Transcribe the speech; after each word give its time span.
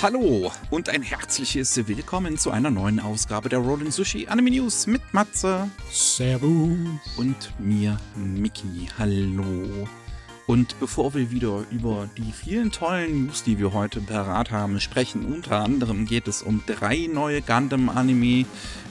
Hallo 0.00 0.52
und 0.70 0.88
ein 0.90 1.02
herzliches 1.02 1.76
Willkommen 1.88 2.38
zu 2.38 2.52
einer 2.52 2.70
neuen 2.70 3.00
Ausgabe 3.00 3.48
der 3.48 3.58
Rolling 3.58 3.90
Sushi 3.90 4.28
Anime 4.28 4.52
News 4.52 4.86
mit 4.86 5.02
Matze. 5.12 5.68
Servus. 5.90 6.78
Und 7.16 7.52
mir, 7.58 7.98
Miki. 8.14 8.88
Hallo. 8.96 9.88
Und 10.46 10.78
bevor 10.78 11.14
wir 11.14 11.32
wieder 11.32 11.64
über 11.72 12.08
die 12.16 12.30
vielen 12.30 12.70
tollen 12.70 13.24
News, 13.24 13.42
die 13.42 13.58
wir 13.58 13.72
heute 13.72 14.00
parat 14.00 14.52
haben, 14.52 14.78
sprechen, 14.78 15.26
unter 15.26 15.58
anderem 15.58 16.06
geht 16.06 16.28
es 16.28 16.42
um 16.42 16.62
drei 16.64 17.08
neue 17.12 17.42
Gundam-Anime. 17.42 18.46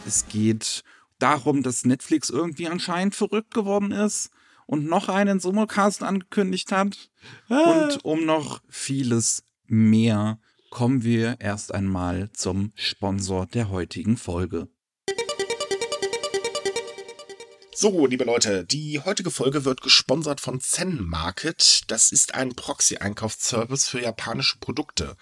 Es 0.05 0.27
geht 0.27 0.83
darum, 1.19 1.63
dass 1.63 1.85
Netflix 1.85 2.29
irgendwie 2.29 2.67
anscheinend 2.67 3.15
verrückt 3.15 3.53
geworden 3.53 3.93
ist 3.93 4.29
und 4.65 4.85
noch 4.87 5.07
einen 5.07 5.39
Simulcast 5.39 6.03
angekündigt 6.03 6.73
hat. 6.73 7.09
Ah. 7.47 7.85
Und 7.85 8.03
um 8.03 8.25
noch 8.25 8.59
vieles 8.67 9.45
mehr 9.67 10.37
kommen 10.69 11.03
wir 11.03 11.37
erst 11.39 11.73
einmal 11.73 12.31
zum 12.31 12.71
Sponsor 12.75 13.45
der 13.47 13.69
heutigen 13.69 14.17
Folge. 14.17 14.67
So, 17.79 18.07
liebe 18.07 18.23
Leute, 18.23 18.65
die 18.65 18.99
heutige 19.01 19.29
Folge 19.29 19.63
wird 19.63 19.81
gesponsert 19.81 20.41
von 20.41 20.59
Zen 20.59 20.99
Market. 20.99 21.83
Das 21.91 22.11
ist 22.11 22.33
ein 22.33 22.55
Proxy-Einkaufsservice 22.55 23.87
für 23.87 24.01
japanische 24.01 24.57
Produkte. 24.57 25.15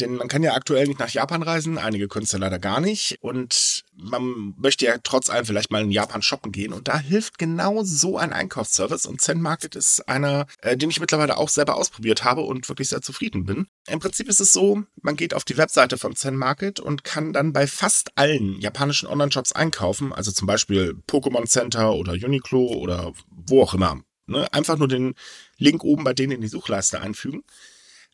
Denn 0.00 0.14
man 0.14 0.28
kann 0.28 0.42
ja 0.42 0.54
aktuell 0.54 0.86
nicht 0.86 1.00
nach 1.00 1.10
Japan 1.10 1.42
reisen, 1.42 1.76
einige 1.76 2.08
ja 2.08 2.38
leider 2.38 2.58
gar 2.58 2.80
nicht. 2.80 3.16
Und 3.20 3.84
man 3.94 4.54
möchte 4.56 4.86
ja 4.86 4.96
trotz 5.02 5.28
allem 5.28 5.44
vielleicht 5.44 5.70
mal 5.70 5.82
in 5.82 5.90
Japan 5.90 6.22
shoppen 6.22 6.50
gehen. 6.50 6.72
Und 6.72 6.88
da 6.88 6.98
hilft 6.98 7.38
genau 7.38 7.82
so 7.84 8.16
ein 8.16 8.32
Einkaufsservice. 8.32 9.04
Und 9.04 9.20
Zen 9.20 9.42
Market 9.42 9.76
ist 9.76 10.08
einer, 10.08 10.46
äh, 10.62 10.76
den 10.76 10.88
ich 10.88 11.00
mittlerweile 11.00 11.36
auch 11.36 11.50
selber 11.50 11.76
ausprobiert 11.76 12.24
habe 12.24 12.40
und 12.40 12.68
wirklich 12.68 12.88
sehr 12.88 13.02
zufrieden 13.02 13.44
bin. 13.44 13.66
Im 13.86 14.00
Prinzip 14.00 14.28
ist 14.28 14.40
es 14.40 14.52
so, 14.52 14.82
man 15.02 15.16
geht 15.16 15.34
auf 15.34 15.44
die 15.44 15.58
Webseite 15.58 15.98
von 15.98 16.16
Zen 16.16 16.36
Market 16.36 16.80
und 16.80 17.04
kann 17.04 17.34
dann 17.34 17.52
bei 17.52 17.66
fast 17.66 18.12
allen 18.16 18.60
japanischen 18.60 19.08
Online-Shops 19.08 19.52
einkaufen. 19.52 20.12
Also 20.14 20.32
zum 20.32 20.46
Beispiel 20.46 20.96
Pokémon 21.06 21.46
Center 21.46 21.92
oder 21.92 22.12
Uniqlo 22.12 22.62
oder 22.62 23.12
wo 23.28 23.62
auch 23.62 23.74
immer. 23.74 24.00
Ne? 24.26 24.50
Einfach 24.54 24.78
nur 24.78 24.88
den 24.88 25.14
Link 25.58 25.84
oben 25.84 26.04
bei 26.04 26.14
denen 26.14 26.32
in 26.32 26.40
die 26.40 26.48
Suchleiste 26.48 27.00
einfügen. 27.00 27.42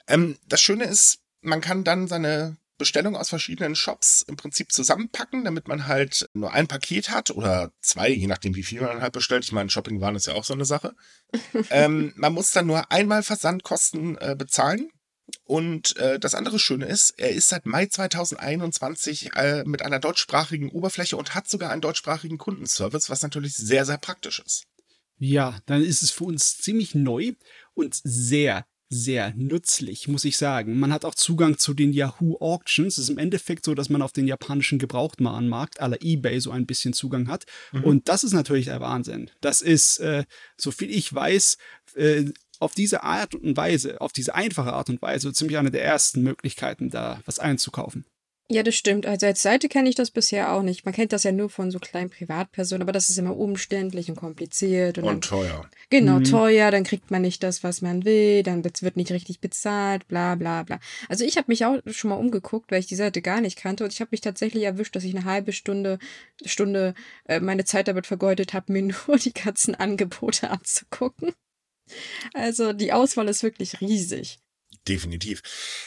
Ähm, 0.08 0.36
das 0.48 0.60
Schöne 0.60 0.84
ist, 0.84 1.20
man 1.40 1.60
kann 1.60 1.84
dann 1.84 2.08
seine 2.08 2.56
Bestellung 2.78 3.16
aus 3.16 3.28
verschiedenen 3.28 3.74
Shops 3.74 4.24
im 4.26 4.36
Prinzip 4.36 4.72
zusammenpacken, 4.72 5.44
damit 5.44 5.68
man 5.68 5.86
halt 5.86 6.28
nur 6.32 6.52
ein 6.52 6.68
Paket 6.68 7.10
hat 7.10 7.30
oder 7.30 7.72
zwei, 7.80 8.08
je 8.08 8.28
nachdem, 8.28 8.54
wie 8.54 8.62
viel 8.62 8.80
man 8.80 9.02
halt 9.02 9.12
bestellt. 9.12 9.44
Ich 9.44 9.52
meine, 9.52 9.68
Shoppingwaren 9.68 10.14
ist 10.14 10.26
ja 10.26 10.34
auch 10.34 10.44
so 10.44 10.54
eine 10.54 10.64
Sache. 10.64 10.94
ähm, 11.70 12.12
man 12.16 12.32
muss 12.32 12.52
dann 12.52 12.66
nur 12.66 12.90
einmal 12.90 13.22
Versandkosten 13.22 14.16
äh, 14.18 14.36
bezahlen. 14.38 14.90
Und 15.44 15.96
äh, 15.96 16.18
das 16.18 16.34
andere 16.34 16.58
Schöne 16.58 16.86
ist, 16.86 17.10
er 17.18 17.30
ist 17.30 17.48
seit 17.48 17.66
Mai 17.66 17.86
2021 17.86 19.34
äh, 19.34 19.62
mit 19.64 19.82
einer 19.82 19.98
deutschsprachigen 19.98 20.70
Oberfläche 20.70 21.18
und 21.18 21.34
hat 21.34 21.48
sogar 21.48 21.70
einen 21.70 21.82
deutschsprachigen 21.82 22.38
Kundenservice, 22.38 23.10
was 23.10 23.22
natürlich 23.22 23.54
sehr, 23.54 23.84
sehr 23.84 23.98
praktisch 23.98 24.40
ist. 24.40 24.64
Ja, 25.18 25.58
dann 25.66 25.82
ist 25.82 26.02
es 26.02 26.12
für 26.12 26.24
uns 26.24 26.56
ziemlich 26.58 26.94
neu 26.94 27.32
und 27.74 28.00
sehr, 28.02 28.64
sehr 28.90 29.34
nützlich, 29.36 30.08
muss 30.08 30.24
ich 30.24 30.38
sagen. 30.38 30.78
Man 30.78 30.92
hat 30.92 31.04
auch 31.04 31.14
Zugang 31.14 31.58
zu 31.58 31.74
den 31.74 31.92
Yahoo 31.92 32.38
Auctions. 32.40 32.96
Es 32.96 33.04
ist 33.04 33.10
im 33.10 33.18
Endeffekt 33.18 33.64
so, 33.64 33.74
dass 33.74 33.90
man 33.90 34.02
auf 34.02 34.12
den 34.12 34.26
japanischen 34.26 34.78
Gebrauchtwarenmarkt 34.78 35.80
aller 35.80 35.98
eBay 36.00 36.40
so 36.40 36.50
ein 36.50 36.66
bisschen 36.66 36.94
Zugang 36.94 37.28
hat. 37.28 37.44
Mhm. 37.72 37.84
Und 37.84 38.08
das 38.08 38.24
ist 38.24 38.32
natürlich 38.32 38.66
der 38.66 38.80
Wahnsinn. 38.80 39.30
Das 39.40 39.60
ist, 39.60 39.98
äh, 39.98 40.24
so 40.56 40.70
viel 40.70 40.90
ich 40.90 41.12
weiß, 41.12 41.58
äh, 41.96 42.24
auf 42.60 42.74
diese 42.74 43.02
Art 43.02 43.34
und 43.34 43.56
Weise, 43.56 44.00
auf 44.00 44.12
diese 44.12 44.34
einfache 44.34 44.72
Art 44.72 44.90
und 44.90 45.02
Weise, 45.02 45.32
ziemlich 45.32 45.58
eine 45.58 45.70
der 45.70 45.84
ersten 45.84 46.22
Möglichkeiten, 46.22 46.90
da 46.90 47.20
was 47.24 47.38
einzukaufen. 47.38 48.04
Ja, 48.50 48.62
das 48.62 48.76
stimmt. 48.76 49.04
Also 49.04 49.26
als 49.26 49.42
Seite 49.42 49.68
kenne 49.68 49.90
ich 49.90 49.94
das 49.94 50.10
bisher 50.10 50.54
auch 50.54 50.62
nicht. 50.62 50.86
Man 50.86 50.94
kennt 50.94 51.12
das 51.12 51.22
ja 51.22 51.32
nur 51.32 51.50
von 51.50 51.70
so 51.70 51.78
kleinen 51.78 52.08
Privatpersonen, 52.08 52.80
aber 52.80 52.92
das 52.92 53.10
ist 53.10 53.18
immer 53.18 53.36
umständlich 53.36 54.08
und 54.08 54.16
kompliziert. 54.16 54.96
Und, 54.96 55.04
und 55.04 55.10
dann, 55.10 55.20
teuer. 55.20 55.70
Genau, 55.90 56.18
mhm. 56.20 56.24
teuer, 56.24 56.70
dann 56.70 56.82
kriegt 56.82 57.10
man 57.10 57.20
nicht 57.20 57.42
das, 57.42 57.62
was 57.62 57.82
man 57.82 58.06
will, 58.06 58.42
dann 58.42 58.64
wird 58.64 58.96
nicht 58.96 59.12
richtig 59.12 59.40
bezahlt, 59.40 60.08
bla 60.08 60.34
bla 60.34 60.62
bla. 60.62 60.80
Also 61.10 61.26
ich 61.26 61.36
habe 61.36 61.46
mich 61.48 61.66
auch 61.66 61.76
schon 61.88 62.08
mal 62.08 62.16
umgeguckt, 62.16 62.72
weil 62.72 62.80
ich 62.80 62.86
die 62.86 62.96
Seite 62.96 63.20
gar 63.20 63.42
nicht 63.42 63.58
kannte 63.58 63.84
und 63.84 63.92
ich 63.92 64.00
habe 64.00 64.08
mich 64.12 64.22
tatsächlich 64.22 64.64
erwischt, 64.64 64.96
dass 64.96 65.04
ich 65.04 65.14
eine 65.14 65.26
halbe 65.26 65.52
Stunde, 65.52 65.98
Stunde 66.42 66.94
äh, 67.26 67.40
meine 67.40 67.66
Zeit 67.66 67.86
damit 67.86 68.06
vergeudet 68.06 68.54
habe, 68.54 68.72
mir 68.72 68.82
nur 69.08 69.18
die 69.18 69.34
ganzen 69.34 69.74
Angebote 69.74 70.48
anzugucken. 70.50 71.34
Also 72.32 72.72
die 72.72 72.94
Auswahl 72.94 73.28
ist 73.28 73.42
wirklich 73.42 73.82
riesig. 73.82 74.38
Definitiv. 74.88 75.42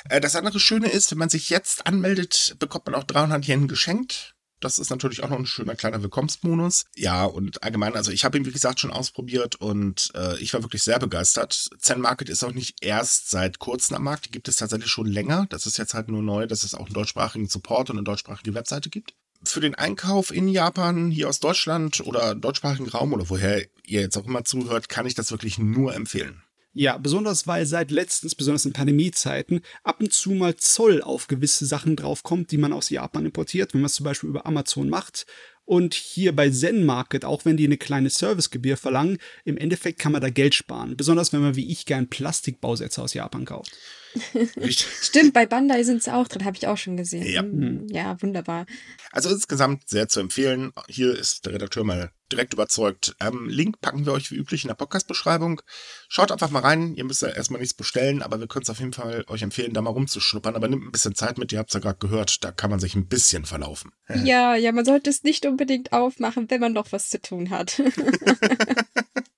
Äh, 0.10 0.22
das 0.22 0.36
andere 0.36 0.60
Schöne 0.60 0.90
ist, 0.90 1.12
wenn 1.12 1.18
man 1.18 1.30
sich 1.30 1.50
jetzt 1.50 1.88
anmeldet, 1.88 2.56
bekommt 2.60 2.86
man 2.86 2.96
auch 2.96 3.04
300 3.04 3.48
Yen 3.48 3.68
geschenkt. 3.68 4.36
Das 4.62 4.78
ist 4.78 4.92
natürlich 4.92 5.24
auch 5.24 5.30
noch 5.30 5.40
ein 5.40 5.48
schöner 5.48 5.76
kleiner 5.76 6.04
Willkommensbonus. 6.04 6.86
Ja, 6.96 7.26
und 7.26 7.64
allgemein, 7.64 7.96
also 7.96 8.12
ich 8.12 8.24
habe 8.24 8.38
ihn, 8.38 8.46
wie 8.46 8.52
gesagt, 8.52 8.80
schon 8.80 8.92
ausprobiert 8.92 9.56
und 9.56 10.12
äh, 10.14 10.38
ich 10.38 10.54
war 10.54 10.62
wirklich 10.62 10.84
sehr 10.84 11.00
begeistert. 11.00 11.72
Zen 11.80 12.00
Market 12.00 12.30
ist 12.30 12.44
auch 12.44 12.54
nicht 12.54 12.78
erst 12.82 13.32
seit 13.32 13.58
kurzem 13.58 13.96
am 13.96 14.04
Markt, 14.04 14.28
die 14.28 14.32
gibt 14.32 14.48
es 14.48 14.58
tatsächlich 14.58 14.92
schon 14.92 15.08
länger. 15.08 15.48
Das 15.50 15.66
ist 15.66 15.80
jetzt 15.80 15.96
halt 15.96 16.10
nur 16.10 16.22
neu, 16.22 16.46
dass 16.46 16.64
es 16.64 16.76
auch 16.76 16.86
einen 16.86 16.94
deutschsprachigen 16.94 17.48
Support 17.48 17.90
und 17.90 17.98
eine 17.98 18.04
deutschsprachige 18.04 18.54
Webseite 18.54 18.92
gibt. 18.92 19.16
Für 19.44 19.62
den 19.62 19.74
Einkauf 19.74 20.32
in 20.32 20.48
Japan, 20.48 21.10
hier 21.10 21.28
aus 21.28 21.40
Deutschland 21.40 22.02
oder 22.02 22.36
deutschsprachigen 22.36 22.88
Raum 22.88 23.14
oder 23.14 23.28
woher 23.32 23.66
ihr 23.84 24.02
jetzt 24.02 24.16
auch 24.16 24.28
immer 24.28 24.44
zuhört, 24.44 24.88
kann 24.88 25.08
ich 25.08 25.16
das 25.16 25.32
wirklich 25.32 25.58
nur 25.58 25.96
empfehlen. 25.96 26.44
Ja, 26.74 26.98
besonders 26.98 27.48
weil 27.48 27.66
seit 27.66 27.92
letztens, 27.92 28.34
besonders 28.34 28.66
in 28.66 28.72
Pandemiezeiten, 28.72 29.60
ab 29.84 30.00
und 30.00 30.14
zu 30.14 30.32
mal 30.32 30.56
Zoll 30.56 31.02
auf 31.02 31.28
gewisse 31.28 31.66
Sachen 31.66 31.98
draufkommt, 31.98 32.52
die 32.52 32.58
man 32.58 32.72
aus 32.72 32.90
Japan 32.90 33.26
importiert, 33.26 33.74
wenn 33.74 33.82
man 33.82 33.88
es 33.88 33.96
zum 33.96 34.06
Beispiel 34.06 34.30
über 34.30 34.46
Amazon 34.46 34.88
macht. 34.88 35.26
Und 35.66 35.94
hier 35.94 36.34
bei 36.34 36.50
Zen 36.50 36.86
Market, 36.86 37.26
auch 37.26 37.44
wenn 37.44 37.58
die 37.58 37.66
eine 37.66 37.78
kleine 37.78 38.10
Servicegebühr 38.10 38.78
verlangen, 38.78 39.18
im 39.44 39.58
Endeffekt 39.58 40.00
kann 40.00 40.14
man 40.14 40.22
da 40.22 40.30
Geld 40.30 40.56
sparen. 40.56 40.96
Besonders 40.96 41.34
wenn 41.34 41.42
man 41.42 41.56
wie 41.56 41.70
ich 41.70 41.86
gern 41.86 42.10
Plastikbausätze 42.10 43.02
aus 43.02 43.14
Japan 43.14 43.46
kauft. 43.46 43.72
Stimmt, 44.70 45.34
bei 45.34 45.46
Bandai 45.46 45.84
sind 45.84 46.04
sie 46.04 46.14
auch 46.14 46.28
drin, 46.28 46.46
habe 46.46 46.58
ich 46.58 46.68
auch 46.68 46.78
schon 46.78 46.98
gesehen. 46.98 47.26
Ja. 47.26 47.44
Mhm. 47.44 47.88
ja, 47.90 48.22
wunderbar. 48.22 48.66
Also 49.12 49.30
insgesamt 49.30 49.88
sehr 49.90 50.08
zu 50.08 50.20
empfehlen. 50.20 50.72
Hier 50.88 51.18
ist 51.18 51.46
der 51.46 51.54
Redakteur 51.54 51.84
mal 51.84 52.12
direkt 52.32 52.54
überzeugt. 52.54 53.16
Ähm, 53.20 53.48
Link 53.50 53.82
packen 53.82 54.06
wir 54.06 54.14
euch 54.14 54.32
wie 54.32 54.36
üblich 54.36 54.64
in 54.64 54.70
der 54.70 54.76
Podcast-Beschreibung. 54.76 55.62
Schaut 56.08 56.32
einfach 56.32 56.50
mal 56.50 56.60
rein. 56.60 56.96
Ihr 56.96 57.04
müsst 57.04 57.22
ja 57.22 57.30
erstmal 57.30 57.60
nichts 57.60 57.74
bestellen, 57.74 58.22
aber 58.22 58.40
wir 58.40 58.48
können 58.48 58.64
es 58.64 58.70
auf 58.70 58.80
jeden 58.80 58.94
Fall 58.94 59.26
euch 59.28 59.42
empfehlen, 59.42 59.74
da 59.74 59.82
mal 59.82 59.90
rumzuschnuppern. 59.90 60.56
Aber 60.56 60.68
nimmt 60.68 60.86
ein 60.86 60.92
bisschen 60.92 61.16
Zeit 61.16 61.38
mit. 61.38 61.52
Ihr 61.52 61.60
habt 61.60 61.70
es 61.70 61.74
ja 61.74 61.80
gerade 61.80 62.00
gehört. 62.00 62.44
Da 62.44 62.52
kann 62.52 62.70
man 62.70 62.80
sich 62.80 62.96
ein 62.96 63.08
bisschen 63.08 63.46
verlaufen. 63.46 63.92
Ja, 64.24 64.56
ja, 64.56 64.72
man 64.72 64.86
sollte 64.86 65.10
es 65.10 65.24
nicht 65.24 65.46
unbedingt 65.46 65.92
aufmachen, 65.94 66.50
wenn 66.50 66.62
man 66.62 66.74
noch 66.74 66.92
was 66.92 67.10
zu 67.10 67.22
tun 67.22 67.50
hat. 67.50 67.82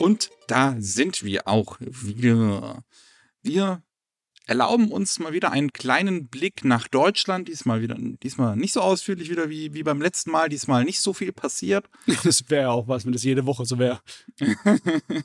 Und 0.00 0.30
da 0.46 0.74
sind 0.78 1.22
wir 1.22 1.46
auch 1.46 1.76
wieder. 1.78 2.82
Wir 3.42 3.82
erlauben 4.46 4.90
uns 4.90 5.18
mal 5.18 5.34
wieder 5.34 5.52
einen 5.52 5.74
kleinen 5.74 6.28
Blick 6.28 6.64
nach 6.64 6.88
Deutschland. 6.88 7.48
Diesmal 7.48 7.82
wieder, 7.82 7.96
diesmal 7.98 8.56
nicht 8.56 8.72
so 8.72 8.80
ausführlich 8.80 9.28
wieder 9.28 9.50
wie, 9.50 9.74
wie 9.74 9.82
beim 9.82 10.00
letzten 10.00 10.30
Mal. 10.30 10.48
Diesmal 10.48 10.84
nicht 10.84 11.00
so 11.00 11.12
viel 11.12 11.32
passiert. 11.32 11.90
Das 12.24 12.48
wäre 12.48 12.70
auch 12.70 12.88
was, 12.88 13.04
wenn 13.04 13.12
das 13.12 13.24
jede 13.24 13.44
Woche 13.44 13.66
so 13.66 13.78
wäre. 13.78 14.00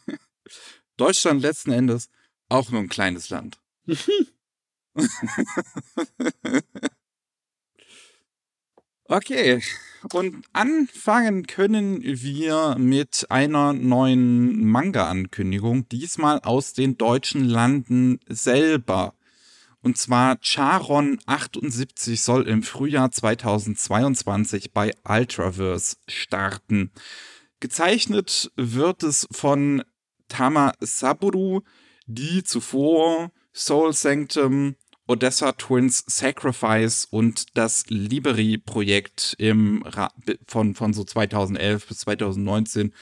Deutschland 0.97 1.41
letzten 1.41 1.71
Endes 1.71 2.09
auch 2.49 2.69
nur 2.69 2.81
ein 2.81 2.89
kleines 2.89 3.29
Land. 3.29 3.61
okay, 9.05 9.61
und 10.13 10.45
anfangen 10.53 11.47
können 11.47 12.01
wir 12.03 12.75
mit 12.77 13.25
einer 13.29 13.73
neuen 13.73 14.65
Manga-Ankündigung, 14.65 15.89
diesmal 15.89 16.39
aus 16.41 16.73
den 16.73 16.97
deutschen 16.97 17.43
Landen 17.43 18.19
selber. 18.27 19.15
Und 19.81 19.97
zwar 19.97 20.37
Charon 20.41 21.19
78 21.25 22.21
soll 22.21 22.47
im 22.47 22.63
Frühjahr 22.63 23.11
2022 23.11 24.73
bei 24.73 24.93
Ultraverse 25.07 25.97
starten. 26.07 26.91
Gezeichnet 27.59 28.51
wird 28.55 29.03
es 29.03 29.27
von 29.31 29.83
Tama 30.27 30.73
Saburu, 30.79 31.61
die 32.07 32.43
zuvor 32.43 33.31
Soul 33.53 33.93
Sanctum 33.93 34.75
Odessa 35.07 35.51
Twins 35.51 36.03
Sacrifice 36.07 37.05
und 37.05 37.57
das 37.57 37.85
Liberi-Projekt 37.89 39.37
von, 40.47 40.75
von 40.75 40.93
so 40.93 41.03
2011 41.03 41.87
bis 41.87 41.99
2019 41.99 42.93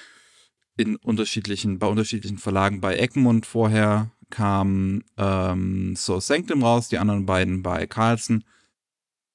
in 0.75 0.95
unterschiedlichen, 0.97 1.79
bei 1.79 1.87
unterschiedlichen 1.87 2.37
Verlagen 2.37 2.81
bei 2.81 2.97
Egmont 2.97 3.45
vorher 3.45 4.11
kam 4.29 5.03
ähm, 5.17 5.95
So 5.95 6.19
Sanctum 6.19 6.63
raus, 6.63 6.89
die 6.89 6.97
anderen 6.97 7.25
beiden 7.25 7.61
bei 7.61 7.85
Carlsen. 7.85 8.43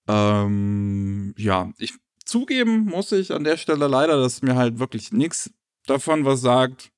Ähm, 0.09 1.35
ja, 1.39 1.73
ich 1.79 1.95
zugeben 2.25 2.85
muss 2.87 3.13
ich 3.13 3.33
an 3.33 3.45
der 3.45 3.57
Stelle 3.57 3.87
leider, 3.87 4.21
dass 4.21 4.43
mir 4.43 4.57
halt 4.57 4.79
wirklich 4.79 5.13
nichts 5.13 5.53
davon 5.87 6.25
was 6.25 6.41
sagt. 6.41 6.91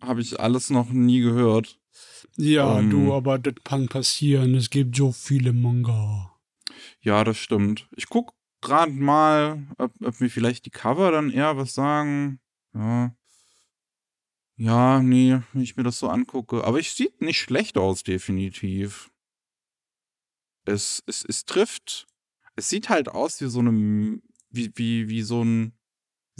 Habe 0.00 0.20
ich 0.20 0.38
alles 0.38 0.70
noch 0.70 0.90
nie 0.90 1.20
gehört. 1.20 1.77
Ja, 2.36 2.78
Ähm. 2.78 2.90
du, 2.90 3.12
aber 3.14 3.38
das 3.38 3.54
kann 3.64 3.88
passieren. 3.88 4.54
Es 4.54 4.70
gibt 4.70 4.96
so 4.96 5.12
viele 5.12 5.52
Manga. 5.52 6.34
Ja, 7.00 7.24
das 7.24 7.38
stimmt. 7.38 7.88
Ich 7.96 8.08
guck 8.08 8.34
gerade 8.60 8.92
mal, 8.92 9.66
ob, 9.78 9.92
ob 10.02 10.20
mir 10.20 10.30
vielleicht 10.30 10.66
die 10.66 10.70
Cover 10.70 11.10
dann 11.12 11.30
eher 11.30 11.56
was 11.56 11.74
sagen. 11.74 12.40
Ja. 12.74 13.14
Ja, 14.56 15.00
nee, 15.00 15.38
wenn 15.52 15.62
ich 15.62 15.76
mir 15.76 15.84
das 15.84 16.00
so 16.00 16.08
angucke. 16.08 16.64
Aber 16.64 16.80
es 16.80 16.96
sieht 16.96 17.20
nicht 17.20 17.38
schlecht 17.38 17.78
aus, 17.78 18.02
definitiv. 18.02 19.10
Es, 20.64 21.02
es, 21.06 21.24
es 21.24 21.44
trifft. 21.44 22.06
Es 22.56 22.68
sieht 22.68 22.88
halt 22.88 23.08
aus 23.08 23.40
wie 23.40 23.46
so 23.48 23.60
eine, 23.60 24.20
wie, 24.50 24.72
wie, 24.74 25.08
wie 25.08 25.22
so 25.22 25.44
ein 25.44 25.77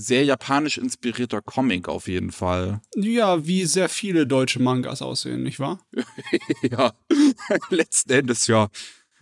sehr 0.00 0.24
japanisch 0.24 0.78
inspirierter 0.78 1.42
Comic 1.42 1.88
auf 1.88 2.06
jeden 2.06 2.30
Fall. 2.30 2.80
Ja, 2.94 3.44
wie 3.44 3.64
sehr 3.64 3.88
viele 3.88 4.28
deutsche 4.28 4.62
Mangas 4.62 5.02
aussehen, 5.02 5.42
nicht 5.42 5.58
wahr? 5.58 5.84
ja, 6.62 6.92
letzten 7.70 8.12
Endes 8.12 8.46
ja. 8.46 8.68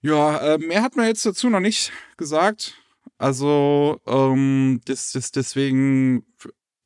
ja, 0.00 0.38
äh, 0.38 0.58
mehr 0.58 0.82
hat 0.82 0.94
man 0.94 1.06
jetzt 1.06 1.26
dazu 1.26 1.50
noch 1.50 1.58
nicht 1.58 1.90
gesagt. 2.16 2.76
Also, 3.18 4.00
ähm, 4.06 4.80
das, 4.84 5.10
das, 5.10 5.32
deswegen 5.32 6.24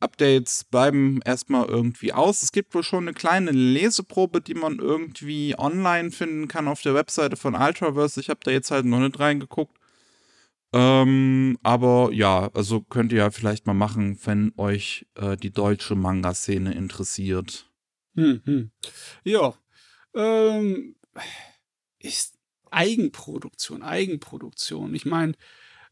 Updates 0.01 0.65
bleiben 0.65 1.21
erstmal 1.27 1.67
irgendwie 1.67 2.15
aus. 2.15 2.43
Es 2.43 2.53
gibt 2.53 2.75
wohl 2.75 2.83
schon 2.83 3.05
eine 3.05 3.13
kleine 3.13 3.51
Leseprobe, 3.51 4.41
die 4.41 4.55
man 4.55 4.79
irgendwie 4.79 5.55
online 5.59 6.11
finden 6.11 6.49
kann 6.49 6.69
auf 6.69 6.81
der 6.81 6.95
Webseite 6.95 7.37
von 7.37 7.55
Ultraverse. 7.55 8.19
Ich 8.19 8.31
habe 8.31 8.41
da 8.43 8.51
jetzt 8.51 8.71
halt 8.71 8.87
noch 8.87 9.01
nicht 9.01 9.21
reingeguckt. 9.21 9.77
Ähm, 10.73 11.59
aber 11.63 12.11
ja, 12.13 12.51
also 12.53 12.81
könnt 12.81 13.13
ihr 13.13 13.19
ja 13.19 13.31
vielleicht 13.31 13.67
mal 13.67 13.75
machen, 13.75 14.19
wenn 14.25 14.53
euch 14.57 15.07
äh, 15.15 15.37
die 15.37 15.53
deutsche 15.53 15.95
Manga-Szene 15.95 16.75
interessiert. 16.75 17.71
Hm, 18.15 18.43
hm. 18.45 18.71
Ja. 19.25 19.55
Ähm, 20.15 20.97
ist 21.99 22.35
Eigenproduktion, 22.71 23.83
Eigenproduktion. 23.83 24.95
Ich 24.95 25.07
meine, 25.07 25.35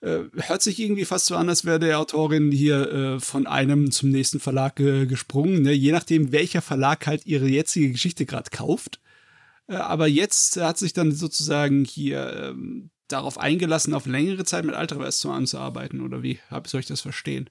äh, 0.00 0.24
hört 0.34 0.62
sich 0.62 0.78
irgendwie 0.80 1.04
fast 1.04 1.26
so 1.26 1.36
an, 1.36 1.48
als 1.48 1.64
wäre 1.64 1.78
der 1.78 1.98
Autorin 1.98 2.50
hier 2.50 2.92
äh, 2.92 3.20
von 3.20 3.46
einem 3.46 3.90
zum 3.90 4.10
nächsten 4.10 4.40
Verlag 4.40 4.76
gesprungen. 4.76 5.62
Ne? 5.62 5.72
Je 5.72 5.92
nachdem, 5.92 6.32
welcher 6.32 6.62
Verlag 6.62 7.06
halt 7.06 7.26
ihre 7.26 7.46
jetzige 7.46 7.90
Geschichte 7.92 8.26
gerade 8.26 8.50
kauft. 8.50 9.00
Äh, 9.66 9.76
aber 9.76 10.06
jetzt 10.06 10.60
hat 10.60 10.78
sich 10.78 10.92
dann 10.92 11.12
sozusagen 11.12 11.84
hier 11.84 12.52
ähm, 12.52 12.90
darauf 13.08 13.38
eingelassen, 13.38 13.94
auf 13.94 14.06
längere 14.06 14.44
Zeit 14.44 14.64
mit 14.64 14.76
Ultraverse 14.76 15.18
zusammenzuarbeiten. 15.20 16.00
Oder 16.00 16.22
wie 16.22 16.38
soll 16.64 16.80
ich 16.80 16.86
das 16.86 17.00
verstehen? 17.00 17.50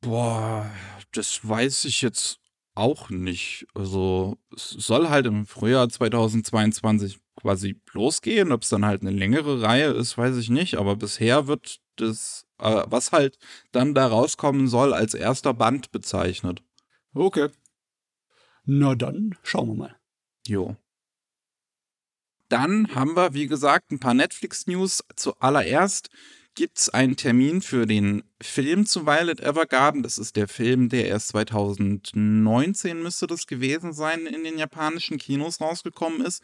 Boah, 0.00 0.70
das 1.12 1.46
weiß 1.46 1.84
ich 1.84 2.02
jetzt 2.02 2.40
auch 2.74 3.10
nicht. 3.10 3.66
Also, 3.74 4.38
es 4.54 4.70
soll 4.70 5.08
halt 5.08 5.26
im 5.26 5.46
Frühjahr 5.46 5.88
2022 5.88 7.20
quasi 7.36 7.80
losgehen. 7.92 8.52
Ob 8.52 8.62
es 8.62 8.68
dann 8.68 8.84
halt 8.84 9.02
eine 9.02 9.10
längere 9.10 9.62
Reihe 9.62 9.90
ist, 9.90 10.16
weiß 10.16 10.36
ich 10.38 10.50
nicht. 10.50 10.76
Aber 10.76 10.96
bisher 10.96 11.46
wird 11.46 11.80
das, 11.96 12.46
äh, 12.58 12.82
was 12.86 13.12
halt 13.12 13.38
dann 13.72 13.94
da 13.94 14.06
rauskommen 14.06 14.68
soll, 14.68 14.94
als 14.94 15.14
erster 15.14 15.54
Band 15.54 15.92
bezeichnet. 15.92 16.62
Okay. 17.14 17.48
Na 18.64 18.94
dann, 18.94 19.36
schauen 19.42 19.68
wir 19.68 19.74
mal. 19.74 19.96
Jo. 20.46 20.76
Dann 22.52 22.94
haben 22.94 23.16
wir, 23.16 23.32
wie 23.32 23.46
gesagt, 23.46 23.92
ein 23.92 23.98
paar 23.98 24.12
Netflix-News. 24.12 25.04
Zuallererst 25.16 26.10
gibt 26.54 26.76
es 26.76 26.90
einen 26.90 27.16
Termin 27.16 27.62
für 27.62 27.86
den 27.86 28.24
Film 28.42 28.84
zu 28.84 29.06
Violet 29.06 29.40
Evergarden. 29.40 30.02
Das 30.02 30.18
ist 30.18 30.36
der 30.36 30.48
Film, 30.48 30.90
der 30.90 31.08
erst 31.08 31.28
2019 31.28 33.02
müsste 33.02 33.26
das 33.26 33.46
gewesen 33.46 33.94
sein, 33.94 34.26
in 34.26 34.44
den 34.44 34.58
japanischen 34.58 35.16
Kinos 35.16 35.62
rausgekommen 35.62 36.20
ist. 36.20 36.42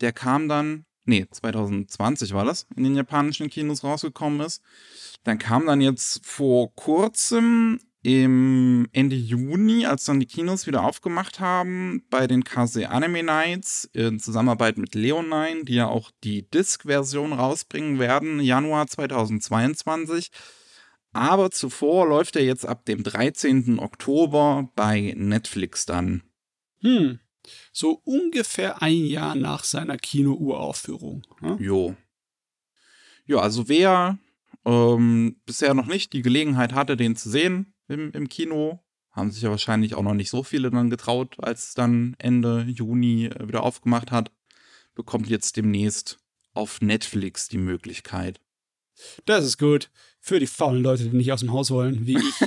Der 0.00 0.14
kam 0.14 0.48
dann, 0.48 0.86
nee, 1.04 1.26
2020 1.30 2.32
war 2.32 2.46
das, 2.46 2.66
in 2.74 2.84
den 2.84 2.96
japanischen 2.96 3.50
Kinos 3.50 3.84
rausgekommen 3.84 4.40
ist. 4.40 4.62
Dann 5.22 5.38
kam 5.38 5.66
dann 5.66 5.82
jetzt 5.82 6.24
vor 6.24 6.74
kurzem 6.74 7.78
im 8.02 8.88
Ende 8.92 9.14
Juni, 9.14 9.86
als 9.86 10.04
dann 10.04 10.18
die 10.18 10.26
Kinos 10.26 10.66
wieder 10.66 10.82
aufgemacht 10.82 11.38
haben, 11.38 12.04
bei 12.10 12.26
den 12.26 12.42
Kase 12.42 12.90
Anime 12.90 13.22
Nights 13.22 13.88
in 13.92 14.18
Zusammenarbeit 14.18 14.76
mit 14.76 14.96
Leonine, 14.96 15.64
die 15.64 15.74
ja 15.74 15.86
auch 15.86 16.10
die 16.24 16.48
Disc-Version 16.50 17.32
rausbringen 17.32 18.00
werden, 18.00 18.40
Januar 18.40 18.88
2022. 18.88 20.30
Aber 21.12 21.52
zuvor 21.52 22.08
läuft 22.08 22.34
er 22.34 22.44
jetzt 22.44 22.66
ab 22.66 22.84
dem 22.86 23.04
13. 23.04 23.78
Oktober 23.78 24.68
bei 24.74 25.14
Netflix 25.16 25.86
dann. 25.86 26.22
Hm. 26.80 27.20
So 27.72 28.00
ungefähr 28.04 28.82
ein 28.82 29.04
Jahr 29.04 29.36
nach 29.36 29.62
seiner 29.62 29.96
Kino-Uraufführung. 29.96 31.24
Ne? 31.40 31.56
Jo. 31.60 31.96
Ja, 33.26 33.38
also 33.38 33.68
wer 33.68 34.18
ähm, 34.64 35.36
bisher 35.46 35.74
noch 35.74 35.86
nicht 35.86 36.12
die 36.12 36.22
Gelegenheit 36.22 36.72
hatte, 36.72 36.96
den 36.96 37.14
zu 37.14 37.30
sehen 37.30 37.72
im, 37.92 38.10
im 38.12 38.28
Kino, 38.28 38.80
haben 39.12 39.30
sich 39.30 39.42
ja 39.42 39.50
wahrscheinlich 39.50 39.94
auch 39.94 40.02
noch 40.02 40.14
nicht 40.14 40.30
so 40.30 40.42
viele 40.42 40.70
dann 40.70 40.90
getraut, 40.90 41.36
als 41.38 41.68
es 41.68 41.74
dann 41.74 42.16
Ende 42.18 42.62
Juni 42.62 43.26
äh, 43.26 43.48
wieder 43.48 43.62
aufgemacht 43.62 44.10
hat, 44.10 44.30
bekommt 44.94 45.28
jetzt 45.28 45.56
demnächst 45.56 46.18
auf 46.54 46.80
Netflix 46.80 47.48
die 47.48 47.58
Möglichkeit. 47.58 48.40
Das 49.24 49.44
ist 49.44 49.58
gut. 49.58 49.90
Für 50.20 50.38
die 50.38 50.46
faulen 50.46 50.82
Leute, 50.82 51.04
die 51.08 51.16
nicht 51.16 51.32
aus 51.32 51.40
dem 51.40 51.52
Haus 51.52 51.70
wollen, 51.70 52.06
wie 52.06 52.18
ich. 52.18 52.40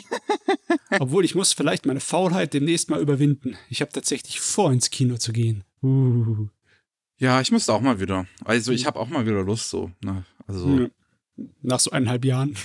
Obwohl 1.00 1.26
ich 1.26 1.36
muss 1.36 1.54
vielleicht 1.54 1.86
meine 1.86 2.00
Faulheit 2.00 2.54
demnächst 2.54 2.90
mal 2.90 3.02
überwinden. 3.02 3.58
Ich 3.70 3.82
habe 3.82 3.92
tatsächlich 3.92 4.40
vor, 4.40 4.72
ins 4.72 4.90
Kino 4.90 5.18
zu 5.18 5.34
gehen. 5.34 5.64
Uh. 5.84 6.48
Ja, 7.18 7.42
ich 7.42 7.52
müsste 7.52 7.74
auch 7.74 7.82
mal 7.82 8.00
wieder. 8.00 8.28
Also 8.44 8.72
ich 8.72 8.86
habe 8.86 9.00
auch 9.00 9.10
mal 9.10 9.26
wieder 9.26 9.44
Lust 9.44 9.70
so. 9.70 9.92
Ne? 10.02 10.26
Also 10.48 10.70
Ja. 10.70 10.88
Nach 11.62 11.80
so 11.80 11.92
eineinhalb 11.92 12.24
Jahren. 12.26 12.56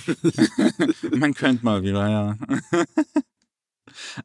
Man 1.15 1.33
könnte 1.33 1.65
mal 1.65 1.83
wieder, 1.83 2.09
ja. 2.09 2.37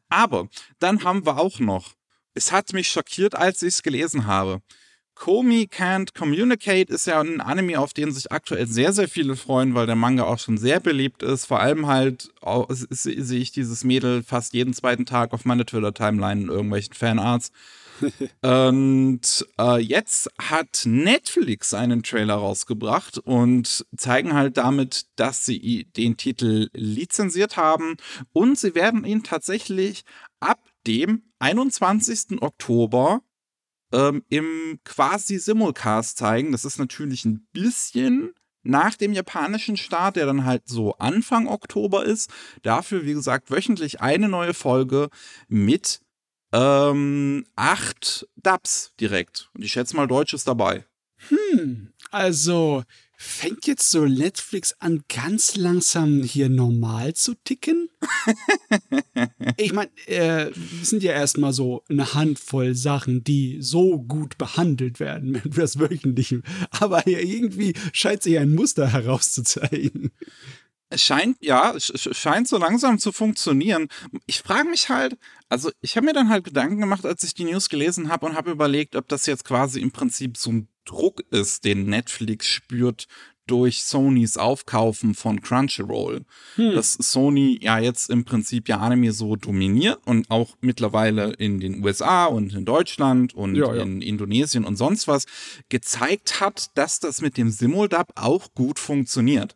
Aber 0.09 0.47
dann 0.79 1.03
haben 1.03 1.25
wir 1.25 1.37
auch 1.37 1.59
noch, 1.59 1.93
es 2.33 2.51
hat 2.51 2.73
mich 2.73 2.87
schockiert, 2.89 3.35
als 3.35 3.61
ich 3.61 3.75
es 3.75 3.83
gelesen 3.83 4.25
habe. 4.25 4.61
Komi 5.15 5.63
Can't 5.63 6.13
Communicate 6.13 6.93
ist 6.93 7.07
ja 7.07 7.19
ein 7.19 7.41
Anime, 7.41 7.79
auf 7.79 7.91
den 7.91 8.11
sich 8.11 8.31
aktuell 8.31 8.67
sehr, 8.67 8.93
sehr 8.93 9.07
viele 9.07 9.35
freuen, 9.35 9.73
weil 9.73 9.87
der 9.87 9.95
Manga 9.95 10.23
auch 10.25 10.37
schon 10.37 10.59
sehr 10.59 10.79
beliebt 10.79 11.23
ist. 11.23 11.45
Vor 11.45 11.59
allem 11.59 11.87
halt 11.87 12.29
au- 12.41 12.67
s- 12.69 12.83
s- 12.91 13.01
sehe 13.03 13.39
ich 13.39 13.51
dieses 13.51 13.83
Mädel 13.83 14.21
fast 14.21 14.53
jeden 14.53 14.73
zweiten 14.73 15.07
Tag 15.07 15.33
auf 15.33 15.43
meiner 15.43 15.65
Twitter-Timeline 15.65 16.41
in 16.43 16.49
irgendwelchen 16.49 16.93
Fanarts. 16.93 17.51
Und 18.41 19.45
äh, 19.59 19.79
jetzt 19.79 20.29
hat 20.39 20.83
Netflix 20.85 21.73
einen 21.73 22.03
Trailer 22.03 22.35
rausgebracht 22.35 23.17
und 23.19 23.85
zeigen 23.95 24.33
halt 24.33 24.57
damit, 24.57 25.05
dass 25.15 25.45
sie 25.45 25.85
den 25.95 26.17
Titel 26.17 26.69
lizenziert 26.73 27.57
haben 27.57 27.97
und 28.33 28.57
sie 28.57 28.75
werden 28.75 29.03
ihn 29.05 29.23
tatsächlich 29.23 30.03
ab 30.39 30.59
dem 30.85 31.23
21. 31.39 32.41
Oktober 32.41 33.21
ähm, 33.91 34.23
im 34.29 34.79
quasi 34.83 35.37
Simulcast 35.37 36.17
zeigen. 36.17 36.51
Das 36.51 36.65
ist 36.65 36.79
natürlich 36.79 37.25
ein 37.25 37.47
bisschen 37.53 38.33
nach 38.63 38.95
dem 38.95 39.13
japanischen 39.13 39.77
Start, 39.77 40.17
der 40.17 40.25
dann 40.25 40.45
halt 40.45 40.67
so 40.67 40.93
Anfang 40.95 41.47
Oktober 41.47 42.03
ist. 42.03 42.29
Dafür, 42.63 43.05
wie 43.05 43.13
gesagt, 43.13 43.49
wöchentlich 43.49 44.01
eine 44.01 44.27
neue 44.27 44.53
Folge 44.53 45.09
mit 45.47 46.01
ähm, 46.51 47.45
acht 47.55 48.27
Dubs 48.37 48.93
direkt. 48.99 49.49
Und 49.53 49.63
ich 49.63 49.71
schätze 49.71 49.95
mal, 49.95 50.07
Deutsch 50.07 50.33
ist 50.33 50.47
dabei. 50.47 50.85
Hm, 51.29 51.89
also 52.11 52.83
fängt 53.19 53.65
jetzt 53.65 53.89
so 53.89 54.05
Netflix 54.05 54.75
an, 54.79 55.03
ganz 55.09 55.55
langsam 55.55 56.21
hier 56.21 56.49
normal 56.49 57.15
zu 57.15 57.33
ticken? 57.43 57.89
ich 59.57 59.73
meine, 59.73 59.89
äh, 60.05 60.51
es 60.81 60.91
sind 60.91 61.01
ja 61.01 61.13
erstmal 61.13 61.51
so 61.51 61.83
eine 61.89 62.13
Handvoll 62.13 62.75
Sachen, 62.75 63.23
die 63.23 63.57
so 63.61 63.99
gut 63.99 64.37
behandelt 64.37 64.99
werden 64.99 65.31
mit 65.43 65.57
das 65.57 65.79
Wöchentlichen. 65.79 66.43
Aber 66.69 67.01
hier 67.01 67.23
irgendwie 67.23 67.73
scheint 67.91 68.21
sich 68.21 68.37
ein 68.37 68.53
Muster 68.53 68.87
herauszuzeigen. 68.87 70.11
Es 70.89 71.01
scheint, 71.03 71.37
ja, 71.41 71.73
es 71.75 71.93
sch- 71.93 72.13
scheint 72.13 72.47
so 72.47 72.57
langsam 72.57 72.97
zu 72.99 73.11
funktionieren. 73.11 73.87
Ich 74.25 74.39
frage 74.39 74.69
mich 74.69 74.89
halt, 74.89 75.17
also 75.49 75.69
ich 75.81 75.97
habe 75.97 76.05
mir 76.05 76.13
dann 76.13 76.29
halt 76.29 76.45
Gedanken 76.45 76.79
gemacht, 76.79 77.05
als 77.05 77.23
ich 77.23 77.33
die 77.33 77.43
News 77.43 77.67
gelesen 77.69 78.09
habe 78.09 78.25
und 78.25 78.35
habe 78.35 78.51
überlegt, 78.51 78.95
ob 78.95 79.07
das 79.09 79.25
jetzt 79.25 79.43
quasi 79.43 79.81
im 79.81 79.91
Prinzip 79.91 80.37
so 80.37 80.51
ein 80.51 80.67
Druck 80.85 81.21
ist, 81.31 81.65
den 81.65 81.85
Netflix 81.87 82.47
spürt 82.47 83.07
durch 83.47 83.83
Sonys 83.83 84.35
Aufkaufen 84.37 85.13
von 85.15 85.41
Crunchyroll. 85.41 86.25
Dass 86.57 86.93
Sony 86.93 87.57
ja 87.61 87.79
jetzt 87.79 88.09
im 88.09 88.25
Prinzip 88.25 88.67
ja 88.67 88.77
Anime 88.79 89.13
so 89.13 89.35
dominiert 89.37 89.99
und 90.05 90.29
auch 90.29 90.55
mittlerweile 90.59 91.31
in 91.33 91.59
den 91.61 91.81
USA 91.83 92.25
und 92.25 92.53
in 92.53 92.65
Deutschland 92.65 93.33
und 93.33 93.55
Ja, 93.55 93.73
ja. 93.73 93.83
in 93.83 94.01
Indonesien 94.01 94.65
und 94.65 94.75
sonst 94.77 95.07
was 95.07 95.25
gezeigt 95.69 96.39
hat, 96.41 96.71
dass 96.75 96.99
das 96.99 97.21
mit 97.21 97.37
dem 97.37 97.49
Simuldub 97.49 98.07
auch 98.15 98.53
gut 98.53 98.79
funktioniert. 98.79 99.55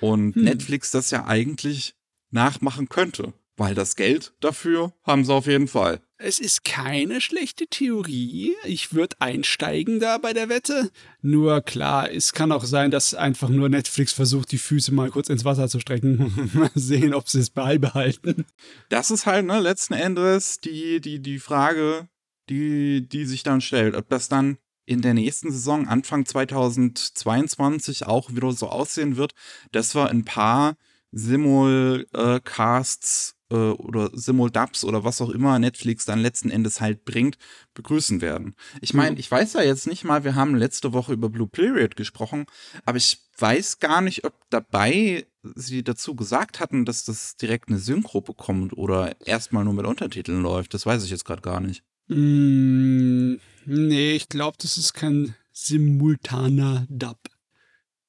Und 0.00 0.36
Netflix 0.36 0.90
das 0.90 1.10
ja 1.10 1.26
eigentlich 1.26 1.94
nachmachen 2.30 2.88
könnte. 2.88 3.32
Weil 3.56 3.76
das 3.76 3.94
Geld 3.94 4.32
dafür 4.40 4.92
haben 5.04 5.24
sie 5.24 5.32
auf 5.32 5.46
jeden 5.46 5.68
Fall. 5.68 6.00
Es 6.16 6.40
ist 6.40 6.64
keine 6.64 7.20
schlechte 7.20 7.66
Theorie. 7.68 8.54
Ich 8.64 8.94
würde 8.94 9.14
einsteigen 9.20 10.00
da 10.00 10.18
bei 10.18 10.32
der 10.32 10.48
Wette. 10.48 10.90
Nur 11.22 11.60
klar, 11.60 12.10
es 12.10 12.32
kann 12.32 12.50
auch 12.50 12.64
sein, 12.64 12.90
dass 12.90 13.14
einfach 13.14 13.48
nur 13.48 13.68
Netflix 13.68 14.12
versucht, 14.12 14.50
die 14.50 14.58
Füße 14.58 14.92
mal 14.92 15.10
kurz 15.10 15.28
ins 15.28 15.44
Wasser 15.44 15.68
zu 15.68 15.78
strecken. 15.78 16.50
mal 16.54 16.70
sehen, 16.74 17.14
ob 17.14 17.28
sie 17.28 17.40
es 17.40 17.50
beibehalten. 17.50 18.44
Das 18.88 19.12
ist 19.12 19.26
halt, 19.26 19.46
ne, 19.46 19.60
letzten 19.60 19.94
Endes 19.94 20.60
die, 20.60 21.00
die, 21.00 21.20
die 21.20 21.38
Frage, 21.38 22.08
die, 22.48 23.08
die 23.08 23.24
sich 23.24 23.44
dann 23.44 23.60
stellt. 23.60 23.94
Ob 23.94 24.08
das 24.08 24.28
dann 24.28 24.58
in 24.86 25.02
der 25.02 25.14
nächsten 25.14 25.50
Saison, 25.50 25.88
Anfang 25.88 26.26
2022, 26.26 28.06
auch 28.06 28.34
wieder 28.34 28.52
so 28.52 28.68
aussehen 28.68 29.16
wird, 29.16 29.32
dass 29.72 29.94
wir 29.94 30.08
ein 30.10 30.24
paar 30.24 30.76
Simulcasts 31.12 33.36
äh, 33.50 33.54
oder 33.54 34.10
Simuldubs 34.12 34.84
oder 34.84 35.04
was 35.04 35.20
auch 35.20 35.30
immer 35.30 35.58
Netflix 35.58 36.04
dann 36.04 36.18
letzten 36.18 36.50
Endes 36.50 36.80
halt 36.80 37.04
bringt, 37.04 37.36
begrüßen 37.74 38.20
werden. 38.20 38.54
Ich 38.80 38.94
meine, 38.94 39.12
Mhm. 39.12 39.18
ich 39.18 39.30
weiß 39.30 39.52
ja 39.54 39.62
jetzt 39.62 39.86
nicht 39.86 40.04
mal, 40.04 40.24
wir 40.24 40.34
haben 40.34 40.56
letzte 40.56 40.92
Woche 40.92 41.12
über 41.12 41.28
Blue 41.28 41.48
Period 41.48 41.96
gesprochen, 41.96 42.46
aber 42.84 42.98
ich 42.98 43.18
weiß 43.38 43.78
gar 43.78 44.00
nicht, 44.00 44.24
ob 44.24 44.34
dabei 44.50 45.26
sie 45.54 45.84
dazu 45.84 46.16
gesagt 46.16 46.58
hatten, 46.60 46.84
dass 46.84 47.04
das 47.04 47.36
direkt 47.36 47.68
eine 47.68 47.78
Synchro 47.78 48.20
bekommt 48.20 48.76
oder 48.76 49.14
erstmal 49.26 49.64
nur 49.64 49.74
mit 49.74 49.86
Untertiteln 49.86 50.42
läuft. 50.42 50.74
Das 50.74 50.86
weiß 50.86 51.04
ich 51.04 51.10
jetzt 51.10 51.24
gerade 51.24 51.42
gar 51.42 51.60
nicht. 51.60 51.82
Mm, 52.08 53.34
nee, 53.66 54.14
ich 54.14 54.28
glaube, 54.28 54.56
das 54.60 54.78
ist 54.78 54.94
kein 54.94 55.34
simultaner 55.52 56.86
Dub. 56.88 57.18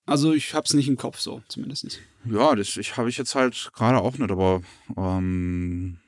Also 0.06 0.34
ich 0.34 0.54
hab's 0.54 0.74
nicht 0.74 0.88
im 0.88 0.98
Kopf 0.98 1.20
so, 1.20 1.42
zumindest. 1.48 2.00
Ja, 2.26 2.56
das 2.56 2.78
ich, 2.78 2.98
habe 2.98 3.10
ich 3.10 3.18
jetzt 3.18 3.36
halt 3.36 3.72
gerade 3.74 4.00
auch 4.00 4.18
nicht, 4.18 4.32
aber 4.32 4.62
ähm, 4.98 6.00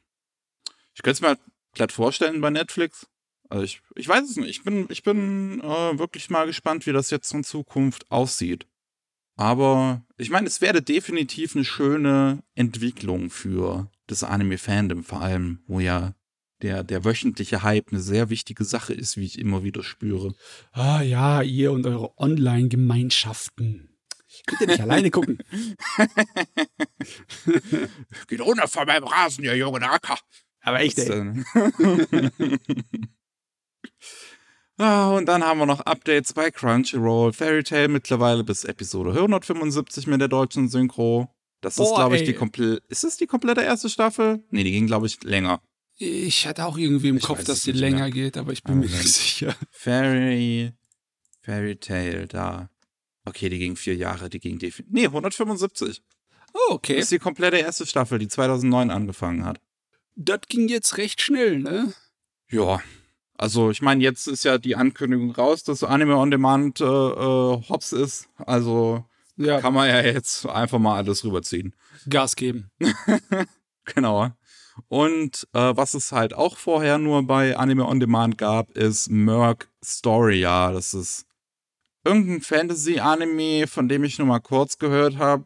ich 0.93 1.01
könnte 1.01 1.17
es 1.17 1.21
mir 1.21 1.29
halt 1.29 1.39
glatt 1.73 1.91
vorstellen 1.91 2.41
bei 2.41 2.49
Netflix. 2.49 3.07
Also 3.49 3.63
ich, 3.63 3.81
ich 3.95 4.07
weiß 4.07 4.29
es 4.29 4.35
nicht. 4.35 4.49
Ich 4.49 4.63
bin, 4.63 4.87
ich 4.89 5.03
bin 5.03 5.61
äh, 5.61 5.97
wirklich 5.99 6.29
mal 6.29 6.45
gespannt, 6.45 6.85
wie 6.85 6.91
das 6.91 7.09
jetzt 7.09 7.33
in 7.33 7.43
Zukunft 7.43 8.11
aussieht. 8.11 8.67
Aber 9.35 10.03
ich 10.17 10.31
meine, 10.31 10.47
es 10.47 10.61
wäre 10.61 10.81
definitiv 10.81 11.55
eine 11.55 11.63
schöne 11.63 12.43
Entwicklung 12.55 13.29
für 13.29 13.89
das 14.07 14.23
Anime-Fandom, 14.23 15.03
vor 15.03 15.21
allem, 15.21 15.59
wo 15.67 15.79
ja 15.79 16.13
der, 16.61 16.83
der 16.83 17.05
wöchentliche 17.05 17.63
Hype 17.63 17.91
eine 17.91 18.01
sehr 18.01 18.29
wichtige 18.29 18.63
Sache 18.63 18.93
ist, 18.93 19.17
wie 19.17 19.25
ich 19.25 19.39
immer 19.39 19.63
wieder 19.63 19.83
spüre. 19.83 20.33
Ah 20.71 21.01
ja, 21.01 21.41
ihr 21.41 21.71
und 21.71 21.85
eure 21.85 22.17
Online-Gemeinschaften. 22.17 23.97
Ich 24.27 24.45
könnte 24.45 24.67
nicht 24.67 24.81
alleine 24.81 25.09
gucken. 25.09 25.39
Geht 28.27 28.41
runter 28.41 28.67
von 28.67 28.85
meinem 28.85 29.05
Rasen, 29.05 29.43
ihr 29.43 29.55
junge 29.55 29.81
Acker. 29.81 30.17
Aber 30.61 30.81
echt, 30.81 30.99
ey. 30.99 31.43
ah, 34.77 35.11
und 35.11 35.27
dann 35.27 35.43
haben 35.43 35.59
wir 35.59 35.65
noch 35.65 35.81
Updates 35.81 36.33
bei 36.33 36.51
Crunchyroll. 36.51 37.33
Fairy 37.33 37.63
Tail 37.63 37.87
mittlerweile 37.87 38.43
bis 38.43 38.65
Episode 38.65 39.11
175 39.11 40.07
mit 40.07 40.19
der 40.19 40.27
deutschen 40.27 40.67
Synchro. 40.67 41.33
Das 41.61 41.73
ist, 41.73 41.77
Boah, 41.77 41.95
glaube 41.95 42.15
ich, 42.15 42.21
ey. 42.21 42.27
die 42.27 42.33
komplette. 42.33 42.83
Ist 42.89 43.05
es 43.05 43.17
die 43.17 43.27
komplette 43.27 43.61
erste 43.61 43.89
Staffel? 43.89 44.43
Nee, 44.51 44.63
die 44.63 44.71
ging, 44.71 44.87
glaube 44.87 45.07
ich, 45.07 45.23
länger. 45.23 45.61
Ich 45.99 46.45
hatte 46.47 46.65
auch 46.65 46.77
irgendwie 46.77 47.09
im 47.09 47.17
Ich 47.17 47.23
Kopf, 47.23 47.43
dass 47.43 47.65
nicht 47.65 47.75
länger 47.77 48.01
mehr. 48.01 48.11
geht, 48.11 48.37
aber 48.37 48.51
ich 48.53 48.63
bin 48.63 48.79
mir 48.79 48.85
Moment. 48.85 49.03
nicht 49.03 49.13
sicher. 49.15 49.55
Fairy. 49.71 50.73
Fairy 51.41 51.75
Tail, 51.77 52.27
da. 52.27 52.69
Okay, 53.25 53.49
die 53.49 53.57
ging 53.59 53.75
vier 53.75 53.95
Jahre, 53.95 54.29
die 54.29 54.39
ging 54.39 54.59
definitiv. 54.59 54.93
Nee, 54.93 55.05
175. 55.05 56.01
Oh, 56.53 56.57
Das 56.69 56.75
okay. 56.75 56.97
ist 56.99 57.11
die 57.11 57.19
komplette 57.19 57.57
erste 57.57 57.85
Staffel, 57.85 58.19
die 58.19 58.27
2009 58.27 58.89
angefangen 58.91 59.43
hat. 59.45 59.59
Das 60.15 60.41
ging 60.47 60.67
jetzt 60.67 60.97
recht 60.97 61.21
schnell, 61.21 61.59
ne? 61.59 61.93
Ja. 62.49 62.81
Also, 63.39 63.69
ich 63.69 63.81
meine, 63.81 64.03
jetzt 64.03 64.27
ist 64.27 64.45
ja 64.45 64.57
die 64.57 64.75
Ankündigung 64.75 65.31
raus, 65.31 65.63
dass 65.63 65.83
Anime 65.83 66.15
on 66.17 66.31
Demand 66.31 66.79
äh, 66.81 66.85
äh, 66.85 66.87
Hops 67.69 67.91
ist. 67.91 68.29
Also 68.37 69.05
Ja, 69.35 69.61
kann 69.61 69.73
man 69.73 69.87
ja 69.89 70.01
jetzt 70.01 70.45
einfach 70.47 70.79
mal 70.79 70.95
alles 70.95 71.23
rüberziehen. 71.23 71.75
Gas 72.09 72.35
geben. 72.35 72.69
Genau. 73.95 74.31
Und 74.87 75.47
äh, 75.53 75.75
was 75.75 75.93
es 75.93 76.11
halt 76.11 76.33
auch 76.33 76.57
vorher 76.57 76.97
nur 76.97 77.23
bei 77.23 77.57
Anime 77.57 77.85
on 77.85 77.99
Demand 77.99 78.37
gab, 78.37 78.71
ist 78.71 79.09
Merc 79.09 79.69
Storia. 79.83 80.71
Das 80.71 80.93
ist 80.93 81.25
irgendein 82.03 82.41
Fantasy-Anime, 82.41 83.67
von 83.67 83.89
dem 83.89 84.03
ich 84.03 84.17
nur 84.17 84.27
mal 84.27 84.39
kurz 84.39 84.77
gehört 84.77 85.17
habe. 85.17 85.45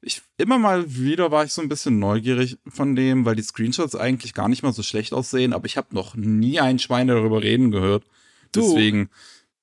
Ich 0.00 0.22
immer 0.36 0.58
mal 0.58 0.94
wieder 0.94 1.30
war 1.32 1.44
ich 1.44 1.52
so 1.52 1.62
ein 1.62 1.68
bisschen 1.68 1.98
neugierig 1.98 2.58
von 2.68 2.94
dem, 2.94 3.24
weil 3.24 3.34
die 3.34 3.42
Screenshots 3.42 3.96
eigentlich 3.96 4.34
gar 4.34 4.48
nicht 4.48 4.62
mal 4.62 4.72
so 4.72 4.82
schlecht 4.82 5.12
aussehen, 5.12 5.52
aber 5.52 5.66
ich 5.66 5.76
habe 5.76 5.94
noch 5.94 6.14
nie 6.14 6.60
ein 6.60 6.78
Schwein 6.78 7.08
darüber 7.08 7.42
reden 7.42 7.70
gehört. 7.70 8.04
Du. 8.52 8.60
Deswegen, 8.60 9.10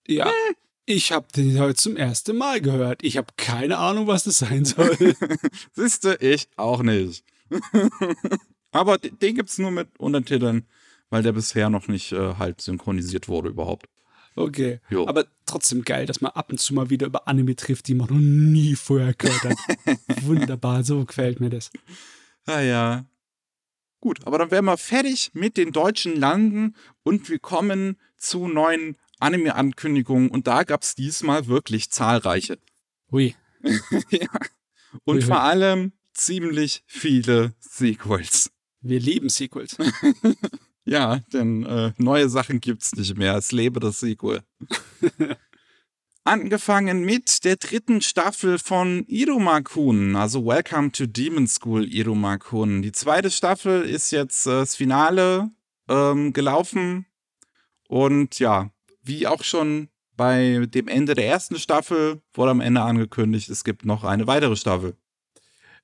Ja. 0.08 0.30
Ich 0.86 1.14
habe 1.14 1.28
den 1.34 1.58
heute 1.60 1.76
zum 1.76 1.96
ersten 1.96 2.36
Mal 2.36 2.60
gehört. 2.60 3.04
Ich 3.04 3.16
habe 3.16 3.28
keine 3.38 3.78
Ahnung, 3.78 4.08
was 4.08 4.26
das 4.26 4.40
sein 4.40 4.66
soll. 4.66 4.98
siehste 5.72 6.18
ich 6.20 6.50
auch 6.58 6.84
nicht. 6.84 7.24
aber 8.74 8.98
den 8.98 9.36
gibt's 9.36 9.58
nur 9.58 9.72
mit 9.72 9.88
Untertiteln, 9.98 10.66
weil 11.10 11.24
der 11.24 11.32
bisher 11.32 11.70
noch 11.70 11.88
nicht 11.88 12.12
äh, 12.12 12.36
halt 12.36 12.60
synchronisiert 12.60 13.28
wurde 13.28 13.50
überhaupt. 13.50 13.88
Okay. 14.36 14.80
Jo. 14.90 15.08
Aber 15.08 15.26
trotzdem 15.46 15.84
geil, 15.84 16.06
dass 16.06 16.22
man 16.22 16.32
ab 16.32 16.50
und 16.50 16.60
zu 16.60 16.74
mal 16.74 16.90
wieder 16.90 17.06
über 17.06 17.28
Anime 17.28 17.56
trifft, 17.56 17.88
die 17.88 17.94
man 17.94 18.08
noch 18.10 18.18
nie 18.18 18.76
vorher 18.76 19.14
gehört 19.14 19.44
hat. 19.44 19.58
Wunderbar, 20.24 20.84
so 20.84 21.06
gefällt 21.06 21.40
mir 21.40 21.50
das. 21.50 21.70
Ah 22.46 22.62
ja. 22.62 23.06
Gut, 24.00 24.26
aber 24.26 24.40
dann 24.40 24.52
wären 24.52 24.66
wir 24.66 24.78
fertig 24.78 25.32
mit 25.34 25.56
den 25.56 25.72
deutschen 25.72 26.20
Landen 26.20 26.76
und 27.04 27.30
wir 27.30 27.40
kommen 27.40 27.98
zu 28.18 28.48
neuen 28.48 28.98
Anime-Ankündigungen 29.20 30.30
und 30.30 30.48
da 30.48 30.64
gab's 30.64 30.96
diesmal 30.96 31.48
wirklich 31.48 31.90
zahlreiche. 31.92 32.58
Hui. 33.12 33.36
ja. 34.10 34.28
Und 35.06 35.18
Ui, 35.18 35.22
ui. 35.22 35.22
vor 35.22 35.42
allem 35.42 35.94
ziemlich 36.14 36.84
viele 36.86 37.54
Sequels. 37.60 38.52
Wir 38.84 39.00
lieben 39.00 39.30
Sequels. 39.30 39.78
Ja, 40.86 41.22
denn 41.32 41.64
äh, 41.66 41.94
neue 41.98 42.28
Sachen 42.28 42.60
gibt's 42.60 42.94
nicht 42.94 43.18
mehr. 43.18 43.38
Es 43.38 43.54
lebe 43.54 43.80
das 43.80 44.02
Sequel. 44.02 44.42
Angefangen 46.26 47.06
mit 47.06 47.46
der 47.46 47.56
dritten 47.56 48.02
Staffel 48.02 48.60
von 48.60 49.06
Iruma-kun, 49.08 50.18
also 50.18 50.46
Welcome 50.46 50.92
to 50.92 51.06
Demon 51.06 51.48
School 51.48 51.86
Iruma-kun. 51.86 52.82
Die 52.82 52.92
zweite 52.92 53.32
Staffel 53.32 53.84
ist 53.84 54.12
jetzt 54.12 54.46
äh, 54.46 54.52
das 54.52 54.76
Finale 54.76 55.52
ähm, 55.88 56.34
gelaufen 56.34 57.06
und 57.88 58.40
ja, 58.40 58.70
wie 59.02 59.26
auch 59.26 59.44
schon 59.44 59.88
bei 60.18 60.66
dem 60.68 60.90
Ende 60.90 61.14
der 61.14 61.28
ersten 61.28 61.58
Staffel 61.58 62.22
wurde 62.34 62.52
am 62.52 62.62
Ende 62.62 62.82
angekündigt, 62.82 63.50
es 63.50 63.64
gibt 63.64 63.86
noch 63.86 64.04
eine 64.04 64.28
weitere 64.28 64.58
Staffel. 64.58 64.98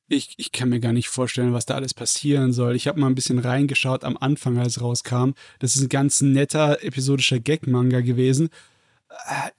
Ich, 0.09 0.33
ich 0.37 0.51
kann 0.51 0.69
mir 0.69 0.79
gar 0.79 0.91
nicht 0.91 1.07
vorstellen, 1.07 1.53
was 1.53 1.65
da 1.67 1.75
alles 1.75 1.93
passieren 1.93 2.51
soll. 2.51 2.75
Ich 2.75 2.87
habe 2.87 2.99
mal 2.99 3.07
ein 3.07 3.15
bisschen 3.15 3.37
reingeschaut 3.39 4.03
am 4.03 4.17
Anfang, 4.17 4.57
als 4.57 4.77
es 4.77 4.81
rauskam. 4.81 5.31
Das 5.59 5.75
ist 5.75 5.83
ein 5.83 5.89
ganz 5.89 6.21
netter 6.21 6.83
episodischer 6.83 7.39
Gag-Manga 7.39 8.01
gewesen. 8.01 8.49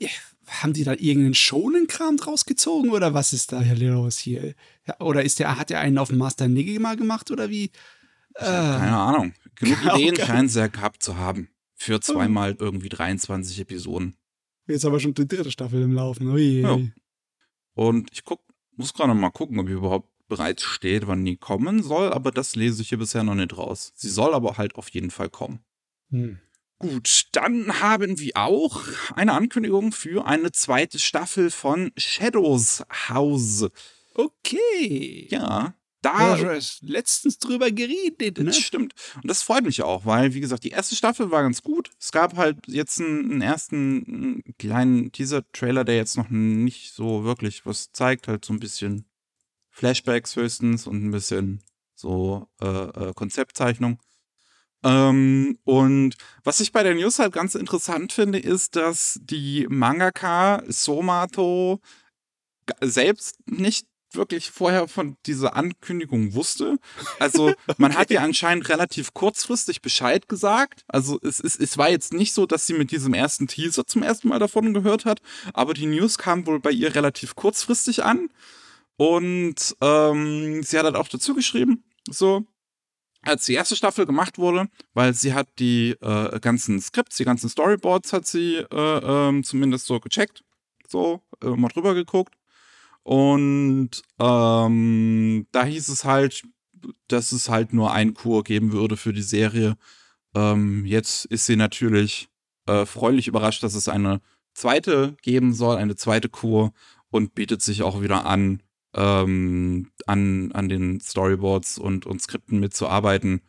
Äh, 0.00 0.08
haben 0.48 0.72
die 0.72 0.82
da 0.82 0.92
irgendeinen 0.92 1.34
Shonen-Kram 1.34 2.16
draus 2.16 2.44
gezogen 2.44 2.90
oder 2.90 3.14
was 3.14 3.32
ist 3.32 3.52
da 3.52 3.62
los 3.62 4.18
hier? 4.18 4.54
Ja, 4.86 4.98
oder 5.00 5.22
ist 5.22 5.38
der, 5.38 5.56
hat 5.56 5.70
der 5.70 5.80
einen 5.80 5.98
auf 5.98 6.08
dem 6.08 6.18
Master 6.18 6.48
Nigge 6.48 6.78
mal 6.80 6.96
gemacht 6.96 7.30
oder 7.30 7.48
wie? 7.48 7.70
Äh, 8.34 8.44
Keine 8.44 8.96
Ahnung. 8.96 9.34
Genug 9.54 9.78
Ideen 9.96 10.48
sie 10.48 10.58
ja 10.58 10.66
gehabt 10.66 11.02
zu 11.02 11.16
haben. 11.16 11.48
Für 11.76 12.00
zweimal 12.00 12.56
irgendwie 12.58 12.88
23 12.88 13.60
Episoden. 13.60 14.16
jetzt 14.66 14.84
aber 14.84 15.00
schon 15.00 15.14
die 15.14 15.26
dritte 15.26 15.50
Staffel 15.50 15.82
im 15.82 15.94
Laufen. 15.94 16.28
Ui, 16.28 16.60
Ja. 16.60 16.78
Und 17.74 18.10
ich 18.12 18.24
guck, 18.24 18.40
muss 18.76 18.92
gerade 18.92 19.14
mal 19.14 19.30
gucken, 19.30 19.58
ob 19.58 19.66
die 19.66 19.72
überhaupt 19.72 20.09
bereits 20.30 20.62
steht, 20.62 21.06
wann 21.06 21.24
die 21.26 21.36
kommen 21.36 21.82
soll, 21.82 22.10
aber 22.10 22.30
das 22.30 22.56
lese 22.56 22.80
ich 22.80 22.88
hier 22.88 22.98
bisher 22.98 23.22
noch 23.22 23.34
nicht 23.34 23.56
raus. 23.58 23.92
Sie 23.94 24.08
soll 24.08 24.32
aber 24.32 24.56
halt 24.56 24.76
auf 24.76 24.88
jeden 24.88 25.10
Fall 25.10 25.28
kommen. 25.28 25.60
Hm. 26.10 26.38
Gut, 26.78 27.26
dann 27.32 27.80
haben 27.80 28.18
wir 28.18 28.32
auch 28.36 28.82
eine 29.14 29.34
Ankündigung 29.34 29.92
für 29.92 30.26
eine 30.26 30.50
zweite 30.50 30.98
Staffel 30.98 31.50
von 31.50 31.92
Shadows 31.98 32.82
House. 33.10 33.68
Okay. 34.14 35.28
Ja, 35.30 35.74
Da 36.02 36.36
ist 36.36 36.82
letztens 36.82 37.38
drüber 37.38 37.70
geredet, 37.70 38.38
ne? 38.38 38.44
Das 38.44 38.56
stimmt. 38.56 38.94
Und 39.16 39.28
das 39.28 39.42
freut 39.42 39.64
mich 39.64 39.82
auch, 39.82 40.06
weil, 40.06 40.32
wie 40.32 40.40
gesagt, 40.40 40.64
die 40.64 40.70
erste 40.70 40.96
Staffel 40.96 41.30
war 41.30 41.42
ganz 41.42 41.62
gut. 41.62 41.90
Es 41.98 42.10
gab 42.10 42.36
halt 42.36 42.56
jetzt 42.66 43.00
einen, 43.00 43.30
einen 43.30 43.42
ersten 43.42 44.04
einen 44.06 44.54
kleinen 44.58 45.12
Teaser-Trailer, 45.12 45.84
der 45.84 45.96
jetzt 45.96 46.16
noch 46.16 46.30
nicht 46.30 46.94
so 46.94 47.24
wirklich 47.24 47.66
was 47.66 47.92
zeigt. 47.92 48.28
Halt 48.28 48.46
so 48.46 48.54
ein 48.54 48.60
bisschen 48.60 49.04
Flashbacks 49.70 50.36
höchstens 50.36 50.86
und 50.86 51.04
ein 51.04 51.10
bisschen 51.10 51.62
so 51.94 52.48
äh, 52.60 52.66
äh, 52.66 53.12
Konzeptzeichnung. 53.14 53.98
Ähm, 54.82 55.58
und 55.64 56.16
was 56.42 56.60
ich 56.60 56.72
bei 56.72 56.82
der 56.82 56.94
News 56.94 57.18
halt 57.18 57.32
ganz 57.32 57.54
interessant 57.54 58.12
finde, 58.12 58.38
ist, 58.38 58.76
dass 58.76 59.20
die 59.22 59.66
Mangaka 59.68 60.62
Somato 60.68 61.80
selbst 62.80 63.36
nicht 63.46 63.86
wirklich 64.12 64.50
vorher 64.50 64.88
von 64.88 65.16
dieser 65.26 65.54
Ankündigung 65.54 66.34
wusste. 66.34 66.78
Also 67.18 67.52
man 67.78 67.96
hat 67.96 68.10
ihr 68.10 68.22
anscheinend 68.22 68.68
relativ 68.68 69.14
kurzfristig 69.14 69.82
Bescheid 69.82 70.28
gesagt. 70.28 70.84
Also 70.88 71.18
es, 71.22 71.40
es, 71.40 71.56
es 71.56 71.78
war 71.78 71.90
jetzt 71.90 72.12
nicht 72.12 72.32
so, 72.32 72.46
dass 72.46 72.66
sie 72.66 72.74
mit 72.74 72.90
diesem 72.90 73.14
ersten 73.14 73.46
Teaser 73.46 73.86
zum 73.86 74.02
ersten 74.02 74.28
Mal 74.28 74.38
davon 74.38 74.74
gehört 74.74 75.04
hat, 75.04 75.20
aber 75.52 75.74
die 75.74 75.86
News 75.86 76.18
kam 76.18 76.46
wohl 76.46 76.60
bei 76.60 76.70
ihr 76.70 76.94
relativ 76.94 77.36
kurzfristig 77.36 78.04
an. 78.04 78.30
Und 79.00 79.78
ähm, 79.80 80.62
sie 80.62 80.76
hat 80.76 80.84
halt 80.84 80.94
auch 80.94 81.08
dazu 81.08 81.34
geschrieben, 81.34 81.84
so, 82.10 82.44
als 83.22 83.46
die 83.46 83.54
erste 83.54 83.74
Staffel 83.74 84.04
gemacht 84.04 84.36
wurde, 84.36 84.68
weil 84.92 85.14
sie 85.14 85.32
hat 85.32 85.48
die 85.58 85.92
äh, 86.02 86.38
ganzen 86.38 86.78
Skripts, 86.82 87.16
die 87.16 87.24
ganzen 87.24 87.48
Storyboards 87.48 88.12
hat 88.12 88.26
sie 88.26 88.56
äh, 88.56 88.66
ähm, 89.30 89.42
zumindest 89.42 89.86
so 89.86 90.00
gecheckt, 90.00 90.44
so 90.86 91.22
äh, 91.42 91.48
mal 91.48 91.68
drüber 91.68 91.94
geguckt. 91.94 92.34
Und 93.02 94.02
ähm, 94.18 95.46
da 95.50 95.64
hieß 95.64 95.88
es 95.88 96.04
halt, 96.04 96.42
dass 97.08 97.32
es 97.32 97.48
halt 97.48 97.72
nur 97.72 97.92
ein 97.92 98.12
Kur 98.12 98.44
geben 98.44 98.72
würde 98.72 98.98
für 98.98 99.14
die 99.14 99.22
Serie. 99.22 99.78
Ähm, 100.34 100.84
jetzt 100.84 101.24
ist 101.24 101.46
sie 101.46 101.56
natürlich 101.56 102.28
äh, 102.66 102.84
freulich 102.84 103.28
überrascht, 103.28 103.62
dass 103.62 103.72
es 103.72 103.88
eine 103.88 104.20
zweite 104.52 105.16
geben 105.22 105.54
soll, 105.54 105.78
eine 105.78 105.96
zweite 105.96 106.28
Kur 106.28 106.74
und 107.08 107.34
bietet 107.34 107.62
sich 107.62 107.82
auch 107.82 108.02
wieder 108.02 108.26
an, 108.26 108.62
ähm, 108.94 109.90
an, 110.06 110.52
an 110.52 110.68
den 110.68 111.00
Storyboards 111.00 111.78
und, 111.78 112.06
und 112.06 112.20
Skripten 112.22 112.60
mitzuarbeiten. 112.60 113.42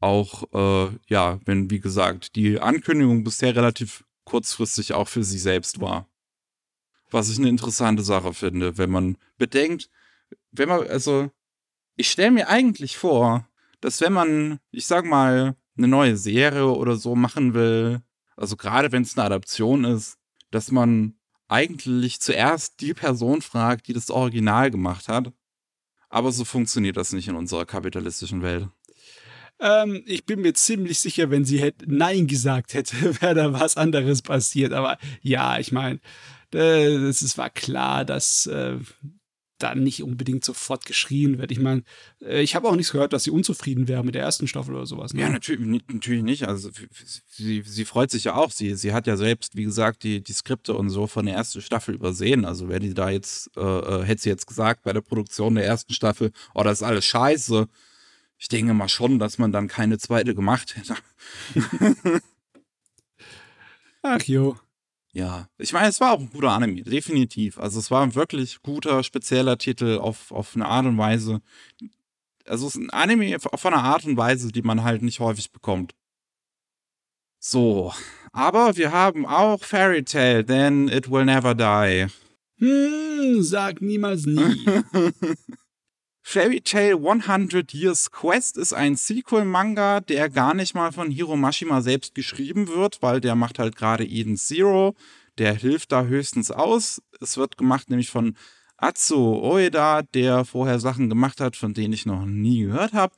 Auch, 0.00 0.44
äh, 0.52 0.96
ja, 1.08 1.40
wenn, 1.44 1.70
wie 1.70 1.80
gesagt, 1.80 2.36
die 2.36 2.60
Ankündigung 2.60 3.24
bisher 3.24 3.56
relativ 3.56 4.04
kurzfristig 4.24 4.92
auch 4.92 5.08
für 5.08 5.24
sie 5.24 5.38
selbst 5.38 5.80
war. 5.80 6.08
Was 7.10 7.30
ich 7.30 7.38
eine 7.38 7.48
interessante 7.48 8.02
Sache 8.02 8.34
finde, 8.34 8.78
wenn 8.78 8.90
man 8.90 9.16
bedenkt, 9.38 9.88
wenn 10.50 10.68
man, 10.68 10.86
also, 10.88 11.30
ich 11.96 12.10
stelle 12.10 12.32
mir 12.32 12.48
eigentlich 12.48 12.96
vor, 12.98 13.48
dass 13.80 14.00
wenn 14.00 14.12
man, 14.12 14.58
ich 14.70 14.86
sag 14.86 15.04
mal, 15.04 15.56
eine 15.76 15.88
neue 15.88 16.16
Serie 16.16 16.66
oder 16.66 16.96
so 16.96 17.14
machen 17.14 17.54
will, 17.54 18.02
also 18.36 18.56
gerade 18.56 18.92
wenn 18.92 19.02
es 19.02 19.16
eine 19.16 19.26
Adaption 19.26 19.84
ist, 19.84 20.18
dass 20.50 20.70
man 20.70 21.15
eigentlich 21.48 22.20
zuerst 22.20 22.80
die 22.80 22.94
Person 22.94 23.42
fragt, 23.42 23.88
die 23.88 23.92
das 23.92 24.10
Original 24.10 24.70
gemacht 24.70 25.08
hat. 25.08 25.32
Aber 26.08 26.32
so 26.32 26.44
funktioniert 26.44 26.96
das 26.96 27.12
nicht 27.12 27.28
in 27.28 27.36
unserer 27.36 27.66
kapitalistischen 27.66 28.42
Welt. 28.42 28.68
Ähm, 29.58 30.02
ich 30.06 30.26
bin 30.26 30.40
mir 30.40 30.54
ziemlich 30.54 30.98
sicher, 30.98 31.30
wenn 31.30 31.44
sie 31.44 31.60
hätte 31.60 31.86
Nein 31.88 32.26
gesagt 32.26 32.74
hätte, 32.74 32.96
wäre 33.22 33.34
da 33.34 33.52
was 33.52 33.76
anderes 33.76 34.22
passiert. 34.22 34.72
Aber 34.72 34.98
ja, 35.22 35.58
ich 35.58 35.72
meine, 35.72 36.00
äh, 36.54 36.94
es 36.94 37.36
war 37.38 37.50
klar, 37.50 38.04
dass 38.04 38.46
äh, 38.46 38.78
dann 39.58 39.82
nicht 39.82 40.02
unbedingt 40.02 40.44
sofort 40.44 40.84
geschrien 40.84 41.38
wird. 41.38 41.50
Ich 41.50 41.58
meine, 41.58 41.82
äh, 42.20 42.42
ich 42.42 42.54
habe 42.54 42.68
auch 42.68 42.76
nichts 42.76 42.92
gehört, 42.92 43.12
dass 43.12 43.24
sie 43.24 43.30
unzufrieden 43.30 43.88
wäre 43.88 44.04
mit 44.04 44.14
der 44.14 44.22
ersten 44.22 44.46
Staffel 44.46 44.74
oder 44.74 44.86
sowas. 44.86 45.14
Ne? 45.14 45.22
Ja, 45.22 45.30
natürlich, 45.30 45.82
natürlich 45.88 46.22
nicht. 46.22 46.46
Also 46.46 46.70
sie, 47.26 47.62
sie 47.64 47.84
freut 47.84 48.10
sich 48.10 48.24
ja 48.24 48.34
auch. 48.34 48.50
Sie, 48.50 48.74
sie 48.74 48.92
hat 48.92 49.06
ja 49.06 49.16
selbst, 49.16 49.56
wie 49.56 49.64
gesagt, 49.64 50.02
die, 50.02 50.22
die 50.22 50.32
Skripte 50.32 50.74
und 50.74 50.90
so 50.90 51.06
von 51.06 51.26
der 51.26 51.34
ersten 51.34 51.62
Staffel 51.62 51.94
übersehen. 51.94 52.44
Also 52.44 52.68
wäre 52.68 52.80
die 52.80 52.94
da 52.94 53.10
jetzt, 53.10 53.50
äh, 53.56 53.60
äh, 53.60 54.04
hätte 54.04 54.22
sie 54.22 54.28
jetzt 54.28 54.46
gesagt 54.46 54.82
bei 54.82 54.92
der 54.92 55.00
Produktion 55.00 55.54
der 55.54 55.64
ersten 55.64 55.92
Staffel, 55.92 56.32
oh, 56.54 56.62
das 56.62 56.80
ist 56.80 56.86
alles 56.86 57.04
scheiße. 57.06 57.68
Ich 58.38 58.48
denke 58.48 58.74
mal 58.74 58.88
schon, 58.88 59.18
dass 59.18 59.38
man 59.38 59.52
dann 59.52 59.68
keine 59.68 59.98
zweite 59.98 60.34
gemacht 60.34 60.76
hätte. 60.76 60.94
Ach 64.02 64.22
jo. 64.22 64.56
Ja, 65.16 65.48
ich 65.56 65.72
meine, 65.72 65.88
es 65.88 65.98
war 65.98 66.12
auch 66.12 66.20
ein 66.20 66.28
guter 66.28 66.50
Anime, 66.50 66.82
definitiv. 66.82 67.58
Also 67.58 67.78
es 67.78 67.90
war 67.90 68.02
ein 68.02 68.14
wirklich 68.14 68.60
guter, 68.60 69.02
spezieller 69.02 69.56
Titel 69.56 69.96
auf, 69.98 70.30
auf 70.30 70.54
eine 70.54 70.66
Art 70.66 70.84
und 70.84 70.98
Weise. 70.98 71.40
Also 72.44 72.66
es 72.66 72.74
ist 72.74 72.82
ein 72.82 72.90
Anime 72.90 73.38
von 73.40 73.72
einer 73.72 73.82
Art 73.82 74.04
und 74.04 74.18
Weise, 74.18 74.52
die 74.52 74.60
man 74.60 74.84
halt 74.84 75.00
nicht 75.00 75.18
häufig 75.18 75.52
bekommt. 75.52 75.94
So, 77.38 77.94
aber 78.32 78.76
wir 78.76 78.92
haben 78.92 79.24
auch 79.24 79.64
Fairy 79.64 80.04
Tale, 80.04 80.44
then 80.44 80.88
it 80.88 81.10
will 81.10 81.24
never 81.24 81.54
die. 81.54 82.08
Hm, 82.58 83.42
sag 83.42 83.80
niemals 83.80 84.26
nie. 84.26 84.66
Fairy 86.28 86.60
Tail 86.60 86.96
100 86.96 87.72
Years 87.72 88.10
Quest 88.10 88.58
ist 88.58 88.72
ein 88.72 88.96
Sequel-Manga, 88.96 90.00
der 90.00 90.28
gar 90.28 90.54
nicht 90.54 90.74
mal 90.74 90.90
von 90.90 91.08
Hiro 91.08 91.36
Mashima 91.36 91.82
selbst 91.82 92.16
geschrieben 92.16 92.66
wird, 92.66 93.00
weil 93.00 93.20
der 93.20 93.36
macht 93.36 93.60
halt 93.60 93.76
gerade 93.76 94.04
Eden 94.04 94.36
Zero. 94.36 94.96
Der 95.38 95.54
hilft 95.54 95.92
da 95.92 96.02
höchstens 96.02 96.50
aus. 96.50 97.00
Es 97.20 97.36
wird 97.36 97.56
gemacht 97.56 97.90
nämlich 97.90 98.10
von 98.10 98.36
Atsu 98.76 99.36
Oeda, 99.36 100.02
der 100.02 100.44
vorher 100.44 100.80
Sachen 100.80 101.08
gemacht 101.08 101.40
hat, 101.40 101.54
von 101.54 101.74
denen 101.74 101.94
ich 101.94 102.06
noch 102.06 102.26
nie 102.26 102.64
gehört 102.64 102.92
habe. 102.92 103.14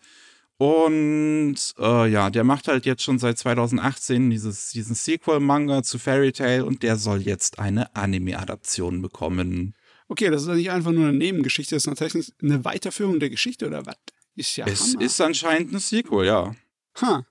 Und 0.59 1.57
äh, 1.79 2.11
ja, 2.11 2.29
der 2.29 2.45
macht 2.45 2.69
halt 2.69 2.85
jetzt 2.85 3.03
schon 3.03 3.19
seit 3.19 3.39
2018 3.39 4.29
dieses, 4.29 4.73
diesen 4.73 4.95
Sequel-Manga 4.95 5.83
zu 5.83 5.99
Fairy 5.99 6.33
Tail 6.33 6.61
und 6.61 6.83
der 6.83 6.97
soll 6.97 7.23
jetzt 7.23 7.59
eine 7.59 7.97
Anime-Adaption 7.97 9.01
bekommen. 9.01 9.73
Okay, 10.09 10.31
das 10.31 10.43
ist 10.43 10.49
nicht 10.49 10.71
einfach 10.71 10.93
nur 10.93 11.09
eine 11.09 11.17
Nebengeschichte, 11.17 11.75
das 11.77 11.83
ist 11.85 11.89
tatsächlich 11.89 12.33
eine 12.43 12.65
Weiterführung 12.65 13.21
der 13.21 13.31
Geschichte 13.31 13.67
oder 13.67 13.85
was? 13.87 13.97
Ist 14.35 14.57
ja 14.57 14.67
Es 14.67 14.95
Hammer. 14.95 15.03
ist 15.05 15.21
anscheinend 15.21 15.73
ein 15.73 15.79
Sequel, 15.79 16.27
ja. 16.27 16.57
Ha. 17.01 17.27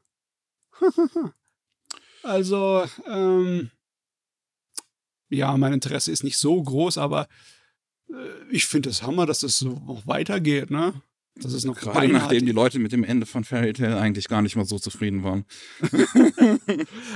also, 2.23 2.85
ähm, 3.07 3.71
ja, 5.29 5.57
mein 5.57 5.73
Interesse 5.73 6.11
ist 6.11 6.23
nicht 6.23 6.37
so 6.37 6.61
groß, 6.61 6.97
aber 6.99 7.27
äh, 8.09 8.13
ich 8.51 8.65
finde 8.65 8.89
es 8.89 9.01
Hammer, 9.01 9.25
dass 9.25 9.39
das 9.39 9.57
so 9.57 10.01
weitergeht, 10.05 10.69
ne? 10.69 11.01
Das 11.41 11.53
ist 11.53 11.65
noch 11.65 11.75
Gerade 11.75 12.07
nachdem 12.07 12.45
die 12.45 12.51
Leute 12.51 12.79
mit 12.79 12.91
dem 12.91 13.03
Ende 13.03 13.25
von 13.25 13.43
Fairy 13.43 13.73
Tail 13.73 13.93
eigentlich 13.93 14.27
gar 14.27 14.41
nicht 14.41 14.55
mal 14.55 14.65
so 14.65 14.79
zufrieden 14.79 15.23
waren. 15.23 15.45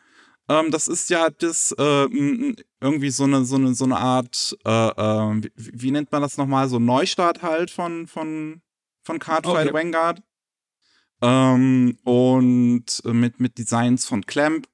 Ähm, 0.49 0.71
das 0.71 0.89
ist 0.89 1.11
ja 1.11 1.29
das 1.31 1.75
äh, 1.79 2.55
irgendwie 2.81 3.11
so 3.11 3.25
eine, 3.25 3.45
so 3.45 3.57
eine, 3.57 3.75
so 3.75 3.85
eine 3.85 3.97
Art, 3.97 4.57
äh, 4.65 4.71
äh, 4.71 5.43
wie, 5.55 5.71
wie, 5.83 5.91
nennt 5.91 6.11
man 6.11 6.23
das 6.23 6.37
nochmal? 6.37 6.69
So 6.69 6.79
ein 6.79 6.85
Neustart 6.85 7.43
halt 7.43 7.71
von, 7.71 8.07
von, 8.07 8.63
von 9.03 9.19
Cardfight 9.19 9.69
okay. 9.69 9.75
Vanguard. 9.75 10.23
Ähm, 11.21 11.99
und 12.05 13.03
mit, 13.05 13.41
mit 13.41 13.59
Designs 13.59 14.07
von 14.07 14.25
Clamp. 14.25 14.69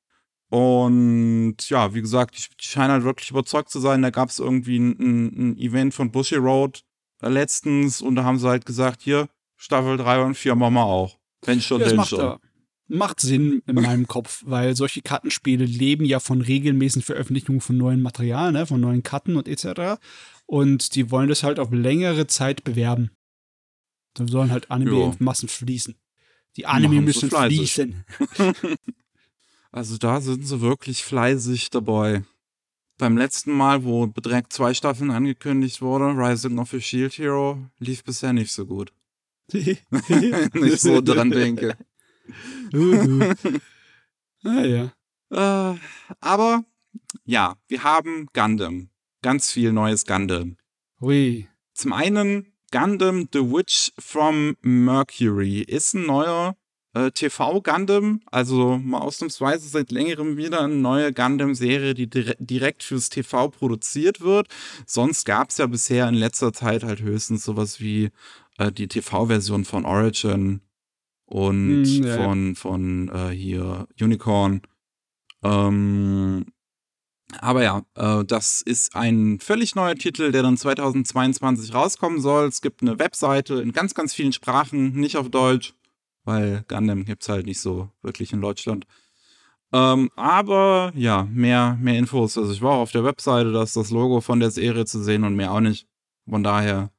Und 0.51 1.57
ja, 1.69 1.95
wie 1.95 2.01
gesagt, 2.01 2.37
ich, 2.37 2.51
ich 2.61 2.67
scheine 2.67 2.93
halt 2.93 3.05
wirklich 3.05 3.31
überzeugt 3.31 3.71
zu 3.71 3.81
sein. 3.81 4.03
Da 4.03 4.11
gab 4.11 4.29
es 4.29 4.39
irgendwie 4.39 4.79
ein, 4.79 4.93
ein, 5.01 5.27
ein, 5.27 5.59
Event 5.59 5.95
von 5.95 6.13
Bushy 6.13 6.37
Road 6.37 6.85
äh, 7.23 7.29
letztens 7.29 8.01
und 8.01 8.15
da 8.15 8.25
haben 8.25 8.39
sie 8.39 8.49
halt 8.49 8.65
gesagt, 8.65 9.03
hier, 9.03 9.29
Staffel 9.57 9.97
3 9.97 10.23
und 10.23 10.37
4 10.37 10.55
machen 10.55 10.75
wir 10.75 10.85
auch. 10.85 11.19
Wenn 11.45 11.61
schon, 11.61 11.81
ja, 11.81 11.93
macht, 11.95 12.11
schon. 12.11 12.39
Macht 12.87 13.21
Sinn 13.21 13.63
in 13.67 13.75
meinem 13.77 14.07
Kopf, 14.07 14.43
weil 14.47 14.77
solche 14.77 15.03
Kartenspiele 15.03 15.65
leben 15.65 16.05
ja 16.05 16.21
von 16.21 16.41
regelmäßigen 16.41 17.03
Veröffentlichungen 17.03 17.61
von 17.61 17.77
neuen 17.77 18.03
Material, 18.03 18.53
ne, 18.53 18.67
von 18.67 18.81
neuen 18.81 19.03
Karten 19.03 19.37
und 19.37 19.49
etc. 19.49 20.01
Und 20.47 20.95
die 20.95 21.11
wollen 21.11 21.29
das 21.29 21.43
halt 21.43 21.59
auf 21.59 21.73
längere 21.73 22.27
Zeit 22.27 22.63
bewerben. 22.63 23.11
Da 24.15 24.29
sollen 24.29 24.53
halt 24.53 24.71
Anime 24.71 25.03
in 25.05 25.17
Massen 25.19 25.49
fließen. 25.49 25.97
Die 26.57 26.67
Anime 26.67 27.01
müssen 27.01 27.31
fließen. 27.31 28.05
also 29.73 29.99
da 29.99 30.21
sind 30.21 30.47
sie 30.47 30.61
wirklich 30.61 31.05
fleißig 31.05 31.71
dabei. 31.71 32.25
Beim 32.97 33.17
letzten 33.17 33.53
Mal, 33.53 33.83
wo 33.85 34.07
direkt 34.07 34.53
zwei 34.53 34.73
Staffeln 34.73 35.11
angekündigt 35.11 35.83
wurde, 35.83 36.05
Rising 36.17 36.59
of 36.59 36.73
a 36.75 36.81
Shield 36.81 37.19
Hero, 37.19 37.59
lief 37.79 38.05
bisher 38.05 38.33
nicht 38.33 38.53
so 38.53 38.67
gut. 38.67 38.93
Wenn 39.51 40.65
ich 40.65 40.81
so 40.81 41.01
dran 41.01 41.31
denke. 41.31 41.77
naja. 44.43 44.93
Äh, 45.31 45.79
aber 46.21 46.65
ja, 47.25 47.57
wir 47.69 47.83
haben 47.83 48.29
Gundam. 48.33 48.91
Ganz 49.23 49.51
viel 49.51 49.73
neues 49.73 50.07
Gundam. 50.07 50.57
Hui. 51.01 51.49
Zum 51.73 51.93
einen 51.93 52.54
Gundam 52.75 53.29
The 53.33 53.39
Witch 53.39 53.93
from 54.01 54.57
Mercury 54.61 55.61
ist 55.61 55.95
ein 55.95 56.07
neuer 56.07 56.57
äh, 56.93 57.13
TV-Gundam, 57.13 58.21
also 58.33 58.79
mal 58.79 58.99
ausnahmsweise 58.99 59.69
seit 59.69 59.93
längerem 59.93 60.37
wieder 60.37 60.63
eine 60.63 60.75
neue 60.75 61.13
Gundam-Serie, 61.13 61.95
die 61.95 62.11
dire 62.11 62.35
direkt 62.41 62.83
fürs 62.83 63.11
TV 63.11 63.49
produziert 63.51 64.23
wird. 64.23 64.49
Sonst 64.87 65.25
gab 65.25 65.51
es 65.51 65.59
ja 65.59 65.69
bisher 65.69 66.09
in 66.09 66.17
letzter 66.17 66.53
Zeit 66.53 66.83
halt 66.83 67.01
höchstens 67.01 67.45
sowas 67.45 67.79
wie 67.79 68.11
äh, 68.59 68.73
die 68.73 68.89
TV-Version 68.89 69.65
von 69.65 69.85
Origin 69.85 70.61
und 71.27 71.83
mm, 71.83 72.03
ja, 72.03 72.17
von, 72.17 72.57
von 72.57 73.09
äh, 73.09 73.29
hier 73.29 73.87
Unicorn. 74.01 74.63
Ähm, 75.45 76.47
aber 77.41 77.63
ja, 77.63 77.83
äh, 77.95 78.25
das 78.25 78.63
ist 78.63 78.95
ein 78.95 79.39
völlig 79.41 79.75
neuer 79.75 79.95
Titel, 79.95 80.33
der 80.33 80.43
dann 80.43 80.57
2022 80.57 81.75
rauskommen 81.75 82.21
soll. 82.21 82.49
Es 82.49 82.61
gibt 82.61 82.83
eine 82.83 82.99
Webseite 82.99 83.55
in 83.57 83.73
ganz, 83.73 83.95
ganz 83.95 84.15
vielen 84.15 84.33
Sprachen, 84.33 84.93
nicht 84.95 85.17
auf 85.17 85.31
Deutsch, 85.31 85.75
weil 86.25 86.65
Gundam 86.69 87.05
gibt 87.05 87.23
es 87.23 87.29
halt 87.29 87.47
nicht 87.47 87.61
so 87.61 87.91
wirklich 88.03 88.33
in 88.33 88.41
Deutschland. 88.41 88.87
Ähm, 89.73 90.11
aber 90.15 90.93
ja, 90.95 91.27
mehr, 91.33 91.77
mehr 91.81 91.99
Infos. 91.99 92.39
Also 92.39 92.53
ich 92.53 92.63
war 92.63 92.73
auch 92.73 92.83
auf 92.83 92.93
der 92.93 93.05
Webseite, 93.05 93.53
da 93.53 93.63
ist 93.63 93.77
das 93.77 93.91
Logo 93.91 94.21
von 94.21 94.39
der 94.39 94.51
Serie 94.51 94.85
zu 94.85 95.03
sehen 95.03 95.25
und 95.25 95.35
mehr 95.35 95.53
auch 95.53 95.61
nicht. 95.61 95.89
Von 96.29 96.43
daher 96.43 96.91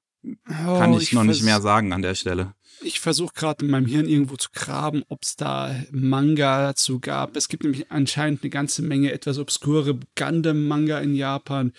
kann 0.46 0.94
oh, 0.94 0.98
ich, 0.98 1.04
ich 1.04 1.14
noch 1.14 1.24
nicht 1.24 1.44
mehr 1.44 1.62
sagen 1.62 1.94
an 1.94 2.02
der 2.02 2.16
Stelle 2.16 2.54
ich 2.82 3.00
versuche 3.00 3.34
gerade 3.34 3.66
in 3.66 3.72
meinem 3.72 3.86
Hirn 3.86 4.08
irgendwo 4.08 4.36
zu 4.36 4.50
graben, 4.54 5.04
ob 5.10 5.24
es 5.24 5.36
da 5.36 5.76
Manga 5.92 6.68
dazu 6.68 7.00
gab. 7.00 7.36
Es 7.36 7.48
gibt 7.48 7.64
nämlich 7.64 7.92
anscheinend 7.92 8.44
eine 8.44 8.50
ganze 8.50 8.82
Menge 8.82 9.12
etwas 9.12 9.38
obskure 9.38 10.00
Gundam-Manga 10.16 11.00
in 11.00 11.16
Japan, 11.16 11.74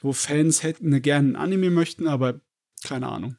wo 0.00 0.12
Fans 0.12 0.62
hätten 0.62 1.00
gerne 1.02 1.30
ein 1.30 1.36
Anime 1.36 1.70
möchten, 1.70 2.06
aber 2.06 2.40
keine 2.84 3.08
Ahnung. 3.08 3.36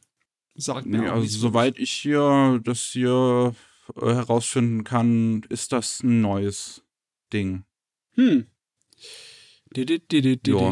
Sagt 0.56 0.86
mir 0.86 0.99
nee, 0.99 1.08
also 1.08 1.28
so 1.28 1.39
soweit 1.39 1.80
ich 1.80 1.91
hier 1.91 2.62
das 2.63 2.82
hier 2.82 3.56
äh, 3.95 4.06
herausfinden 4.06 4.84
kann, 4.84 5.43
ist 5.49 5.71
das 5.71 6.04
ein 6.04 6.21
neues 6.21 6.84
Ding. 7.32 7.63
Hm. 8.13 8.45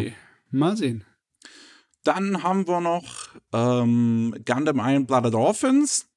Ja. 0.04 0.12
Mal 0.52 0.78
sehen. 0.78 1.04
Dann 2.04 2.44
haben 2.44 2.68
wir 2.68 2.82
noch 2.82 3.30
ähm, 3.54 4.36
Gundam 4.46 4.80
Iron 4.80 5.06
Blooded 5.06 5.36
Orphans 5.36 6.08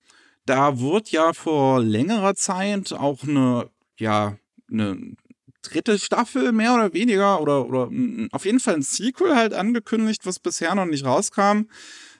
da 0.46 0.78
wird 0.78 1.10
ja 1.10 1.32
vor 1.32 1.80
längerer 1.82 2.34
Zeit 2.34 2.92
auch 2.92 3.22
eine, 3.22 3.70
ja, 3.98 4.36
eine 4.70 5.14
dritte 5.62 5.98
Staffel 5.98 6.52
mehr 6.52 6.74
oder 6.74 6.92
weniger 6.92 7.40
oder, 7.40 7.66
oder 7.66 7.90
auf 8.32 8.44
jeden 8.44 8.60
Fall 8.60 8.74
ein 8.74 8.82
Sequel 8.82 9.34
halt 9.34 9.54
angekündigt, 9.54 10.26
was 10.26 10.38
bisher 10.38 10.74
noch 10.74 10.84
nicht 10.84 11.04
rauskam. 11.04 11.62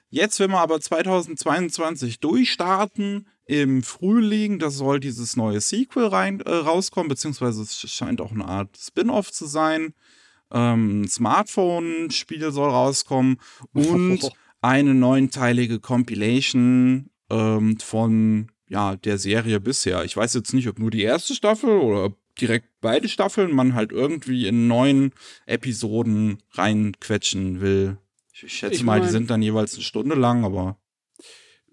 Jetzt, 0.09 0.39
wenn 0.39 0.51
wir 0.51 0.59
aber 0.59 0.79
2022 0.79 2.19
durchstarten, 2.19 3.27
im 3.47 3.83
Frühling, 3.83 4.57
da 4.57 4.71
soll 4.71 4.99
dieses 4.99 5.35
neue 5.35 5.61
Sequel 5.61 6.07
rein, 6.07 6.39
äh, 6.41 6.49
rauskommen, 6.49 7.09
beziehungsweise 7.09 7.61
es 7.61 7.77
scheint 7.91 8.19
auch 8.19 8.31
eine 8.31 8.45
Art 8.45 8.75
Spin-off 8.75 9.31
zu 9.31 9.45
sein. 9.45 9.93
Ähm, 10.51 11.07
Smartphone-Spiel 11.07 12.51
soll 12.51 12.69
rauskommen 12.69 13.37
und 13.73 14.19
eine 14.61 14.93
neunteilige 14.93 15.79
Compilation 15.79 17.09
ähm, 17.29 17.79
von 17.79 18.51
ja, 18.67 18.95
der 18.95 19.17
Serie 19.17 19.59
bisher. 19.59 20.03
Ich 20.05 20.17
weiß 20.17 20.33
jetzt 20.33 20.53
nicht, 20.53 20.67
ob 20.67 20.79
nur 20.79 20.91
die 20.91 21.03
erste 21.03 21.35
Staffel 21.35 21.69
oder 21.69 22.13
direkt 22.39 22.67
beide 22.81 23.07
Staffeln 23.07 23.51
man 23.51 23.75
halt 23.75 23.91
irgendwie 23.91 24.47
in 24.47 24.67
neun 24.67 25.11
Episoden 25.45 26.39
reinquetschen 26.51 27.61
will. 27.61 27.97
Ich, 28.33 28.51
schätze 28.51 28.75
ich 28.75 28.83
mal, 28.83 28.99
mein, 28.99 29.07
die 29.07 29.11
sind 29.11 29.29
dann 29.29 29.41
jeweils 29.41 29.75
eine 29.75 29.83
Stunde 29.83 30.15
lang, 30.15 30.43
aber. 30.43 30.77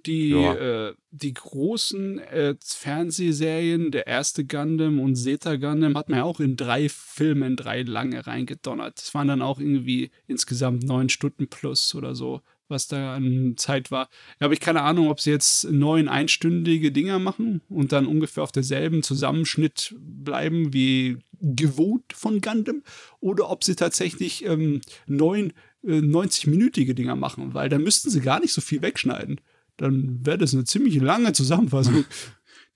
Die, 0.06 0.30
ja. 0.30 0.88
äh, 0.88 0.94
die 1.10 1.34
großen 1.34 2.18
äh, 2.18 2.54
Fernsehserien, 2.64 3.90
der 3.90 4.06
erste 4.06 4.44
Gundam 4.44 5.00
und 5.00 5.16
Zeta 5.16 5.56
Gundam, 5.56 5.96
hat 5.96 6.08
man 6.08 6.18
ja 6.18 6.24
auch 6.24 6.40
in 6.40 6.56
drei 6.56 6.88
Filmen, 6.88 7.56
drei 7.56 7.82
lange 7.82 8.26
reingedonnert. 8.26 8.98
Das 8.98 9.14
waren 9.14 9.28
dann 9.28 9.42
auch 9.42 9.60
irgendwie 9.60 10.10
insgesamt 10.26 10.84
neun 10.84 11.08
Stunden 11.08 11.48
plus 11.48 11.94
oder 11.94 12.14
so 12.14 12.40
was 12.72 12.88
da 12.88 13.14
an 13.14 13.54
Zeit 13.56 13.92
war. 13.92 14.08
Da 14.38 14.44
habe 14.44 14.54
ich 14.54 14.60
keine 14.60 14.82
Ahnung, 14.82 15.08
ob 15.08 15.20
sie 15.20 15.30
jetzt 15.30 15.70
neun 15.70 16.08
einstündige 16.08 16.90
Dinger 16.90 17.20
machen 17.20 17.60
und 17.68 17.92
dann 17.92 18.06
ungefähr 18.06 18.42
auf 18.42 18.50
derselben 18.50 19.04
Zusammenschnitt 19.04 19.94
bleiben 20.00 20.72
wie 20.72 21.18
gewohnt 21.40 22.12
von 22.12 22.40
Gundam 22.40 22.82
oder 23.20 23.50
ob 23.50 23.62
sie 23.62 23.76
tatsächlich 23.76 24.44
ähm, 24.44 24.80
neun 25.06 25.52
äh, 25.84 25.98
90-minütige 25.98 26.94
Dinger 26.94 27.16
machen, 27.16 27.54
weil 27.54 27.68
dann 27.68 27.82
müssten 27.82 28.10
sie 28.10 28.20
gar 28.20 28.40
nicht 28.40 28.52
so 28.52 28.60
viel 28.60 28.82
wegschneiden. 28.82 29.40
Dann 29.82 30.24
wäre 30.24 30.38
das 30.38 30.54
eine 30.54 30.62
ziemlich 30.62 30.94
lange 31.00 31.32
Zusammenfassung. 31.32 32.04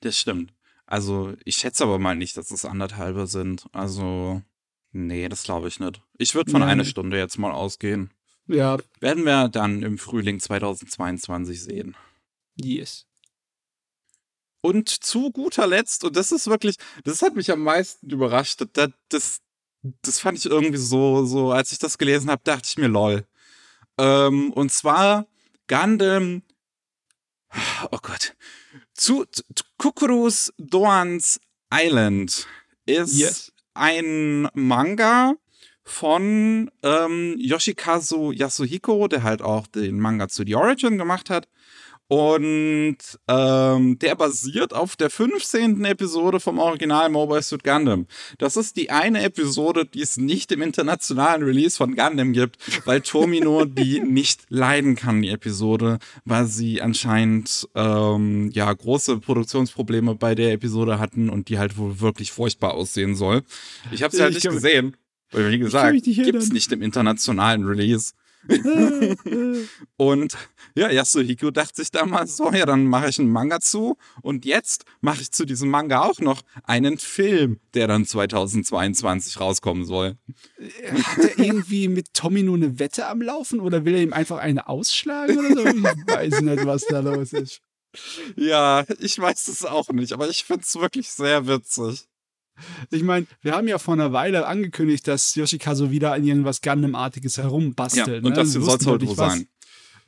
Das 0.00 0.18
stimmt. 0.18 0.52
Also, 0.84 1.32
ich 1.46 1.56
schätze 1.56 1.82
aber 1.84 1.98
mal 1.98 2.14
nicht, 2.14 2.36
dass 2.36 2.50
es 2.50 2.66
anderthalbe 2.66 3.26
sind. 3.26 3.66
Also, 3.72 4.42
nee, 4.92 5.26
das 5.30 5.44
glaube 5.44 5.68
ich 5.68 5.80
nicht. 5.80 6.02
Ich 6.18 6.34
würde 6.34 6.50
von 6.50 6.60
ja. 6.60 6.66
einer 6.66 6.84
Stunde 6.84 7.16
jetzt 7.16 7.38
mal 7.38 7.50
ausgehen. 7.50 8.10
Ja. 8.46 8.76
Werden 9.00 9.24
wir 9.24 9.48
dann 9.48 9.82
im 9.82 9.96
Frühling 9.96 10.38
2022 10.38 11.62
sehen. 11.62 11.96
Yes. 12.56 13.06
Und 14.60 14.90
zu 14.90 15.30
guter 15.30 15.66
Letzt, 15.66 16.04
und 16.04 16.14
das 16.14 16.30
ist 16.30 16.46
wirklich, 16.46 16.76
das 17.04 17.22
hat 17.22 17.36
mich 17.36 17.50
am 17.50 17.60
meisten 17.60 18.10
überrascht, 18.10 18.62
das, 18.74 18.90
das, 19.08 19.40
das 20.02 20.20
fand 20.20 20.36
ich 20.36 20.44
irgendwie 20.44 20.76
so, 20.76 21.24
so, 21.24 21.52
als 21.52 21.72
ich 21.72 21.78
das 21.78 21.96
gelesen 21.96 22.30
habe, 22.30 22.42
dachte 22.44 22.68
ich 22.68 22.76
mir, 22.76 22.88
lol. 22.88 23.26
Ähm, 23.96 24.52
und 24.52 24.70
zwar 24.70 25.26
Gundam, 25.68 26.42
oh 27.90 27.98
Gott, 28.02 28.34
zu, 28.94 29.24
zu 29.26 29.64
Kukurus 29.78 30.52
Doans 30.58 31.40
Island 31.72 32.46
ist 32.86 33.18
yes. 33.18 33.52
ein 33.74 34.48
Manga, 34.54 35.34
von 35.86 36.68
ähm, 36.82 37.36
Yoshikazu 37.38 38.32
Yasuhiko, 38.32 39.06
der 39.06 39.22
halt 39.22 39.40
auch 39.40 39.68
den 39.68 40.00
Manga 40.00 40.26
zu 40.28 40.42
The 40.44 40.56
Origin 40.56 40.98
gemacht 40.98 41.30
hat. 41.30 41.48
Und 42.08 42.98
ähm, 43.26 43.98
der 43.98 44.14
basiert 44.14 44.72
auf 44.72 44.94
der 44.94 45.10
15. 45.10 45.84
Episode 45.84 46.38
vom 46.38 46.58
Original 46.58 47.08
Mobile 47.08 47.42
Suit 47.42 47.64
Gundam. 47.64 48.06
Das 48.38 48.56
ist 48.56 48.76
die 48.76 48.90
eine 48.90 49.24
Episode, 49.24 49.86
die 49.86 50.02
es 50.02 50.16
nicht 50.16 50.52
im 50.52 50.62
internationalen 50.62 51.42
Release 51.42 51.76
von 51.76 51.96
Gundam 51.96 52.32
gibt, 52.32 52.86
weil 52.86 53.00
Tomino 53.00 53.64
die 53.66 54.00
nicht 54.00 54.42
leiden 54.50 54.94
kann, 54.94 55.20
die 55.20 55.30
Episode, 55.30 55.98
weil 56.24 56.46
sie 56.46 56.80
anscheinend 56.80 57.68
ähm, 57.74 58.50
ja 58.52 58.72
große 58.72 59.18
Produktionsprobleme 59.18 60.14
bei 60.14 60.36
der 60.36 60.52
Episode 60.52 61.00
hatten 61.00 61.28
und 61.28 61.48
die 61.48 61.58
halt 61.58 61.76
wohl 61.76 62.00
wirklich 62.00 62.30
furchtbar 62.30 62.74
aussehen 62.74 63.16
soll. 63.16 63.42
Ich 63.90 64.04
habe 64.04 64.14
sie 64.14 64.22
halt 64.22 64.34
nicht 64.34 64.48
gesehen. 64.48 64.96
Weil, 65.32 65.50
wie 65.50 65.58
gesagt, 65.58 66.04
gibt 66.04 66.36
es 66.36 66.52
nicht 66.52 66.70
im 66.70 66.82
internationalen 66.82 67.64
Release. 67.64 68.12
und 69.96 70.36
ja, 70.74 70.90
Yasuhiko 70.90 71.50
dachte 71.50 71.76
sich 71.76 71.90
damals 71.90 72.36
so, 72.36 72.52
ja, 72.52 72.66
dann 72.66 72.86
mache 72.86 73.08
ich 73.08 73.18
einen 73.18 73.30
Manga 73.30 73.60
zu 73.60 73.96
und 74.22 74.44
jetzt 74.44 74.84
mache 75.00 75.22
ich 75.22 75.32
zu 75.32 75.44
diesem 75.44 75.70
Manga 75.70 76.02
auch 76.02 76.20
noch 76.20 76.42
einen 76.64 76.98
Film, 76.98 77.60
der 77.74 77.88
dann 77.88 78.04
2022 78.04 79.40
rauskommen 79.40 79.84
soll. 79.84 80.16
Hat 80.92 81.18
er 81.18 81.38
irgendwie 81.38 81.88
mit 81.88 82.14
Tommy 82.14 82.42
nur 82.42 82.56
eine 82.56 82.78
Wette 82.78 83.06
am 83.06 83.22
Laufen 83.22 83.60
oder 83.60 83.84
will 83.84 83.94
er 83.94 84.02
ihm 84.02 84.12
einfach 84.12 84.38
eine 84.38 84.68
ausschlagen 84.68 85.38
oder 85.38 85.54
so? 85.54 85.66
Ich 85.66 85.84
weiß 85.84 86.40
nicht, 86.42 86.66
was 86.66 86.84
da 86.86 87.00
los 87.00 87.32
ist. 87.32 87.60
Ja, 88.36 88.84
ich 89.00 89.18
weiß 89.18 89.48
es 89.48 89.64
auch 89.64 89.88
nicht, 89.88 90.12
aber 90.12 90.28
ich 90.28 90.44
finde 90.44 90.62
es 90.62 90.74
wirklich 90.76 91.10
sehr 91.10 91.46
witzig. 91.46 92.06
Ich 92.90 93.02
meine, 93.02 93.26
wir 93.42 93.52
haben 93.52 93.68
ja 93.68 93.78
vor 93.78 93.94
einer 93.94 94.12
Weile 94.12 94.46
angekündigt, 94.46 95.06
dass 95.08 95.34
Yoshikazu 95.34 95.90
wieder 95.90 96.12
an 96.12 96.24
irgendwas 96.24 96.60
Gundam-artiges 96.60 97.38
herumbastelt. 97.38 98.06
Ja, 98.08 98.16
und 98.16 98.24
ne? 98.24 98.32
das 98.32 98.52
soll 98.52 98.76
es 98.76 98.86
heute 98.86 99.08
was. 99.08 99.16
sein. 99.16 99.48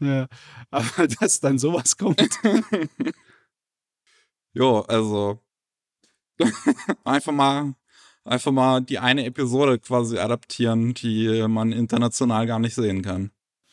Ja, 0.01 0.29
aber 0.71 1.09
dass 1.21 1.41
dann 1.41 1.59
sowas 1.59 1.97
kommt. 1.97 2.23
Jo, 4.55 4.81
also 4.81 5.41
einfach 7.05 7.33
mal 7.33 7.75
einfach 8.25 8.51
mal 8.51 8.81
die 8.81 8.99
eine 8.99 9.25
Episode 9.25 9.79
quasi 9.79 10.19
adaptieren, 10.19 10.95
die 10.95 11.47
man 11.49 11.71
international 11.71 12.47
gar 12.47 12.59
nicht 12.59 12.75
sehen 12.75 13.03
kann. 13.03 13.31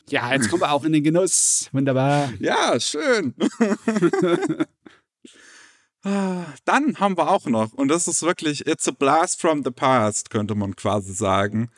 Ja, 0.09 0.31
jetzt 0.31 0.49
kommen 0.49 0.61
wir 0.61 0.71
auch 0.71 0.83
in 0.83 0.93
den 0.93 1.03
Genuss. 1.03 1.69
Wunderbar. 1.71 2.31
Ja, 2.39 2.79
schön. 2.79 3.33
Dann 6.05 6.99
haben 6.99 7.17
wir 7.17 7.31
auch 7.31 7.47
noch, 7.47 7.73
und 7.73 7.87
das 7.87 8.07
ist 8.07 8.21
wirklich, 8.21 8.67
it's 8.67 8.87
a 8.87 8.91
blast 8.91 9.41
from 9.41 9.63
the 9.63 9.71
past, 9.71 10.29
könnte 10.29 10.53
man 10.53 10.75
quasi 10.75 11.13
sagen. 11.13 11.71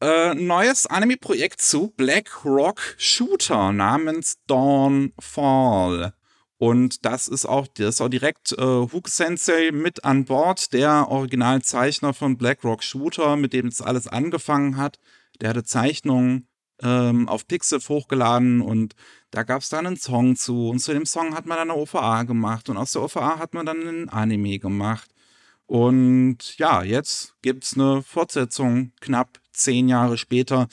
Äh, 0.00 0.36
neues 0.36 0.86
Anime-Projekt 0.86 1.60
zu 1.60 1.88
Black 1.96 2.44
Rock 2.44 2.80
Shooter 2.96 3.72
namens 3.72 4.38
Dawnfall. 4.46 6.12
Und 6.58 7.04
das 7.04 7.26
ist 7.26 7.46
auch, 7.46 7.66
das 7.66 7.96
ist 7.96 8.00
auch 8.00 8.08
direkt 8.08 8.52
äh, 8.52 8.62
Hook 8.62 9.08
Sensei 9.08 9.70
mit 9.72 10.04
an 10.04 10.24
Bord, 10.24 10.72
der 10.72 11.08
Originalzeichner 11.08 12.14
von 12.14 12.38
Black 12.38 12.62
Rock 12.62 12.84
Shooter, 12.84 13.34
mit 13.34 13.52
dem 13.52 13.66
es 13.66 13.82
alles 13.82 14.06
angefangen 14.06 14.76
hat. 14.76 15.00
Der 15.40 15.50
hatte 15.50 15.64
Zeichnungen 15.64 16.46
ähm, 16.82 17.28
auf 17.28 17.46
Pixel 17.46 17.80
hochgeladen 17.80 18.60
und 18.60 18.94
da 19.30 19.42
gab 19.42 19.62
es 19.62 19.68
dann 19.68 19.86
einen 19.86 19.96
Song 19.96 20.36
zu. 20.36 20.68
Und 20.70 20.78
zu 20.78 20.92
dem 20.92 21.04
Song 21.04 21.34
hat 21.34 21.46
man 21.46 21.58
dann 21.58 21.70
eine 21.70 21.78
OVA 21.78 22.22
gemacht. 22.22 22.68
Und 22.68 22.76
aus 22.78 22.92
der 22.92 23.02
OVA 23.02 23.38
hat 23.38 23.52
man 23.52 23.66
dann 23.66 23.86
einen 23.86 24.08
Anime 24.08 24.58
gemacht. 24.58 25.10
Und 25.66 26.56
ja, 26.56 26.82
jetzt 26.82 27.34
gibt 27.42 27.64
es 27.64 27.74
eine 27.74 28.02
Fortsetzung, 28.02 28.92
knapp 29.00 29.38
zehn 29.52 29.88
Jahre 29.88 30.16
später, 30.16 30.66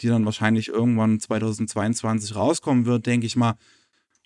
die 0.00 0.08
dann 0.08 0.26
wahrscheinlich 0.26 0.68
irgendwann 0.68 1.20
2022 1.20 2.34
rauskommen 2.36 2.84
wird, 2.84 3.06
denke 3.06 3.26
ich 3.26 3.36
mal. 3.36 3.54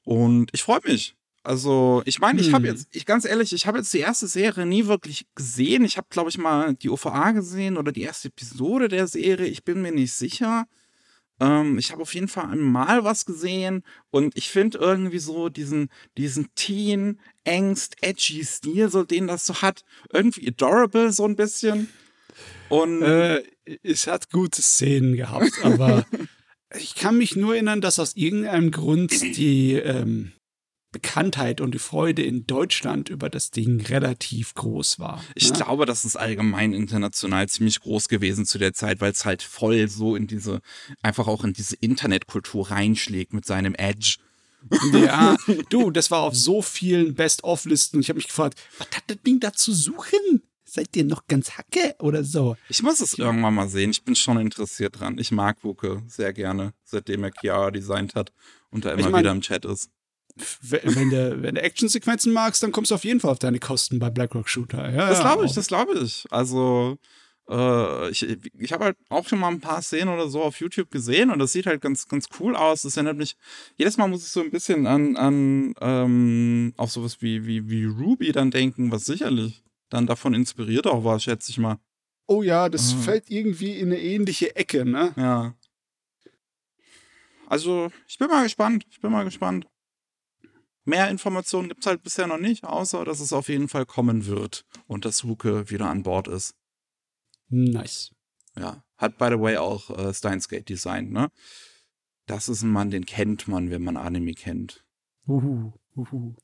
Und 0.05 0.51
ich 0.53 0.63
freue 0.65 0.81
mich. 0.85 1.15
Also, 1.45 2.03
ich 2.07 2.19
meine, 2.19 2.41
ich 2.41 2.53
habe 2.53 2.67
Hm. 2.67 2.75
jetzt, 2.75 2.89
ich 2.91 3.07
ganz 3.07 3.25
ehrlich, 3.25 3.53
ich 3.53 3.69
habe 3.69 3.79
jetzt 3.79 3.95
die 3.95 4.01
erste 4.01 4.27
Serie 4.27 4.67
nie 4.67 4.87
wirklich 4.87 5.29
gesehen. 5.37 5.85
Ich 5.85 5.97
habe, 5.97 6.09
glaube 6.11 6.29
ich, 6.29 6.39
mal 6.39 6.75
die 6.75 6.91
OVA 6.91 7.31
gesehen 7.31 7.77
oder 7.77 7.93
die 7.93 8.03
erste 8.03 8.29
Episode 8.29 8.89
der 8.89 9.07
Serie. 9.07 9.47
Ich 9.47 9.63
bin 9.63 9.81
mir 9.81 9.93
nicht 9.93 10.13
sicher. 10.13 10.67
Ähm, 11.41 11.79
ich 11.79 11.93
habe 11.93 12.03
auf 12.03 12.15
jeden 12.15 12.29
Fall 12.29 12.51
einmal 12.51 13.05
was 13.05 13.27
gesehen 13.27 13.83
und 14.11 14.37
ich 14.37 14.49
finde 14.51 14.79
irgendwie 14.79 15.19
so 15.19 15.49
diesen, 15.49 15.91
diesen 16.17 16.49
Teen, 16.55 17.21
Angst, 17.47 17.97
edgy 18.01 18.45
Stil, 18.45 18.89
so 18.89 19.05
den 19.05 19.27
das 19.27 19.47
so 19.47 19.61
hat, 19.63 19.85
irgendwie 20.13 20.49
adorable 20.49 21.13
so 21.13 21.25
ein 21.25 21.37
bisschen. 21.37 21.89
Und 22.69 23.03
Äh, 23.03 23.43
es 23.83 24.07
hat 24.07 24.31
gute 24.31 24.63
Szenen 24.63 25.17
gehabt, 25.17 25.53
aber 25.63 26.05
ich 26.79 26.95
kann 26.95 27.19
mich 27.19 27.37
nur 27.37 27.55
erinnern, 27.55 27.81
dass 27.81 27.99
aus 27.99 28.17
irgendeinem 28.17 28.71
Grund 28.71 29.13
die 29.37 29.75
ähm, 29.75 30.33
Bekanntheit 30.97 31.61
und 31.61 31.73
die 31.75 31.79
Freude 31.79 32.23
in 32.23 32.47
Deutschland 32.47 33.11
über 33.11 33.29
das 33.29 33.51
Ding 33.51 33.83
relativ 33.83 34.55
groß 34.55 34.99
war. 34.99 35.23
Ich 35.35 35.51
ne? 35.51 35.59
glaube, 35.59 35.85
das 35.85 36.07
ist 36.07 36.17
allgemein 36.17 36.73
international 36.73 37.49
ziemlich 37.51 37.81
groß 37.81 38.09
gewesen 38.09 38.47
zu 38.47 38.57
der 38.57 38.73
Zeit, 38.73 39.03
weil 39.03 39.13
es 39.13 39.27
halt 39.27 39.43
voll 39.43 39.89
so 39.89 40.17
in 40.17 40.27
diese, 40.27 40.63
einfach 41.03 41.27
auch 41.27 41.45
in 41.45 41.53
diese 41.53 41.77
Internetkultur 41.77 42.71
reinschlägt 42.71 43.35
mit 43.35 43.45
seinem 43.45 43.75
Edge. 43.75 44.17
Ja, 44.93 45.37
du, 45.69 45.91
das 45.91 46.11
war 46.11 46.23
auf 46.23 46.35
so 46.35 46.63
vielen 46.63 47.15
Best-of-Listen. 47.15 48.01
Ich 48.01 48.09
habe 48.09 48.17
mich 48.17 48.29
gefragt, 48.29 48.59
was 48.79 48.89
hat 48.97 49.05
das 49.09 49.19
Ding 49.27 49.39
da 49.39 49.53
zu 49.53 49.75
suchen? 49.75 50.43
Seid 50.65 50.97
ihr 50.97 51.05
noch 51.05 51.27
ganz 51.29 51.53
Hacke 51.53 51.95
oder 52.01 52.25
so? 52.25 52.57
Ich 52.71 52.83
muss 52.83 53.01
es 53.01 53.19
irgendwann 53.19 53.55
mal 53.55 53.69
sehen. 53.69 53.91
Ich 53.91 54.03
bin 54.03 54.17
schon 54.17 54.39
interessiert 54.41 54.99
dran. 54.99 55.19
Ich 55.19 55.31
mag 55.31 55.63
Wuke 55.63 56.03
sehr 56.09 56.33
gerne, 56.33 56.73
seitdem 56.85 57.23
er 57.23 57.33
Chiara 57.39 57.71
designt 57.71 58.15
hat 58.15 58.33
und 58.71 58.85
da 58.87 58.93
immer 58.93 59.01
Ich 59.01 59.09
mein- 59.09 59.21
wieder 59.21 59.33
im 59.33 59.43
Chat 59.43 59.67
ist. 59.67 59.91
Wenn 60.61 61.11
du, 61.11 61.43
wenn 61.43 61.55
du 61.55 61.63
Actionsequenzen 61.63 62.33
magst, 62.33 62.63
dann 62.63 62.73
kommst 62.73 62.91
du 62.91 62.95
auf 62.95 63.05
jeden 63.05 63.21
Fall 63.21 63.31
auf 63.31 63.39
deine 63.39 63.59
Kosten 63.59 63.99
bei 63.99 64.11
Blackrock 64.11 64.49
Shooter. 64.49 64.91
Ja, 64.93 65.09
Das 65.09 65.21
glaube 65.21 65.47
ich, 65.47 65.53
das 65.53 65.67
glaube 65.69 65.95
ich. 65.99 66.27
Also, 66.31 66.99
äh, 67.49 68.11
ich, 68.11 68.23
ich 68.59 68.73
habe 68.73 68.85
halt 68.85 68.97
auch 69.09 69.27
schon 69.27 69.39
mal 69.39 69.49
ein 69.49 69.61
paar 69.61 69.81
Szenen 69.81 70.09
oder 70.13 70.29
so 70.29 70.43
auf 70.43 70.61
YouTube 70.61 70.91
gesehen 70.91 71.31
und 71.31 71.39
das 71.39 71.53
sieht 71.53 71.65
halt 71.67 71.81
ganz, 71.81 72.07
ganz 72.07 72.27
cool 72.39 72.55
aus. 72.55 72.83
Das 72.83 72.97
erinnert 72.97 73.17
mich, 73.17 73.37
jedes 73.77 73.97
Mal 73.97 74.09
muss 74.09 74.25
ich 74.27 74.31
so 74.33 74.41
ein 74.43 74.51
bisschen 74.51 74.87
an, 74.87 75.17
an 75.17 75.75
ähm, 75.81 76.75
auch 76.77 76.91
sowas 76.91 77.23
wie, 77.23 77.47
wie, 77.47 77.71
wie 77.71 77.85
Ruby 77.85 78.33
dann 78.33 78.51
denken, 78.51 78.93
was 78.93 79.05
sicherlich 79.07 79.63
dann 79.89 80.07
davon 80.07 80.35
inspiriert 80.35 80.87
auch 80.87 81.05
war, 81.05 81.19
schätze 81.21 81.51
ich 81.51 81.59
mal. 81.59 81.79
Oh 82.27 82.43
ja, 82.43 82.69
das 82.69 82.93
Ah. 82.93 83.03
fällt 83.03 83.31
irgendwie 83.31 83.79
in 83.79 83.87
eine 83.87 84.01
ähnliche 84.01 84.55
Ecke, 84.57 84.85
ne? 84.85 85.15
Ja. 85.17 85.55
Also, 87.47 87.91
ich 88.09 88.19
bin 88.19 88.29
mal 88.29 88.43
gespannt. 88.43 88.85
Ich 88.91 89.01
bin 89.01 89.13
mal 89.13 89.25
gespannt. 89.25 89.67
Mehr 90.87 91.11
Informationen 91.11 91.69
gibt 91.69 91.81
es 91.81 91.87
halt 91.87 92.05
bisher 92.05 92.29
noch 92.29 92.39
nicht, 92.39 92.63
außer 92.63 93.05
dass 93.05 93.19
es 93.19 93.33
auf 93.33 93.49
jeden 93.49 93.69
Fall 93.69 93.87
kommen 93.87 94.27
wird 94.27 94.65
und 94.87 95.05
dass 95.05 95.25
Huke 95.25 95.69
wieder 95.69 95.91
an 95.91 96.05
Bord 96.05 96.29
ist. 96.29 96.55
Nice. 97.49 98.13
Ja, 98.57 98.85
hat 98.97 99.19
by 99.19 99.27
the 99.31 99.41
way 99.41 99.57
auch 99.57 99.91
äh, 99.91 100.15
Steins 100.15 100.49
Gate 100.49 100.69
designt, 100.69 101.11
ne? 101.11 101.29
Das 102.27 102.49
ist 102.49 102.63
ein 102.63 102.71
Mann, 102.71 102.91
den 102.91 103.05
kennt 103.05 103.49
man, 103.49 103.71
wenn 103.71 103.83
man 103.83 103.97
Anime 103.97 104.33
kennt. 104.33 104.85
Uhu, 105.27 105.73
uhu. 105.97 106.37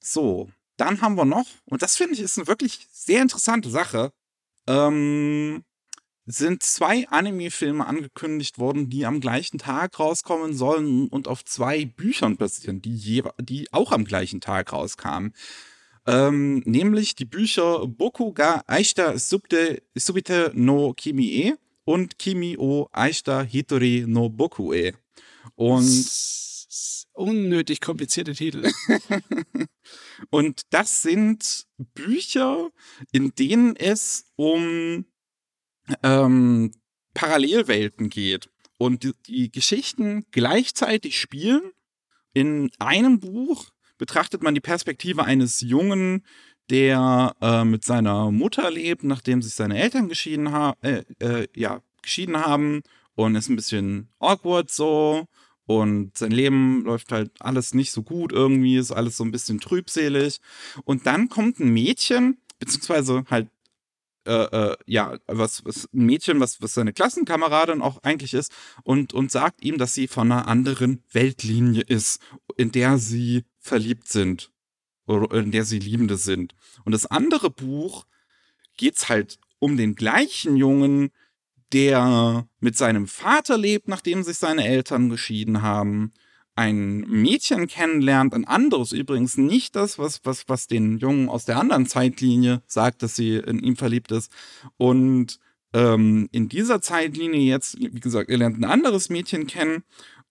So, 0.00 0.50
dann 0.78 1.02
haben 1.02 1.16
wir 1.16 1.26
noch, 1.26 1.46
und 1.66 1.82
das 1.82 1.96
finde 1.96 2.14
ich 2.14 2.20
ist 2.20 2.38
eine 2.38 2.46
wirklich 2.46 2.88
sehr 2.90 3.20
interessante 3.20 3.68
Sache, 3.68 4.12
ähm, 4.66 5.62
sind 6.26 6.62
zwei 6.62 7.06
Anime-Filme 7.08 7.86
angekündigt 7.86 8.58
worden, 8.58 8.88
die 8.88 9.04
am 9.06 9.20
gleichen 9.20 9.58
Tag 9.58 9.98
rauskommen 9.98 10.54
sollen 10.54 11.08
und 11.08 11.28
auf 11.28 11.44
zwei 11.44 11.84
Büchern 11.84 12.36
basieren, 12.36 12.80
die, 12.80 12.96
jewe- 12.96 13.34
die 13.40 13.72
auch 13.72 13.92
am 13.92 14.04
gleichen 14.04 14.40
Tag 14.40 14.72
rauskamen. 14.72 15.34
Ähm, 16.06 16.62
nämlich 16.66 17.14
die 17.14 17.24
Bücher 17.24 17.86
Boku 17.86 18.32
ga 18.32 18.62
Aishita 18.66 19.18
Subte, 19.18 19.82
Subite 19.94 20.52
no 20.54 20.92
Kimi-e 20.94 21.54
und 21.84 22.18
Kimi 22.18 22.56
o 22.58 22.88
Aishita 22.92 23.42
Hitori 23.42 24.04
no 24.06 24.28
Boku-e. 24.28 24.92
Und 25.56 26.08
unnötig 27.12 27.80
komplizierte 27.80 28.32
Titel. 28.34 28.70
Und 30.30 30.62
das 30.70 31.02
sind 31.02 31.66
Bücher, 31.94 32.70
in 33.12 33.34
denen 33.34 33.76
es 33.76 34.24
um 34.36 35.04
ähm, 36.02 36.72
Parallelwelten 37.14 38.08
geht 38.08 38.50
und 38.78 39.02
die, 39.02 39.12
die 39.26 39.52
Geschichten 39.52 40.24
gleichzeitig 40.30 41.18
spielen. 41.18 41.62
In 42.32 42.70
einem 42.78 43.20
Buch 43.20 43.70
betrachtet 43.98 44.42
man 44.42 44.54
die 44.54 44.60
Perspektive 44.60 45.24
eines 45.24 45.60
Jungen, 45.60 46.24
der 46.70 47.36
äh, 47.40 47.64
mit 47.64 47.84
seiner 47.84 48.30
Mutter 48.30 48.70
lebt, 48.70 49.04
nachdem 49.04 49.42
sich 49.42 49.54
seine 49.54 49.78
Eltern 49.80 50.08
geschieden, 50.08 50.50
ha 50.50 50.74
äh, 50.80 51.04
äh, 51.20 51.46
ja, 51.54 51.80
geschieden 52.02 52.36
haben 52.36 52.82
und 53.14 53.36
ist 53.36 53.48
ein 53.48 53.56
bisschen 53.56 54.08
awkward 54.18 54.70
so 54.70 55.26
und 55.66 56.16
sein 56.16 56.30
Leben 56.30 56.84
läuft 56.84 57.12
halt 57.12 57.30
alles 57.40 57.74
nicht 57.74 57.90
so 57.92 58.02
gut 58.02 58.32
irgendwie, 58.32 58.76
ist 58.76 58.92
alles 58.92 59.16
so 59.16 59.24
ein 59.24 59.30
bisschen 59.30 59.60
trübselig. 59.60 60.40
Und 60.84 61.06
dann 61.06 61.28
kommt 61.28 61.58
ein 61.58 61.72
Mädchen, 61.72 62.38
beziehungsweise 62.58 63.24
halt, 63.30 63.48
äh, 64.26 64.72
äh, 64.72 64.76
ja, 64.86 65.18
was, 65.26 65.64
was 65.64 65.88
ein 65.92 66.06
Mädchen, 66.06 66.40
was, 66.40 66.60
was 66.62 66.74
seine 66.74 66.92
Klassenkameradin 66.92 67.82
auch 67.82 68.02
eigentlich 68.02 68.34
ist, 68.34 68.52
und, 68.82 69.12
und 69.12 69.30
sagt 69.30 69.62
ihm, 69.62 69.78
dass 69.78 69.94
sie 69.94 70.08
von 70.08 70.30
einer 70.30 70.48
anderen 70.48 71.02
Weltlinie 71.12 71.82
ist, 71.82 72.20
in 72.56 72.72
der 72.72 72.98
sie 72.98 73.44
verliebt 73.58 74.08
sind. 74.08 74.50
Oder 75.06 75.38
in 75.38 75.50
der 75.50 75.64
sie 75.64 75.78
Liebende 75.78 76.16
sind. 76.16 76.54
Und 76.84 76.92
das 76.92 77.04
andere 77.06 77.50
Buch 77.50 78.06
geht's 78.76 79.08
halt 79.08 79.38
um 79.58 79.76
den 79.76 79.94
gleichen 79.94 80.56
Jungen, 80.56 81.10
der 81.72 82.48
mit 82.60 82.76
seinem 82.76 83.06
Vater 83.06 83.58
lebt, 83.58 83.88
nachdem 83.88 84.22
sich 84.22 84.38
seine 84.38 84.66
Eltern 84.66 85.10
geschieden 85.10 85.60
haben, 85.60 86.12
ein 86.56 87.00
Mädchen 87.00 87.66
kennenlernt, 87.66 88.34
ein 88.34 88.44
anderes 88.44 88.92
übrigens, 88.92 89.36
nicht 89.36 89.74
das, 89.74 89.98
was, 89.98 90.20
was, 90.24 90.44
was 90.48 90.66
den 90.66 90.98
Jungen 90.98 91.28
aus 91.28 91.44
der 91.44 91.58
anderen 91.58 91.86
Zeitlinie 91.86 92.62
sagt, 92.66 93.02
dass 93.02 93.16
sie 93.16 93.36
in 93.36 93.58
ihm 93.58 93.76
verliebt 93.76 94.12
ist, 94.12 94.30
und 94.76 95.40
ähm, 95.72 96.28
in 96.30 96.48
dieser 96.48 96.80
Zeitlinie 96.80 97.40
jetzt, 97.40 97.78
wie 97.78 98.00
gesagt, 98.00 98.30
er 98.30 98.38
lernt 98.38 98.58
ein 98.58 98.64
anderes 98.64 99.10
Mädchen 99.10 99.46
kennen 99.46 99.82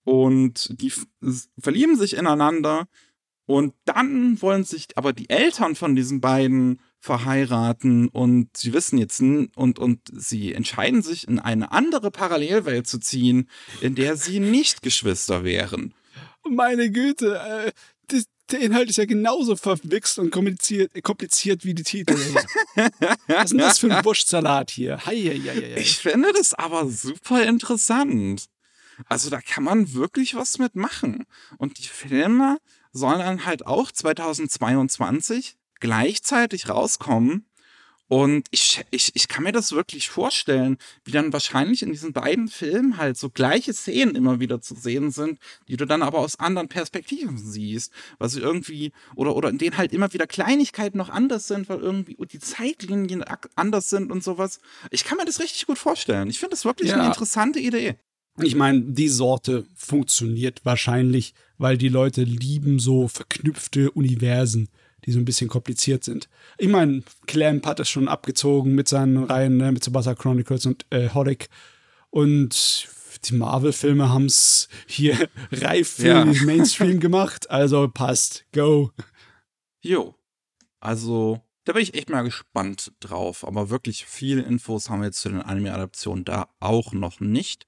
und 0.05 0.81
die 0.81 0.91
verlieben 1.59 1.97
sich 1.97 2.15
ineinander. 2.15 2.87
Und 3.45 3.73
dann 3.83 4.41
wollen 4.41 4.63
sich 4.63 4.87
aber 4.95 5.11
die 5.11 5.29
Eltern 5.29 5.75
von 5.75 5.97
diesen 5.97 6.21
beiden 6.21 6.79
verheiraten 7.01 8.07
und 8.07 8.55
sie 8.55 8.71
wissen 8.71 8.97
jetzt 8.97 9.19
und 9.19 9.51
und 9.57 9.99
sie 10.13 10.53
entscheiden 10.53 11.01
sich 11.01 11.27
in 11.27 11.39
eine 11.39 11.73
andere 11.73 12.09
Parallelwelt 12.09 12.87
zu 12.87 12.99
ziehen, 12.99 13.49
in 13.81 13.95
der 13.95 14.15
sie 14.15 14.39
nicht 14.39 14.81
Geschwister 14.81 15.43
wären. 15.43 15.93
Meine 16.55 16.91
Güte, 16.91 17.39
äh, 17.39 17.71
das, 18.07 18.25
der 18.51 18.59
Inhalt 18.59 18.89
ist 18.89 18.97
ja 18.97 19.05
genauso 19.05 19.55
verwichst 19.55 20.19
und 20.19 20.31
kompliziert, 20.31 20.91
kompliziert 21.03 21.65
wie 21.65 21.73
die 21.73 21.83
Titel. 21.83 22.13
Was 23.27 23.45
ist 23.45 23.51
denn 23.51 23.57
das 23.59 23.79
für 23.79 23.93
ein 23.93 24.03
Wurstsalat 24.05 24.71
hier? 24.71 25.05
Hei, 25.05 25.15
hei, 25.15 25.39
hei, 25.39 25.75
ich 25.77 25.97
finde 25.97 26.31
das 26.33 26.53
aber 26.53 26.87
super 26.89 27.43
interessant. 27.43 28.45
Also 29.09 29.29
da 29.29 29.41
kann 29.41 29.63
man 29.63 29.93
wirklich 29.93 30.35
was 30.35 30.59
mitmachen. 30.59 31.25
Und 31.57 31.79
die 31.79 31.87
Filme 31.87 32.57
sollen 32.91 33.19
dann 33.19 33.45
halt 33.45 33.65
auch 33.65 33.91
2022 33.91 35.57
gleichzeitig 35.79 36.69
rauskommen. 36.69 37.45
Und 38.13 38.45
ich, 38.51 38.85
ich, 38.91 39.09
ich 39.15 39.27
kann 39.27 39.43
mir 39.43 39.53
das 39.53 39.71
wirklich 39.71 40.07
vorstellen, 40.07 40.77
wie 41.03 41.09
dann 41.09 41.33
wahrscheinlich 41.33 41.81
in 41.81 41.91
diesen 41.91 42.13
beiden 42.13 42.47
Filmen 42.47 42.97
halt 42.97 43.17
so 43.17 43.31
gleiche 43.31 43.73
Szenen 43.73 44.13
immer 44.13 44.39
wieder 44.39 44.61
zu 44.61 44.75
sehen 44.75 45.09
sind, 45.09 45.39
die 45.67 45.77
du 45.77 45.87
dann 45.87 46.03
aber 46.03 46.19
aus 46.19 46.39
anderen 46.39 46.67
Perspektiven 46.67 47.39
siehst. 47.39 47.91
Was 48.19 48.35
irgendwie, 48.35 48.91
oder, 49.15 49.35
oder 49.35 49.49
in 49.49 49.57
denen 49.57 49.79
halt 49.79 49.93
immer 49.93 50.13
wieder 50.13 50.27
Kleinigkeiten 50.27 50.95
noch 50.95 51.09
anders 51.09 51.47
sind, 51.47 51.69
weil 51.69 51.79
irgendwie 51.79 52.15
die 52.31 52.37
Zeitlinien 52.37 53.25
anders 53.55 53.89
sind 53.89 54.11
und 54.11 54.23
sowas. 54.23 54.59
Ich 54.91 55.05
kann 55.05 55.17
mir 55.17 55.25
das 55.25 55.39
richtig 55.39 55.65
gut 55.65 55.79
vorstellen. 55.79 56.29
Ich 56.29 56.37
finde 56.37 56.51
das 56.51 56.65
wirklich 56.65 56.89
ja. 56.89 56.99
eine 56.99 57.07
interessante 57.07 57.59
Idee. 57.59 57.95
Ich 58.43 58.53
meine, 58.53 58.81
die 58.81 59.09
Sorte 59.09 59.65
funktioniert 59.73 60.61
wahrscheinlich, 60.63 61.33
weil 61.57 61.79
die 61.79 61.89
Leute 61.89 62.23
lieben 62.23 62.77
so 62.77 63.07
verknüpfte 63.07 63.89
Universen, 63.89 64.69
die 65.05 65.11
so 65.11 65.19
ein 65.19 65.25
bisschen 65.25 65.49
kompliziert 65.49 66.03
sind. 66.03 66.29
Ich 66.57 66.67
meine, 66.67 67.03
Clamp 67.27 67.65
hat 67.65 67.79
es 67.79 67.89
schon 67.89 68.07
abgezogen 68.07 68.75
mit 68.75 68.87
seinen 68.87 69.23
Reihen, 69.23 69.57
ne, 69.57 69.71
mit 69.71 69.83
Tsubasa 69.83 70.15
Chronicles 70.15 70.65
und 70.65 70.85
äh, 70.89 71.09
Holic. 71.09 71.49
Und 72.09 72.87
die 73.25 73.35
Marvel-Filme 73.35 74.09
haben 74.09 74.25
es 74.25 74.67
hier 74.87 75.29
reif 75.51 75.93
für 75.93 76.07
ja. 76.07 76.23
den 76.25 76.45
Mainstream 76.45 76.99
gemacht. 76.99 77.49
Also 77.49 77.87
passt, 77.87 78.45
go. 78.53 78.91
Jo. 79.81 80.15
Also, 80.79 81.41
da 81.65 81.73
bin 81.73 81.81
ich 81.81 81.93
echt 81.93 82.09
mal 82.09 82.23
gespannt 82.23 82.91
drauf. 82.99 83.45
Aber 83.45 83.69
wirklich 83.69 84.05
viele 84.05 84.41
Infos 84.41 84.89
haben 84.89 85.01
wir 85.01 85.07
jetzt 85.07 85.21
zu 85.21 85.29
den 85.29 85.41
Anime-Adaptionen 85.41 86.25
da 86.25 86.49
auch 86.59 86.93
noch 86.93 87.19
nicht. 87.19 87.67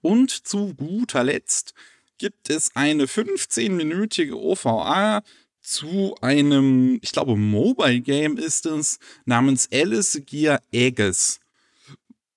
Und 0.00 0.30
zu 0.30 0.74
guter 0.74 1.24
Letzt 1.24 1.74
gibt 2.18 2.50
es 2.50 2.76
eine 2.76 3.06
15-minütige 3.06 4.34
OVA 4.34 5.22
zu 5.60 6.16
einem, 6.20 6.98
ich 7.02 7.12
glaube, 7.12 7.36
Mobile 7.36 8.00
Game 8.00 8.36
ist 8.36 8.66
es, 8.66 8.98
namens 9.24 9.68
Alice 9.72 10.20
Gear 10.26 10.60
Aegis. 10.72 11.40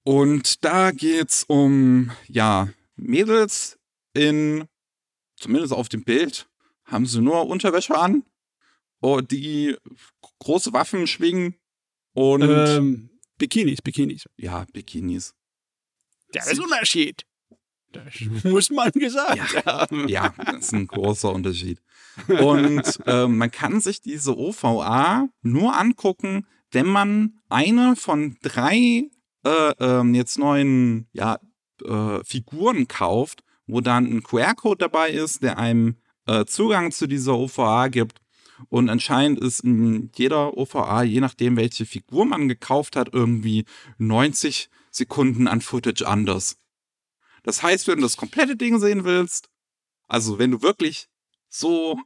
Und 0.04 0.64
da 0.64 0.92
geht's 0.92 1.46
um, 1.48 2.12
ja, 2.28 2.70
Mädels 2.96 3.78
in, 4.14 4.66
zumindest 5.38 5.74
auf 5.74 5.90
dem 5.90 6.04
Bild, 6.04 6.48
haben 6.86 7.06
sie 7.06 7.22
nur 7.22 7.48
Unterwäsche 7.48 7.98
an, 7.98 8.24
und 9.04 9.32
die 9.32 9.76
große 10.40 10.72
Waffen 10.74 11.08
schwingen 11.08 11.56
und. 12.14 12.44
Ähm, 12.44 13.10
Bikinis, 13.38 13.82
Bikinis. 13.82 14.26
Ja, 14.38 14.66
Bikinis. 14.72 15.34
Der 16.34 16.46
ist 16.48 16.60
Unterschied. 16.60 17.26
Das 17.94 18.44
muss 18.44 18.70
man 18.70 18.92
gesagt 18.92 19.54
ja, 19.54 19.66
haben. 19.66 20.08
Ja, 20.08 20.34
das 20.38 20.66
ist 20.66 20.74
ein 20.74 20.88
großer 20.88 21.32
Unterschied. 21.32 21.80
Und 22.28 23.00
äh, 23.06 23.28
man 23.28 23.52
kann 23.52 23.80
sich 23.80 24.02
diese 24.02 24.38
OVA 24.38 25.30
nur 25.42 25.78
angucken, 25.78 26.46
wenn 26.72 26.88
man 26.88 27.40
eine 27.50 27.96
von 27.96 28.38
drei 28.42 29.10
äh, 29.46 29.72
äh, 29.80 30.04
jetzt 30.14 30.38
neuen 30.38 31.08
ja, 31.14 31.40
äh, 31.84 32.24
Figuren 32.24 32.88
kauft, 32.88 33.44
wo 33.68 33.82
dann 33.82 34.06
ein 34.06 34.24
QR-Code 34.24 34.80
dabei 34.80 35.10
ist, 35.12 35.44
der 35.44 35.58
einem 35.58 35.98
äh, 36.26 36.46
Zugang 36.46 36.92
zu 36.92 37.08
dieser 37.08 37.38
OVA 37.38 37.88
gibt. 37.88 38.20
Und 38.70 38.90
anscheinend 38.90 39.40
ist 39.40 39.62
in 39.62 40.12
jeder 40.16 40.58
OVA, 40.58 41.04
je 41.04 41.20
nachdem, 41.20 41.58
welche 41.58 41.86
Figur 41.86 42.26
man 42.26 42.48
gekauft 42.48 42.96
hat, 42.96 43.10
irgendwie 43.12 43.66
90 43.98 44.70
Sekunden 44.92 45.48
an 45.48 45.62
Footage 45.62 46.08
anders. 46.08 46.58
Das 47.44 47.62
heißt, 47.62 47.88
wenn 47.88 47.98
du 47.98 48.04
das 48.04 48.18
komplette 48.18 48.56
Ding 48.56 48.80
sehen 48.80 49.04
willst, 49.04 49.50
also 50.08 50.40
wenn 50.40 50.52
du 50.52 50.62
wirklich 50.62 51.08
so 51.50 52.00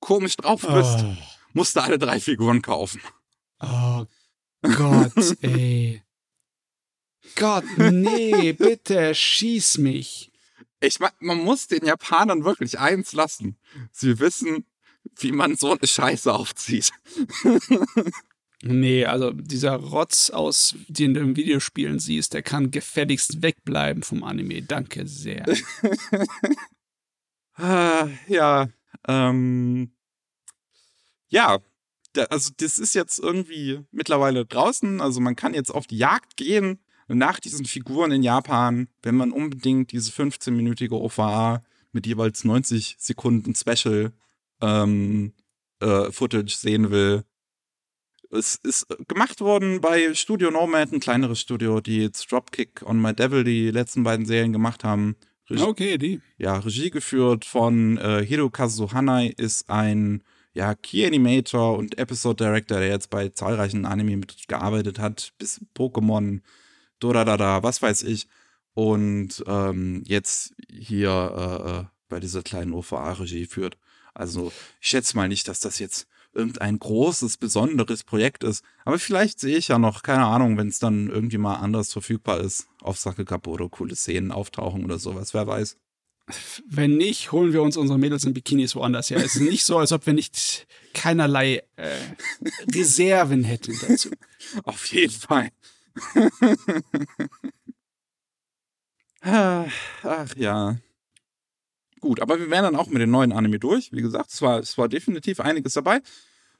komisch 0.00 0.36
drauf 0.36 0.62
bist, 0.62 1.04
oh. 1.04 1.16
musst 1.52 1.76
du 1.76 1.82
alle 1.82 1.98
drei 1.98 2.20
Figuren 2.20 2.62
kaufen. 2.62 3.00
Oh 3.60 4.06
Gott, 4.62 5.12
ey. 5.42 6.02
Gott, 7.36 7.64
nee, 7.76 8.52
bitte 8.52 9.14
schieß 9.14 9.78
mich. 9.78 10.32
Ich 10.80 11.00
meine, 11.00 11.14
man 11.20 11.38
muss 11.38 11.66
den 11.66 11.84
Japanern 11.84 12.44
wirklich 12.44 12.78
eins 12.78 13.12
lassen. 13.12 13.58
Sie 13.92 14.18
wissen, 14.18 14.64
wie 15.16 15.32
man 15.32 15.56
so 15.56 15.72
eine 15.72 15.86
Scheiße 15.86 16.32
aufzieht. 16.32 16.92
Nee, 18.62 19.04
also 19.04 19.30
dieser 19.30 19.76
Rotz 19.76 20.30
aus, 20.30 20.74
den 20.88 21.14
du 21.14 21.20
im 21.20 21.36
Videospielen 21.36 22.00
siehst, 22.00 22.34
der 22.34 22.42
kann 22.42 22.72
gefälligst 22.72 23.40
wegbleiben 23.40 24.02
vom 24.02 24.24
Anime. 24.24 24.62
Danke 24.62 25.06
sehr. 25.06 25.44
ah, 27.54 28.08
ja, 28.26 28.68
ähm, 29.06 29.92
ja, 31.28 31.58
also 32.30 32.50
das 32.56 32.78
ist 32.78 32.94
jetzt 32.94 33.20
irgendwie 33.20 33.84
mittlerweile 33.92 34.44
draußen. 34.44 35.00
Also 35.00 35.20
man 35.20 35.36
kann 35.36 35.54
jetzt 35.54 35.70
auf 35.70 35.86
die 35.86 35.98
Jagd 35.98 36.36
gehen 36.36 36.80
nach 37.06 37.38
diesen 37.38 37.64
Figuren 37.64 38.10
in 38.10 38.24
Japan, 38.24 38.88
wenn 39.02 39.14
man 39.14 39.30
unbedingt 39.30 39.92
diese 39.92 40.10
15-minütige 40.10 40.92
OVA 40.92 41.62
mit 41.92 42.06
jeweils 42.06 42.42
90 42.42 42.96
Sekunden 42.98 43.54
Special 43.54 44.12
ähm, 44.60 45.32
äh, 45.80 46.10
Footage 46.10 46.56
sehen 46.56 46.90
will 46.90 47.24
es 48.30 48.56
ist 48.56 48.86
gemacht 49.08 49.40
worden 49.40 49.80
bei 49.80 50.14
Studio 50.14 50.50
Nomad, 50.50 50.92
ein 50.92 51.00
kleineres 51.00 51.40
Studio, 51.40 51.80
die 51.80 52.02
jetzt 52.02 52.30
Dropkick 52.30 52.82
on 52.84 53.00
My 53.00 53.14
Devil 53.14 53.44
die 53.44 53.70
letzten 53.70 54.04
beiden 54.04 54.26
Serien 54.26 54.52
gemacht 54.52 54.84
haben. 54.84 55.16
Regie, 55.48 55.62
okay, 55.62 55.98
die. 55.98 56.20
Ja, 56.36 56.58
Regie 56.58 56.90
geführt 56.90 57.44
von 57.44 57.96
äh, 57.98 58.24
Hirokazu 58.24 58.92
Hanai, 58.92 59.28
ist 59.36 59.70
ein 59.70 60.22
ja, 60.52 60.74
Key 60.74 61.06
Animator 61.06 61.78
und 61.78 61.98
Episode 61.98 62.44
Director, 62.44 62.78
der 62.80 62.88
jetzt 62.88 63.10
bei 63.10 63.28
zahlreichen 63.28 63.86
Anime 63.86 64.16
mitgearbeitet 64.16 64.98
hat, 64.98 65.32
bis 65.38 65.60
Pokémon, 65.74 66.40
Doradada, 66.98 67.62
was 67.62 67.80
weiß 67.80 68.02
ich. 68.02 68.26
Und 68.74 69.42
ähm, 69.46 70.02
jetzt 70.06 70.54
hier 70.68 71.10
äh, 71.10 71.70
äh 71.70 71.84
bei 72.08 72.20
dieser 72.20 72.42
kleinen 72.42 72.72
OVA-Regie 72.72 73.44
führt. 73.44 73.76
Also 74.14 74.50
ich 74.80 74.88
schätze 74.88 75.14
mal 75.14 75.28
nicht, 75.28 75.46
dass 75.46 75.60
das 75.60 75.78
jetzt 75.78 76.08
irgendein 76.32 76.78
großes, 76.78 77.36
besonderes 77.36 78.04
Projekt 78.04 78.44
ist. 78.44 78.64
Aber 78.84 78.98
vielleicht 78.98 79.40
sehe 79.40 79.56
ich 79.56 79.68
ja 79.68 79.78
noch, 79.78 80.02
keine 80.02 80.26
Ahnung, 80.26 80.56
wenn 80.56 80.68
es 80.68 80.78
dann 80.78 81.08
irgendwie 81.08 81.38
mal 81.38 81.56
anders 81.56 81.92
verfügbar 81.92 82.40
ist, 82.40 82.68
auf 82.80 83.04
oder 83.46 83.68
coole 83.68 83.96
Szenen 83.96 84.32
auftauchen 84.32 84.84
oder 84.84 84.98
sowas, 84.98 85.34
wer 85.34 85.46
weiß. 85.46 85.76
Wenn 86.68 86.96
nicht, 86.96 87.32
holen 87.32 87.52
wir 87.52 87.62
uns 87.62 87.76
unsere 87.76 87.98
Mädels 87.98 88.24
in 88.24 88.34
Bikinis 88.34 88.74
woanders 88.76 89.10
her. 89.10 89.16
Es 89.18 89.36
ist 89.36 89.42
nicht 89.42 89.64
so, 89.64 89.78
als 89.78 89.92
ob 89.92 90.04
wir 90.06 90.12
nicht 90.12 90.66
keinerlei 90.92 91.62
äh, 91.76 91.96
Reserven 92.74 93.44
hätten 93.44 93.78
dazu. 93.80 94.10
Auf 94.64 94.84
jeden 94.86 95.12
Fall. 95.12 95.50
Ach 99.22 100.36
ja. 100.36 100.76
Gut, 102.00 102.20
aber 102.20 102.38
wir 102.38 102.50
wären 102.50 102.64
dann 102.64 102.76
auch 102.76 102.86
mit 102.88 103.00
den 103.00 103.10
neuen 103.10 103.32
Anime 103.32 103.58
durch. 103.58 103.90
Wie 103.92 104.02
gesagt, 104.02 104.30
es 104.30 104.42
war, 104.42 104.58
es 104.58 104.78
war 104.78 104.88
definitiv 104.88 105.40
einiges 105.40 105.74
dabei. 105.74 106.00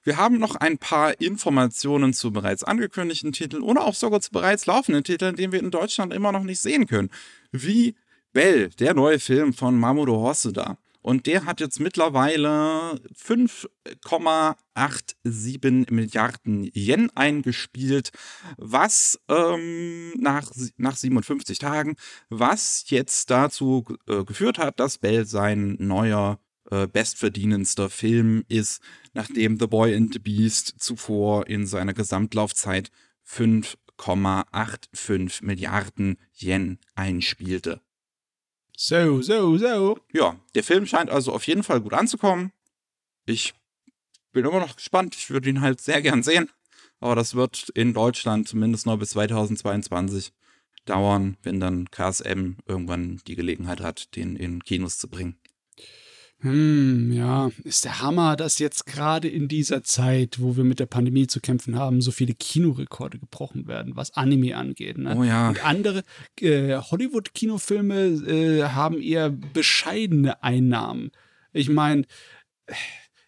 Wir 0.03 0.17
haben 0.17 0.39
noch 0.39 0.57
ein 0.57 0.79
paar 0.79 1.21
Informationen 1.21 2.13
zu 2.13 2.33
bereits 2.33 2.65
angekündigten 2.65 3.33
Titeln 3.33 3.63
oder 3.63 3.85
auch 3.85 3.95
sogar 3.95 4.21
zu 4.21 4.31
bereits 4.31 4.67
laufenden 4.67 5.05
Titeln, 5.05 5.37
den 5.37 5.53
wir 5.53 5.61
in 5.61 5.71
Deutschland 5.71 6.13
immer 6.13 6.33
noch 6.33 6.45
nicht 6.45 6.61
sehen 6.61 6.87
können. 6.87 7.11
Wie 7.53 7.95
Bell, 8.33 8.71
der 8.79 8.95
neue 8.95 9.19
Film 9.19 9.53
von 9.53 9.79
Mamoru 9.79 10.17
Hosoda. 10.27 10.79
Und 11.09 11.25
der 11.25 11.47
hat 11.47 11.61
jetzt 11.61 11.81
mittlerweile 11.81 13.01
5,87 13.17 15.91
Milliarden 15.91 16.71
Yen 16.75 17.11
eingespielt, 17.15 18.11
was 18.59 19.19
ähm, 19.31 20.13
nach, 20.19 20.51
nach 20.77 20.97
57 20.97 21.59
Tagen, 21.59 21.97
was 22.29 22.85
jetzt 22.89 23.31
dazu 23.31 23.87
äh, 24.07 24.23
geführt 24.25 24.59
hat, 24.59 24.81
dass 24.81 24.99
Bell 24.99 25.25
sein 25.25 25.77
neuer 25.79 26.39
äh, 26.71 26.87
bestverdienendster 26.87 27.89
Film 27.89 28.45
ist, 28.49 28.83
nachdem 29.15 29.59
The 29.59 29.67
Boy 29.67 29.97
and 29.97 30.13
the 30.13 30.19
Beast 30.19 30.75
zuvor 30.77 31.47
in 31.47 31.67
seiner 31.67 31.95
Gesamtlaufzeit 31.95 32.91
5 33.23 33.79
4,85 33.99 35.45
Milliarden 35.45 36.19
Yen 36.35 36.79
einspielte. 36.95 37.83
So, 38.81 39.21
so, 39.23 39.59
so. 39.59 39.99
Ja, 40.13 40.37
der 40.55 40.63
Film 40.63 40.87
scheint 40.87 41.11
also 41.11 41.33
auf 41.33 41.49
jeden 41.49 41.65
Fall 41.65 41.81
gut 41.81 41.95
anzukommen. 41.95 42.53
Ich 43.27 43.53
bin 44.31 44.45
immer 44.45 44.61
noch 44.61 44.77
gespannt. 44.77 45.17
Ich 45.17 45.31
würde 45.31 45.49
ihn 45.49 45.61
halt 45.61 45.81
sehr 45.81 46.01
gern 46.01 46.23
sehen. 46.23 46.49
Aber 47.01 47.17
das 47.17 47.35
wird 47.35 47.71
in 47.71 47.93
Deutschland 47.93 48.47
zumindest 48.47 48.87
noch 48.87 48.97
bis 48.97 49.11
2022 49.11 50.33
dauern, 50.85 51.37
wenn 51.43 51.59
dann 51.59 51.91
KSM 51.91 52.59
irgendwann 52.67 53.21
die 53.27 53.35
Gelegenheit 53.35 53.81
hat, 53.81 54.15
den 54.15 54.37
in 54.37 54.63
Kinos 54.63 54.97
zu 54.99 55.09
bringen. 55.09 55.41
Hm, 56.41 57.11
ja, 57.13 57.51
ist 57.65 57.85
der 57.85 58.01
Hammer, 58.01 58.37
dass 58.37 58.61
jetzt 58.61 58.87
gerade 58.87 59.27
in 59.27 59.49
dieser 59.49 59.83
Zeit, 59.83 60.37
wo 60.39 60.57
wir 60.57 60.63
mit 60.63 60.79
der 60.79 60.87
Pandemie 60.87 61.27
zu 61.27 61.41
kämpfen 61.41 61.77
haben, 61.77 62.01
so 62.01 62.13
viele 62.13 62.33
Kinorekorde 62.33 63.19
gebrochen 63.19 63.67
werden, 63.67 63.97
was 63.97 64.15
Anime 64.15 64.57
angeht. 64.57 64.99
Ne? 64.99 65.17
Oh 65.17 65.25
ja. 65.25 65.49
Und 65.49 65.65
andere 65.65 66.05
äh, 66.41 66.77
Hollywood-Kinofilme 66.77 68.05
äh, 68.29 68.63
haben 68.69 69.03
eher 69.03 69.31
bescheidene 69.31 70.41
Einnahmen. 70.45 71.11
Ich 71.53 71.71
meine, 71.71 72.05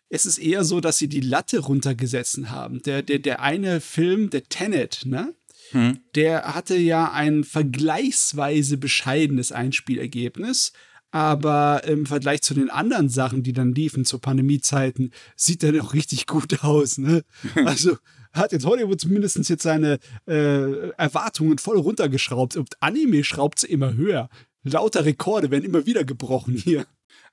es 0.09 0.25
ist 0.25 0.39
eher 0.39 0.65
so, 0.65 0.81
dass 0.81 0.99
sie 0.99 1.09
die 1.09 1.21
Latte 1.21 1.59
runtergesetzt 1.59 2.39
haben. 2.47 2.81
Der, 2.83 3.03
der, 3.03 3.19
der 3.19 3.43
eine 3.43 3.81
Film, 3.81 4.31
der 4.31 4.45
Tenet, 4.45 5.03
ne? 5.05 5.35
Hm. 5.73 6.01
Der 6.15 6.55
hatte 6.55 6.77
ja 6.77 7.13
ein 7.13 7.45
vergleichsweise 7.45 8.77
bescheidenes 8.77 9.53
Einspielergebnis. 9.53 10.73
Aber 11.13 11.83
im 11.85 12.07
Vergleich 12.07 12.43
zu 12.43 12.55
den 12.55 12.71
anderen 12.71 13.09
Sachen, 13.09 13.43
die 13.43 13.53
dann 13.53 13.75
liefen 13.75 14.05
zu 14.05 14.19
Pandemiezeiten, 14.19 15.13
sieht 15.35 15.65
er 15.65 15.73
doch 15.73 15.93
richtig 15.93 16.27
gut 16.27 16.63
aus. 16.63 16.99
Ne? 16.99 17.25
Also 17.65 17.97
hat 18.33 18.53
jetzt 18.53 18.65
Hollywood 18.65 19.01
zumindest 19.01 19.49
jetzt 19.49 19.63
seine 19.63 19.99
äh, 20.27 20.91
Erwartungen 20.91 21.59
voll 21.59 21.79
runtergeschraubt. 21.79 22.57
Und 22.57 22.81
Anime 22.81 23.25
schraubt 23.25 23.59
sie 23.59 23.67
immer 23.67 23.95
höher. 23.95 24.29
Lauter 24.63 25.05
Rekorde 25.05 25.51
werden 25.51 25.65
immer 25.65 25.87
wieder 25.87 26.05
gebrochen 26.05 26.55
hier. 26.55 26.87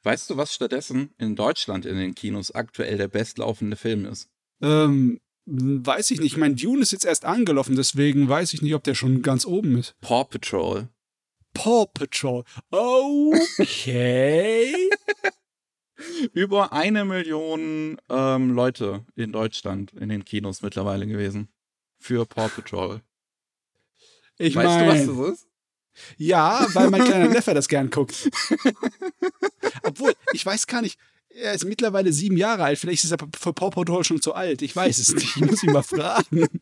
Weißt 0.04 0.30
du, 0.30 0.38
was 0.38 0.54
stattdessen 0.54 1.12
in 1.18 1.36
Deutschland 1.36 1.86
in 1.86 1.98
den 1.98 2.16
Kinos 2.16 2.52
aktuell 2.52 2.98
der 2.98 3.10
bestlaufende 3.10 3.76
Film 3.76 4.06
ist? 4.06 4.30
Ähm, 4.62 5.20
weiß 5.46 6.12
ich 6.12 6.20
nicht. 6.20 6.34
Ich 6.34 6.38
meine, 6.38 6.56
Dune 6.56 6.82
ist 6.82 6.92
jetzt 6.92 7.06
erst 7.06 7.26
angelaufen, 7.26 7.76
deswegen 7.76 8.28
weiß 8.30 8.54
ich 8.54 8.62
nicht, 8.62 8.74
ob 8.74 8.84
der 8.84 8.96
schon 8.96 9.22
ganz 9.22 9.46
oben 9.46 9.78
ist. 9.78 9.96
Paw 10.02 10.24
Patrol. 10.24 10.90
Paw 11.58 11.88
Patrol. 11.88 12.44
Okay. 12.70 14.76
Über 16.34 16.72
eine 16.72 17.04
Million 17.04 18.00
ähm, 18.10 18.52
Leute 18.52 19.04
in 19.16 19.32
Deutschland 19.32 19.92
in 19.94 20.10
den 20.10 20.24
Kinos 20.24 20.62
mittlerweile 20.62 21.08
gewesen. 21.08 21.50
Für 21.98 22.28
Paw 22.28 22.50
Patrol. 22.50 23.02
Ich 24.38 24.56
weißt 24.56 24.68
mein, 24.68 25.08
du, 25.08 25.18
was 25.18 25.30
das 25.30 25.40
ist? 25.40 25.48
Ja, 26.18 26.68
weil 26.74 26.92
mein 26.92 27.04
kleiner 27.04 27.30
Neffe 27.30 27.56
das 27.56 27.68
gern 27.68 27.90
guckt. 27.90 28.30
Obwohl, 29.82 30.14
ich 30.34 30.46
weiß 30.46 30.68
gar 30.68 30.84
nicht, 30.84 31.00
er 31.30 31.54
ist 31.54 31.66
mittlerweile 31.66 32.14
sieben 32.14 32.38
Jahre 32.38 32.66
alt. 32.66 32.78
Vielleicht 32.78 33.04
ist 33.04 33.12
er 33.12 33.18
für 33.36 33.54
Paw 33.54 33.72
Patrol 33.72 34.04
schon 34.04 34.22
zu 34.22 34.36
alt. 34.36 34.62
Ich 34.62 34.76
weiß 34.76 35.00
es 35.00 35.16
nicht. 35.16 35.38
Ich 35.38 35.44
muss 35.44 35.64
ihn 35.64 35.74
mal 35.74 35.82
fragen. 35.82 36.48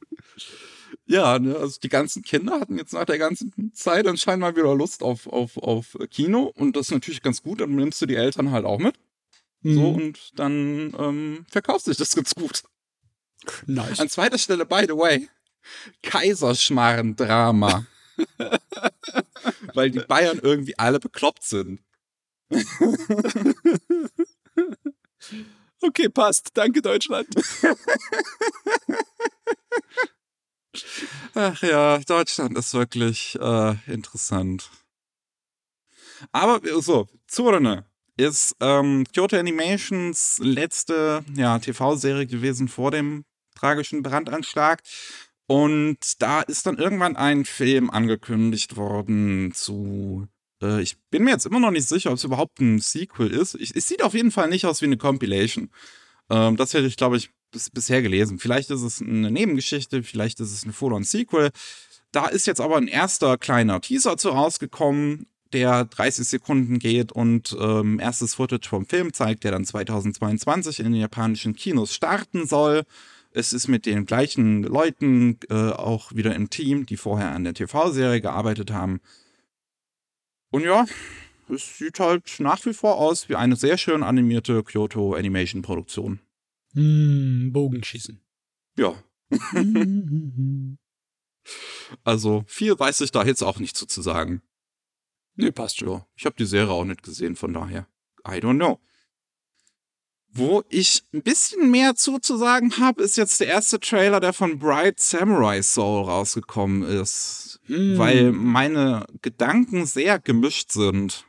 Ja, 1.08 1.38
ne, 1.38 1.56
also 1.56 1.80
die 1.80 1.90
ganzen 1.90 2.24
Kinder 2.24 2.60
hatten 2.60 2.78
jetzt 2.78 2.94
nach 2.94 3.06
der 3.06 3.18
ganzen 3.20 3.72
Zeit 3.76 4.08
anscheinend 4.08 4.42
mal 4.42 4.56
wieder 4.56 4.74
Lust 4.76 5.04
auf, 5.04 5.28
auf, 5.28 5.58
auf 5.58 5.96
Kino 6.10 6.52
und 6.56 6.76
das 6.76 6.88
ist 6.88 6.92
natürlich 6.94 7.22
ganz 7.22 7.44
gut, 7.44 7.62
dann 7.62 7.76
nimmst 7.76 8.02
du 8.02 8.06
die 8.08 8.16
Eltern 8.16 8.50
halt 8.52 8.66
auch 8.66 8.80
mit. 8.80 8.96
So, 9.62 9.70
Mhm. 9.92 9.96
und 9.96 10.40
dann 10.40 10.96
ähm, 10.98 11.46
verkauft 11.50 11.86
sich 11.86 11.98
das 11.98 12.16
ganz 12.16 12.34
gut. 12.36 12.64
Nice. 13.68 14.00
An 14.00 14.10
zweiter 14.10 14.38
Stelle, 14.38 14.66
by 14.66 14.86
the 14.88 14.96
way, 14.96 15.28
Kaiserschmarrn-Drama. 16.04 17.86
Weil 19.74 19.92
die 19.92 20.00
Bayern 20.00 20.40
irgendwie 20.42 20.78
alle 20.78 21.00
bekloppt 21.00 21.44
sind. 21.44 21.82
Okay, 25.82 26.10
passt. 26.10 26.52
Danke, 26.56 26.82
Deutschland. 26.82 27.28
Ach 31.38 31.62
ja, 31.64 31.98
Deutschland 31.98 32.58
ist 32.58 32.74
wirklich 32.74 33.38
äh, 33.42 33.76
interessant. 33.88 34.72
Aber 36.32 36.62
so, 36.82 37.10
Zurne 37.28 37.86
ist 38.16 38.56
ähm, 38.62 39.04
Kyoto 39.14 39.36
Animations 39.36 40.40
letzte 40.42 41.26
ja, 41.36 41.60
TV-Serie 41.60 42.26
gewesen 42.26 42.70
vor 42.70 42.92
dem 42.92 43.26
tragischen 43.54 44.02
Brandanschlag. 44.02 44.82
Und 45.46 46.22
da 46.22 46.40
ist 46.40 46.66
dann 46.68 46.78
irgendwann 46.78 47.18
ein 47.18 47.44
Film 47.44 47.90
angekündigt 47.90 48.78
worden 48.78 49.52
zu. 49.54 50.30
Äh, 50.64 50.82
ich 50.82 50.98
bin 51.12 51.26
mir 51.26 51.32
jetzt 51.32 51.46
immer 51.46 51.60
noch 51.60 51.72
nicht 51.72 51.90
sicher, 51.90 52.12
ob 52.12 52.16
es 52.16 52.24
überhaupt 52.24 52.62
ein 52.62 52.80
Sequel 52.80 53.30
ist. 53.30 53.56
Ich, 53.56 53.76
es 53.76 53.90
sieht 53.90 54.04
auf 54.04 54.14
jeden 54.14 54.32
Fall 54.32 54.48
nicht 54.48 54.66
aus 54.66 54.82
wie 54.82 54.86
eine 54.86 54.98
Compilation. 54.98 55.70
Ähm, 56.30 56.58
das 56.58 56.74
hätte 56.74 56.88
ich, 56.88 56.98
glaube 56.98 57.18
ich, 57.18 57.30
bis, 57.52 57.70
bisher 57.70 58.02
gelesen. 58.02 58.40
Vielleicht 58.40 58.70
ist 58.70 58.82
es 58.82 59.02
eine 59.02 59.32
Nebengeschichte, 59.32 60.04
vielleicht 60.04 60.40
ist 60.40 60.52
es 60.52 60.66
ein 60.66 60.74
Full-on-Sequel. 60.74 61.52
Da 62.12 62.28
ist 62.28 62.48
jetzt 62.48 62.62
aber 62.62 62.78
ein 62.78 62.88
erster 62.88 63.38
kleiner 63.38 63.82
Teaser 63.82 64.18
zu 64.18 64.30
rausgekommen, 64.30 65.28
der 65.54 65.86
30 65.86 66.28
Sekunden 66.28 66.80
geht 66.80 67.12
und 67.12 67.56
ähm, 67.60 68.00
erstes 68.00 68.36
Footage 68.36 68.68
vom 68.68 68.86
Film 68.86 69.14
zeigt, 69.14 69.44
der 69.44 69.52
dann 69.52 69.66
2022 69.66 70.80
in 70.80 70.86
den 70.86 70.96
japanischen 70.96 71.56
Kinos 71.56 71.94
starten 71.94 72.46
soll. 72.48 72.84
Es 73.32 73.52
ist 73.52 73.68
mit 73.68 73.86
den 73.86 74.06
gleichen 74.06 74.64
Leuten 74.64 75.40
äh, 75.50 75.72
auch 75.72 76.14
wieder 76.14 76.36
im 76.36 76.50
Team, 76.50 76.86
die 76.86 76.98
vorher 76.98 77.32
an 77.32 77.44
der 77.44 77.54
TV-Serie 77.54 78.22
gearbeitet 78.22 78.72
haben. 78.72 79.02
Und 80.52 80.64
ja, 80.64 80.86
es 81.50 81.78
sieht 81.78 82.00
halt 82.00 82.40
nach 82.40 82.66
wie 82.66 82.74
vor 82.74 82.98
aus 82.98 83.30
wie 83.30 83.36
eine 83.36 83.56
sehr 83.56 83.78
schön 83.78 84.04
animierte 84.04 84.64
Kyoto 84.64 85.14
Animation 85.14 85.62
Produktion. 85.62 86.20
Hm, 86.74 87.52
Bogenschießen. 87.54 88.22
Ja, 88.78 88.96
also 92.04 92.44
viel 92.48 92.78
weiß 92.78 93.02
ich 93.02 93.12
da 93.12 93.24
jetzt 93.24 93.44
auch 93.44 93.60
nicht 93.60 93.76
zu, 93.78 93.86
zu 93.86 94.02
sagen. 94.02 94.42
nee, 95.36 95.52
passt 95.52 95.78
schon. 95.80 95.90
Ja, 95.90 96.08
ich 96.16 96.26
habe 96.26 96.36
die 96.38 96.46
Serie 96.46 96.72
auch 96.72 96.86
nicht 96.86 97.04
gesehen, 97.04 97.36
von 97.36 97.54
daher. 97.54 97.88
I 98.28 98.38
don't 98.38 98.56
know. 98.58 98.80
Wo 100.38 100.64
ich 100.68 101.04
ein 101.14 101.22
bisschen 101.22 101.72
mehr 101.72 101.96
zu, 101.96 102.20
zu 102.20 102.36
sagen 102.36 102.78
habe, 102.80 103.02
ist 103.04 103.16
jetzt 103.16 103.40
der 103.40 103.48
erste 103.48 103.80
Trailer, 103.80 104.20
der 104.20 104.34
von 104.34 104.60
Bright 104.60 105.00
Samurai 105.00 105.62
Soul 105.62 106.04
rausgekommen 106.04 106.84
ist. 106.84 107.62
Hm. 107.68 107.98
Weil 107.98 108.34
meine 108.34 109.06
Gedanken 109.22 109.86
sehr 109.86 110.20
gemischt 110.20 110.72
sind. 110.72 111.26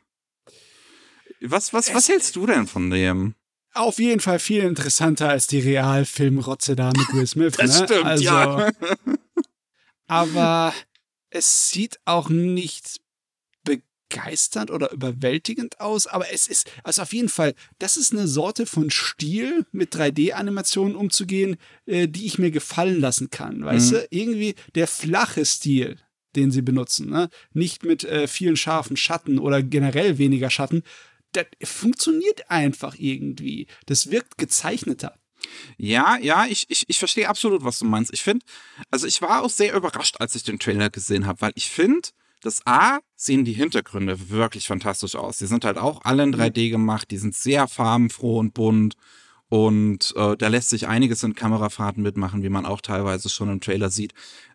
Was, 1.41 1.73
was, 1.73 1.93
was 1.93 2.09
hältst 2.09 2.35
du 2.35 2.45
denn 2.45 2.67
von 2.67 2.89
dem? 2.89 3.35
Auf 3.73 3.99
jeden 3.99 4.19
Fall 4.21 4.39
viel 4.39 4.63
interessanter 4.63 5.29
als 5.29 5.45
die 5.47 5.59
Realfilmrotze 5.59 6.75
da 6.75 6.87
mit 6.87 7.13
Will 7.13 7.27
Smith. 7.27 7.53
Das 7.57 7.79
ne? 7.79 7.85
stimmt, 7.87 8.05
also, 8.05 8.23
ja. 8.23 8.69
Aber 10.07 10.73
es 11.29 11.69
sieht 11.69 11.99
auch 12.05 12.29
nicht 12.29 13.01
begeisternd 13.63 14.71
oder 14.71 14.91
überwältigend 14.91 15.79
aus, 15.81 16.07
aber 16.07 16.31
es 16.31 16.47
ist, 16.47 16.71
also 16.83 17.01
auf 17.01 17.13
jeden 17.13 17.29
Fall, 17.29 17.53
das 17.79 17.97
ist 17.97 18.13
eine 18.13 18.27
Sorte 18.27 18.65
von 18.65 18.89
Stil, 18.89 19.65
mit 19.71 19.93
3D-Animationen 19.93 20.95
umzugehen, 20.95 21.57
äh, 21.85 22.07
die 22.07 22.25
ich 22.25 22.39
mir 22.39 22.51
gefallen 22.51 22.99
lassen 23.01 23.29
kann. 23.29 23.63
Weißt 23.65 23.91
Mhm. 23.91 23.95
du, 23.95 24.07
irgendwie 24.11 24.55
der 24.75 24.87
flache 24.87 25.43
Stil, 25.45 25.97
den 26.35 26.51
sie 26.51 26.61
benutzen, 26.61 27.09
ne? 27.09 27.29
nicht 27.53 27.83
mit 27.83 28.05
äh, 28.05 28.27
vielen 28.27 28.55
scharfen 28.55 28.95
Schatten 28.97 29.39
oder 29.39 29.61
generell 29.61 30.17
weniger 30.17 30.49
Schatten. 30.49 30.83
Das 31.43 31.69
funktioniert 31.69 32.49
einfach 32.49 32.95
irgendwie. 32.97 33.67
Das 33.85 34.11
wirkt 34.11 34.37
gezeichneter. 34.37 35.17
Ja, 35.77 36.17
ja, 36.17 36.45
ich, 36.47 36.65
ich, 36.69 36.85
ich 36.87 36.99
verstehe 36.99 37.29
absolut, 37.29 37.63
was 37.63 37.79
du 37.79 37.85
meinst. 37.85 38.13
Ich 38.13 38.23
finde, 38.23 38.45
also 38.91 39.07
ich 39.07 39.21
war 39.21 39.43
auch 39.43 39.49
sehr 39.49 39.75
überrascht, 39.75 40.15
als 40.19 40.35
ich 40.35 40.43
den 40.43 40.59
Trailer 40.59 40.89
gesehen 40.89 41.25
habe, 41.27 41.41
weil 41.41 41.51
ich 41.55 41.69
finde, 41.69 42.09
das 42.41 42.65
A 42.65 42.99
sehen 43.15 43.45
die 43.45 43.53
Hintergründe 43.53 44.29
wirklich 44.29 44.67
fantastisch 44.67 45.15
aus. 45.15 45.37
Die 45.37 45.47
sind 45.47 45.65
halt 45.65 45.77
auch 45.77 46.01
alle 46.03 46.23
in 46.23 46.33
3D 46.33 46.69
gemacht, 46.69 47.09
die 47.11 47.17
sind 47.17 47.35
sehr 47.35 47.67
farbenfroh 47.67 48.39
und 48.39 48.53
bunt. 48.53 48.95
Und 49.49 50.13
äh, 50.17 50.35
da 50.35 50.47
lässt 50.49 50.69
sich 50.69 50.87
einiges 50.87 51.23
in 51.23 51.33
Kamerafahrten 51.33 52.03
mitmachen, 52.03 52.43
wie 52.43 52.49
man 52.49 52.65
auch 52.65 52.81
teilweise 52.81 53.29
schon 53.29 53.49
im 53.49 53.61
Trailer 53.61 53.89
sieht. 53.89 54.13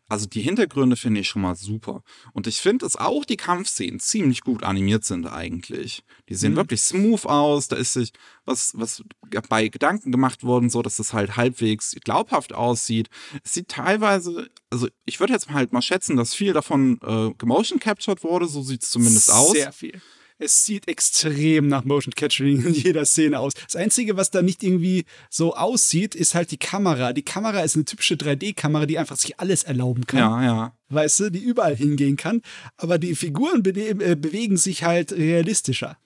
Also 0.08 0.26
die 0.26 0.42
Hintergründe 0.42 0.96
finde 0.96 1.20
ich 1.20 1.28
schon 1.28 1.40
mal 1.42 1.54
super. 1.54 2.02
Und 2.34 2.46
ich 2.46 2.60
finde, 2.60 2.84
dass 2.84 2.96
auch 2.96 3.24
die 3.24 3.38
Kampfszenen 3.38 3.98
ziemlich 3.98 4.42
gut 4.42 4.62
animiert 4.62 5.04
sind 5.04 5.26
eigentlich. 5.26 6.04
Die 6.28 6.34
sehen 6.34 6.52
Mhm. 6.52 6.56
wirklich 6.56 6.82
smooth 6.82 7.24
aus. 7.24 7.68
Da 7.68 7.76
ist 7.76 7.94
sich 7.94 8.12
was, 8.44 8.72
was 8.76 9.02
bei 9.48 9.68
Gedanken 9.68 10.12
gemacht 10.12 10.42
worden, 10.44 10.68
so 10.68 10.82
dass 10.82 10.98
es 10.98 11.12
halt 11.14 11.36
halbwegs 11.36 11.96
glaubhaft 12.04 12.52
aussieht. 12.52 13.08
Es 13.42 13.54
sieht 13.54 13.68
teilweise, 13.68 14.50
also 14.70 14.88
ich 15.06 15.18
würde 15.18 15.32
jetzt 15.32 15.48
halt 15.50 15.72
mal 15.72 15.80
schätzen, 15.82 16.16
dass 16.16 16.34
viel 16.34 16.52
davon 16.52 16.98
äh, 17.02 17.32
gemotion 17.38 17.78
captured 17.80 18.22
wurde, 18.22 18.46
so 18.48 18.62
sieht 18.62 18.82
es 18.82 18.90
zumindest 18.90 19.30
aus. 19.32 19.52
Sehr 19.52 19.72
viel. 19.72 20.00
Es 20.44 20.64
sieht 20.64 20.88
extrem 20.88 21.68
nach 21.68 21.84
Motion 21.84 22.12
Capturing 22.14 22.64
in 22.66 22.74
jeder 22.74 23.04
Szene 23.04 23.38
aus. 23.38 23.52
Das 23.54 23.76
Einzige, 23.76 24.16
was 24.16 24.32
da 24.32 24.42
nicht 24.42 24.64
irgendwie 24.64 25.04
so 25.30 25.54
aussieht, 25.54 26.16
ist 26.16 26.34
halt 26.34 26.50
die 26.50 26.58
Kamera. 26.58 27.12
Die 27.12 27.22
Kamera 27.22 27.60
ist 27.60 27.76
eine 27.76 27.84
typische 27.84 28.16
3D-Kamera, 28.16 28.86
die 28.86 28.98
einfach 28.98 29.16
sich 29.16 29.38
alles 29.38 29.62
erlauben 29.62 30.04
kann. 30.04 30.18
Ja, 30.18 30.42
ja. 30.42 30.76
Weißt 30.88 31.20
du, 31.20 31.30
die 31.30 31.38
überall 31.38 31.76
hingehen 31.76 32.16
kann. 32.16 32.42
Aber 32.76 32.98
die 32.98 33.14
Figuren 33.14 33.62
be 33.62 33.70
äh, 33.70 34.16
bewegen 34.16 34.56
sich 34.56 34.82
halt 34.82 35.12
realistischer. 35.12 35.96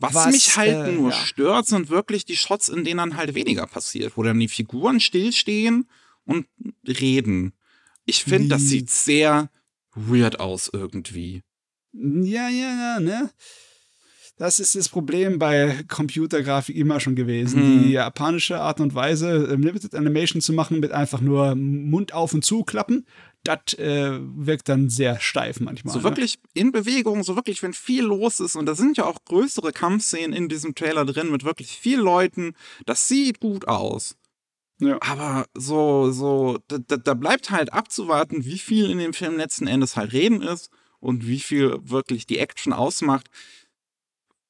Was, 0.00 0.14
Was, 0.14 0.32
mich 0.32 0.56
halt 0.56 0.88
äh, 0.88 0.92
nur 0.92 1.10
ja. 1.10 1.16
stört, 1.16 1.66
sind 1.66 1.88
wirklich 1.88 2.24
die 2.24 2.36
Shots, 2.36 2.68
in 2.68 2.82
denen 2.82 2.98
dann 2.98 3.16
halt 3.16 3.36
weniger 3.36 3.68
passiert, 3.68 4.16
wo 4.16 4.24
dann 4.24 4.40
die 4.40 4.48
Figuren 4.48 4.98
stillstehen 4.98 5.88
und 6.24 6.48
reden. 6.84 7.52
Ich 8.06 8.24
finde, 8.24 8.48
das 8.48 8.62
sieht 8.62 8.90
sehr 8.90 9.50
weird 9.94 10.40
aus 10.40 10.68
irgendwie. 10.72 11.42
Ja, 11.92 12.48
ja, 12.48 12.96
ja, 12.96 13.00
ne? 13.00 13.30
Das 14.36 14.58
ist 14.58 14.74
das 14.74 14.88
Problem 14.88 15.38
bei 15.38 15.84
Computergrafik 15.86 16.74
immer 16.74 16.98
schon 16.98 17.14
gewesen. 17.14 17.62
Mhm. 17.62 17.82
Die 17.84 17.92
japanische 17.92 18.58
Art 18.58 18.80
und 18.80 18.94
Weise, 18.94 19.48
ähm, 19.52 19.62
Limited 19.62 19.94
Animation 19.94 20.40
zu 20.40 20.52
machen 20.52 20.80
mit 20.80 20.90
einfach 20.90 21.20
nur 21.20 21.54
Mund 21.54 22.12
auf 22.12 22.34
und 22.34 22.44
zu 22.44 22.64
klappen, 22.64 23.06
das 23.44 23.74
äh, 23.74 24.18
wirkt 24.20 24.68
dann 24.68 24.88
sehr 24.88 25.20
steif 25.20 25.60
manchmal. 25.60 25.92
So 25.92 26.00
ne? 26.00 26.04
wirklich 26.04 26.38
in 26.54 26.72
Bewegung, 26.72 27.22
so 27.22 27.36
wirklich, 27.36 27.62
wenn 27.62 27.74
viel 27.74 28.02
los 28.02 28.40
ist. 28.40 28.56
Und 28.56 28.66
da 28.66 28.74
sind 28.74 28.96
ja 28.96 29.04
auch 29.04 29.24
größere 29.24 29.72
Kampfszenen 29.72 30.32
in 30.32 30.48
diesem 30.48 30.74
Trailer 30.74 31.04
drin 31.04 31.30
mit 31.30 31.44
wirklich 31.44 31.72
viel 31.72 32.00
Leuten. 32.00 32.54
Das 32.86 33.06
sieht 33.06 33.40
gut 33.40 33.68
aus. 33.68 34.16
Ja. 34.80 34.98
Aber 35.00 35.46
so, 35.54 36.10
so, 36.10 36.58
da, 36.66 36.78
da 36.96 37.14
bleibt 37.14 37.50
halt 37.50 37.72
abzuwarten, 37.72 38.44
wie 38.44 38.58
viel 38.58 38.90
in 38.90 38.98
dem 38.98 39.12
Film 39.12 39.36
letzten 39.36 39.68
Endes 39.68 39.96
halt 39.96 40.12
reden 40.12 40.42
ist 40.42 40.70
und 40.98 41.26
wie 41.26 41.38
viel 41.38 41.78
wirklich 41.82 42.26
die 42.26 42.38
Action 42.38 42.72
ausmacht. 42.72 43.28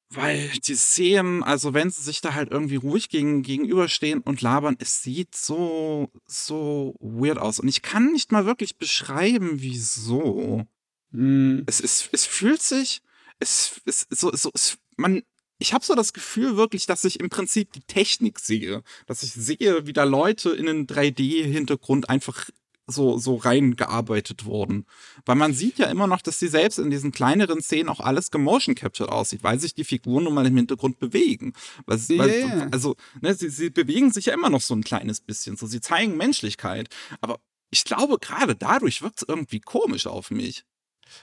Weil 0.09 0.49
die 0.49 0.75
Szenen, 0.75 1.43
also 1.43 1.73
wenn 1.73 1.89
sie 1.89 2.01
sich 2.01 2.21
da 2.21 2.33
halt 2.35 2.51
irgendwie 2.51 2.75
ruhig 2.75 3.09
gegen, 3.09 3.41
gegenüberstehen 3.41 4.21
und 4.21 4.41
labern, 4.41 4.75
es 4.79 5.01
sieht 5.01 5.35
so, 5.35 6.11
so 6.27 6.95
weird 6.99 7.39
aus. 7.39 7.59
Und 7.59 7.67
ich 7.67 7.81
kann 7.81 8.11
nicht 8.11 8.31
mal 8.31 8.45
wirklich 8.45 8.77
beschreiben, 8.77 9.61
wieso. 9.61 10.65
Mm, 11.11 11.61
Es, 11.65 11.81
es, 11.81 12.07
es 12.11 12.25
fühlt 12.25 12.61
sich, 12.61 13.01
es, 13.39 13.81
es, 13.85 14.07
so, 14.09 14.31
so, 14.35 14.51
es, 14.53 14.77
man, 14.95 15.23
ich 15.57 15.73
habe 15.73 15.83
so 15.85 15.95
das 15.95 16.13
Gefühl 16.13 16.55
wirklich, 16.55 16.85
dass 16.85 17.03
ich 17.03 17.19
im 17.19 17.29
Prinzip 17.29 17.73
die 17.73 17.81
Technik 17.81 18.39
sehe. 18.39 18.83
Dass 19.07 19.23
ich 19.23 19.33
sehe, 19.33 19.87
wie 19.87 19.93
da 19.93 20.03
Leute 20.03 20.51
in 20.51 20.69
einen 20.69 20.87
3D-Hintergrund 20.87 22.09
einfach 22.09 22.49
so, 22.87 23.17
so 23.17 23.35
reingearbeitet 23.35 24.45
wurden. 24.45 24.85
Weil 25.25 25.35
man 25.35 25.53
sieht 25.53 25.77
ja 25.77 25.87
immer 25.87 26.07
noch, 26.07 26.21
dass 26.21 26.39
sie 26.39 26.47
selbst 26.47 26.79
in 26.79 26.89
diesen 26.89 27.11
kleineren 27.11 27.61
Szenen 27.61 27.89
auch 27.89 27.99
alles 27.99 28.31
gemotion 28.31 28.75
captured 28.75 29.09
aussieht, 29.09 29.43
weil 29.43 29.59
sich 29.59 29.73
die 29.73 29.83
Figuren 29.83 30.25
nun 30.25 30.33
mal 30.33 30.45
im 30.45 30.55
Hintergrund 30.55 30.99
bewegen. 30.99 31.53
Weil, 31.85 31.97
Ja, 32.07 32.17
weil. 32.17 32.69
Also, 32.71 32.95
ne, 33.21 33.33
sie, 33.33 33.49
sie 33.49 33.69
bewegen 33.69 34.11
sich 34.11 34.27
ja 34.27 34.33
immer 34.33 34.49
noch 34.49 34.61
so 34.61 34.75
ein 34.75 34.83
kleines 34.83 35.21
bisschen. 35.21 35.57
So, 35.57 35.67
sie 35.67 35.81
zeigen 35.81 36.17
Menschlichkeit. 36.17 36.89
Aber 37.21 37.39
ich 37.71 37.83
glaube, 37.83 38.17
gerade 38.19 38.55
dadurch 38.55 39.01
wirkt 39.01 39.21
es 39.21 39.27
irgendwie 39.27 39.59
komisch 39.59 40.07
auf 40.07 40.31
mich. 40.31 40.63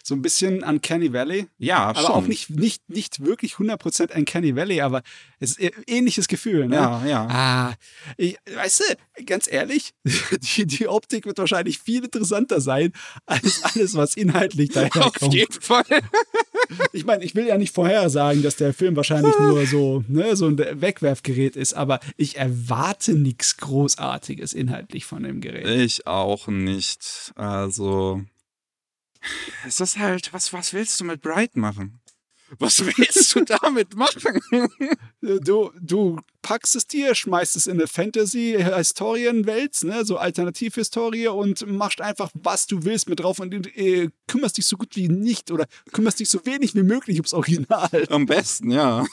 So 0.03 0.15
ein 0.15 0.23
bisschen 0.23 0.63
Uncanny 0.63 1.13
Valley. 1.13 1.47
Ja, 1.59 1.79
Aber 1.79 2.01
schon. 2.01 2.11
auch 2.11 2.27
nicht, 2.27 2.51
nicht, 2.51 2.89
nicht 2.89 3.25
wirklich 3.25 3.55
100% 3.55 4.17
Uncanny 4.17 4.57
Valley, 4.57 4.81
aber 4.81 5.03
es 5.41 5.57
ist 5.57 5.77
ein 5.77 5.83
ähnliches 5.87 6.29
Gefühl. 6.29 6.69
Ne? 6.69 6.77
Ja, 6.77 7.05
ja. 7.07 7.27
Ah, 7.31 7.75
ich, 8.17 8.37
weißt 8.55 8.97
du, 9.17 9.25
ganz 9.25 9.51
ehrlich, 9.51 9.93
die, 10.57 10.67
die 10.67 10.89
Optik 10.89 11.27
wird 11.27 11.39
wahrscheinlich 11.39 11.79
viel 11.79 12.05
interessanter 12.05 12.61
sein 12.61 12.93
als 13.27 13.63
alles, 13.65 13.95
was 13.95 14.17
inhaltlich 14.17 14.71
Auf 14.77 14.91
daherkommt. 14.91 15.35
jeden 15.35 15.61
Fall. 15.61 15.85
Ich 16.93 17.05
meine, 17.05 17.25
ich 17.25 17.35
will 17.35 17.47
ja 17.47 17.59
nicht 17.59 17.75
vorhersagen, 17.75 18.43
dass 18.43 18.57
der 18.57 18.73
Film 18.73 18.97
wahrscheinlich 18.97 19.39
nur 19.39 19.67
so, 19.67 20.05
ne, 20.09 20.37
so 20.37 20.47
ein 20.47 20.59
Wegwerfgerät 20.59 21.55
ist, 21.57 21.75
aber 21.75 22.01
ich 22.17 22.37
erwarte 22.37 23.13
nichts 23.15 23.59
Großartiges 23.59 24.55
inhaltlich 24.55 25.05
von 25.05 25.23
dem 25.23 25.41
Gerät. 25.41 25.67
Ich 25.67 26.07
auch 26.07 26.49
nicht. 26.49 27.33
Also. 27.35 28.23
Es 29.67 29.81
ist 29.81 29.99
halt, 29.99 30.33
was, 30.33 30.53
was 30.53 30.73
willst 30.73 30.99
du 31.01 31.05
mit 31.05 31.23
Bright 31.23 31.57
machen? 31.57 32.03
Was 32.59 32.85
willst 32.99 33.35
du 33.35 33.45
damit 33.45 33.95
machen? 33.97 34.41
Du, 35.21 35.71
du 35.81 36.21
packst 36.43 36.77
es 36.77 36.87
dir, 36.87 37.15
schmeißt 37.15 37.57
es 37.57 37.67
in 37.67 37.79
eine 37.79 37.87
Fantasy-Historienwelt, 37.87 39.85
ne, 39.85 40.05
so 40.05 40.19
Alternativhistorie 40.19 41.29
und 41.29 41.67
machst 41.67 42.01
einfach, 42.01 42.31
was 42.35 42.67
du 42.67 42.85
willst 42.85 43.09
mit 43.09 43.21
drauf 43.21 43.39
und 43.39 43.55
äh, 43.77 44.11
kümmerst 44.27 44.59
dich 44.59 44.67
so 44.67 44.77
gut 44.77 44.97
wie 44.97 45.09
nicht 45.09 45.51
oder 45.51 45.67
kümmerst 45.93 46.21
dich 46.21 46.29
so 46.29 46.45
wenig 46.45 46.75
wie 46.75 46.83
möglich 46.83 47.17
ums 47.19 47.33
Original. 47.33 48.07
Am 48.11 48.27
besten, 48.27 48.71
ja. 48.71 49.07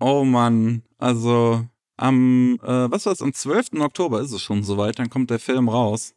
oh 0.00 0.24
Mann. 0.24 0.82
Also, 0.96 1.66
am, 1.96 2.58
äh, 2.62 2.90
was 2.90 3.06
war's, 3.06 3.22
am 3.22 3.32
12. 3.34 3.74
Oktober 3.80 4.20
ist 4.20 4.32
es 4.32 4.42
schon 4.42 4.62
soweit, 4.64 4.98
dann 4.98 5.10
kommt 5.10 5.30
der 5.30 5.38
Film 5.38 5.68
raus. 5.68 6.14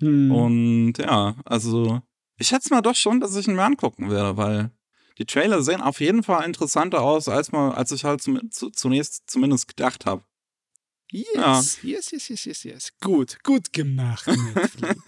Hm. 0.00 0.30
Und 0.30 0.94
ja, 0.98 1.36
also, 1.44 2.02
ich 2.38 2.48
schätze 2.48 2.72
mal 2.72 2.82
doch 2.82 2.94
schon, 2.94 3.20
dass 3.20 3.36
ich 3.36 3.48
ihn 3.48 3.56
mir 3.56 3.64
angucken 3.64 4.10
werde, 4.10 4.36
weil 4.36 4.70
die 5.18 5.24
Trailer 5.24 5.62
sehen 5.62 5.80
auf 5.80 6.00
jeden 6.00 6.22
Fall 6.22 6.44
interessanter 6.44 7.00
aus, 7.00 7.28
als, 7.28 7.52
mal, 7.52 7.72
als 7.72 7.92
ich 7.92 8.04
halt 8.04 8.22
zum, 8.22 8.50
zu, 8.50 8.70
zunächst 8.70 9.30
zumindest 9.30 9.68
gedacht 9.68 10.04
habe. 10.06 10.22
Yes, 11.10 11.78
yes, 11.82 12.10
yes, 12.10 12.28
yes, 12.28 12.44
yes, 12.44 12.64
yes. 12.64 12.92
Gut, 13.00 13.42
gut 13.42 13.72
gemacht, 13.72 14.26
Netflix. 14.54 15.00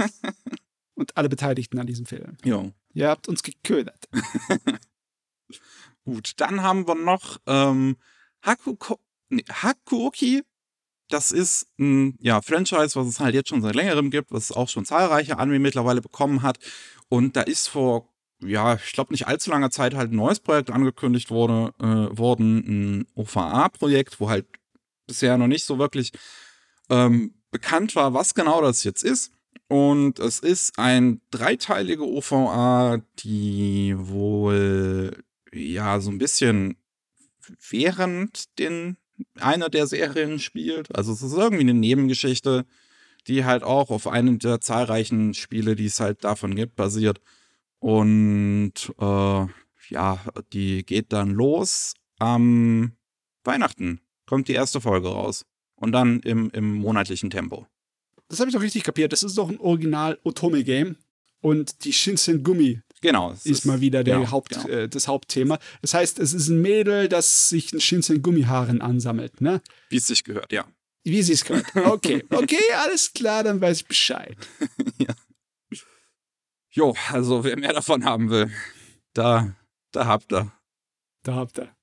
und 0.95 1.17
alle 1.17 1.29
Beteiligten 1.29 1.79
an 1.79 1.87
diesem 1.87 2.07
Film. 2.07 2.37
Jo. 2.45 2.73
Ihr 2.95 3.09
habt 3.09 3.29
uns 3.29 3.43
geködert. 3.43 4.09
Gut, 6.05 6.33
dann 6.39 6.63
haben 6.63 6.87
wir 6.87 6.95
noch 6.95 7.39
ähm, 7.47 7.97
Hakuko, 8.43 8.99
nee, 9.29 9.45
Hakuoki. 9.51 10.43
Das 11.09 11.33
ist 11.33 11.67
ein 11.79 12.17
ja, 12.21 12.43
Franchise, 12.43 12.95
was 12.95 13.07
es 13.07 13.21
halt 13.21 13.35
jetzt 13.35 13.49
schon 13.49 13.63
seit 13.63 13.75
längerem 13.75 14.11
gibt, 14.11 14.31
was 14.31 14.53
auch 14.53 14.69
schon 14.69 14.85
zahlreiche 14.85 15.39
Anime 15.39 15.59
mittlerweile 15.59 16.01
bekommen 16.03 16.43
hat. 16.43 16.59
Und 17.09 17.37
da 17.37 17.43
ist 17.43 17.69
vor, 17.69 18.09
ja, 18.41 18.75
ich 18.75 18.93
glaube 18.93 19.13
nicht 19.13 19.27
allzu 19.27 19.51
langer 19.51 19.71
Zeit 19.71 19.95
halt 19.95 20.13
ein 20.13 20.17
neues 20.17 20.41
Projekt 20.41 20.71
angekündigt 20.71 21.31
wurde, 21.31 21.73
äh, 21.81 22.17
worden, 22.17 22.59
ein 23.01 23.07
OVA-Projekt, 23.15 24.21
wo 24.21 24.29
halt 24.29 24.47
bisher 25.07 25.39
noch 25.39 25.47
nicht 25.47 25.65
so 25.65 25.79
wirklich 25.79 26.13
ähm, 26.91 27.35
bekannt 27.51 27.97
war, 27.97 28.15
was 28.15 28.35
genau 28.35 28.61
das 28.61 28.85
jetzt 28.85 29.03
ist. 29.03 29.33
Und 29.69 30.19
es 30.19 30.39
ist 30.41 30.79
ein 30.79 31.21
dreiteilige 31.31 32.07
OVA, 32.07 33.03
die 33.19 33.95
wohl 33.97 35.25
ja 35.53 36.01
so 36.01 36.11
ein 36.11 36.19
bisschen 36.19 36.77
während 37.71 38.59
den 38.59 38.97
einer 39.39 39.69
der 39.69 39.87
Serien 39.87 40.39
spielt. 40.39 40.95
Also 40.97 41.13
es 41.13 41.23
ist 41.23 41.33
irgendwie 41.33 41.63
eine 41.63 41.75
Nebengeschichte, 41.75 42.67
die 43.27 43.45
halt 43.45 43.63
auch 43.63 43.91
auf 43.91 44.07
einem 44.07 44.39
der 44.39 44.61
zahlreichen 44.61 45.35
Spiele, 45.35 45.77
die 45.77 45.87
es 45.87 46.01
halt 46.01 46.25
davon 46.25 46.55
gibt, 46.55 46.77
basiert. 46.77 47.21
Und 47.79 48.73
äh, 48.99 49.47
ja, 49.91 50.25
die 50.53 50.85
geht 50.85 51.13
dann 51.13 51.31
los 51.31 51.95
am 52.19 52.93
Weihnachten. 53.45 54.01
Kommt 54.27 54.49
die 54.49 54.55
erste 54.55 54.81
Folge 54.81 55.09
raus. 55.09 55.45
Und 55.77 55.93
dann 55.93 56.21
im, 56.21 56.51
im 56.51 56.75
monatlichen 56.75 57.31
Tempo. 57.31 57.67
Das 58.29 58.41
habe 58.41 58.51
ich 58.51 58.55
doch 58.55 58.63
richtig 58.63 58.83
kapiert. 58.83 59.13
Das 59.13 59.23
ist 59.23 59.39
doch 59.39 59.49
ein 59.49 59.61
Original 59.61 60.19
Otome-Game. 60.25 60.97
Und 61.41 61.85
die 61.85 61.93
Shinsen 61.93 62.43
Gumi 62.43 62.83
Genau. 63.01 63.33
es 63.33 63.47
ist, 63.47 63.65
mal 63.65 63.81
wieder 63.81 64.05
der 64.05 64.19
genau, 64.19 64.31
Haupt, 64.31 64.51
genau. 64.51 64.69
äh, 64.69 64.89
das 64.89 65.09
Hauptthema. 65.09 65.59
Das 65.83 65.95
heißt, 65.95 66.19
es 66.19 66.33
ist 66.33 66.49
ein 66.49 66.61
Mädel, 66.61 67.09
das 67.09 67.49
sich 67.49 67.73
ein 67.73 67.81
Shinsen 67.81 68.23
Gummihaaren 68.23 68.81
ansammelt, 68.81 69.41
ne? 69.41 69.61
Wie 69.89 69.97
es 69.97 70.07
sich 70.07 70.25
gehört, 70.25 70.53
ja. 70.53 70.67
Wie 71.05 71.23
sie 71.23 71.33
es 71.33 71.45
gehört. 71.45 71.67
Okay, 71.75 72.25
okay, 72.31 72.63
alles 72.83 73.13
klar, 73.13 73.45
dann 73.45 73.61
weiß 73.61 73.79
ich 73.79 73.87
Bescheid. 73.87 74.37
Jo, 76.71 76.95
also 77.11 77.43
wer 77.45 77.59
mehr 77.59 77.73
davon 77.73 78.05
haben 78.05 78.31
will, 78.31 78.53
da, 79.13 79.57
da 79.91 80.07
habt 80.07 80.33
ihr. 80.33 80.53
Da 81.25 81.35
habt 81.35 81.59
ihr. 81.59 81.75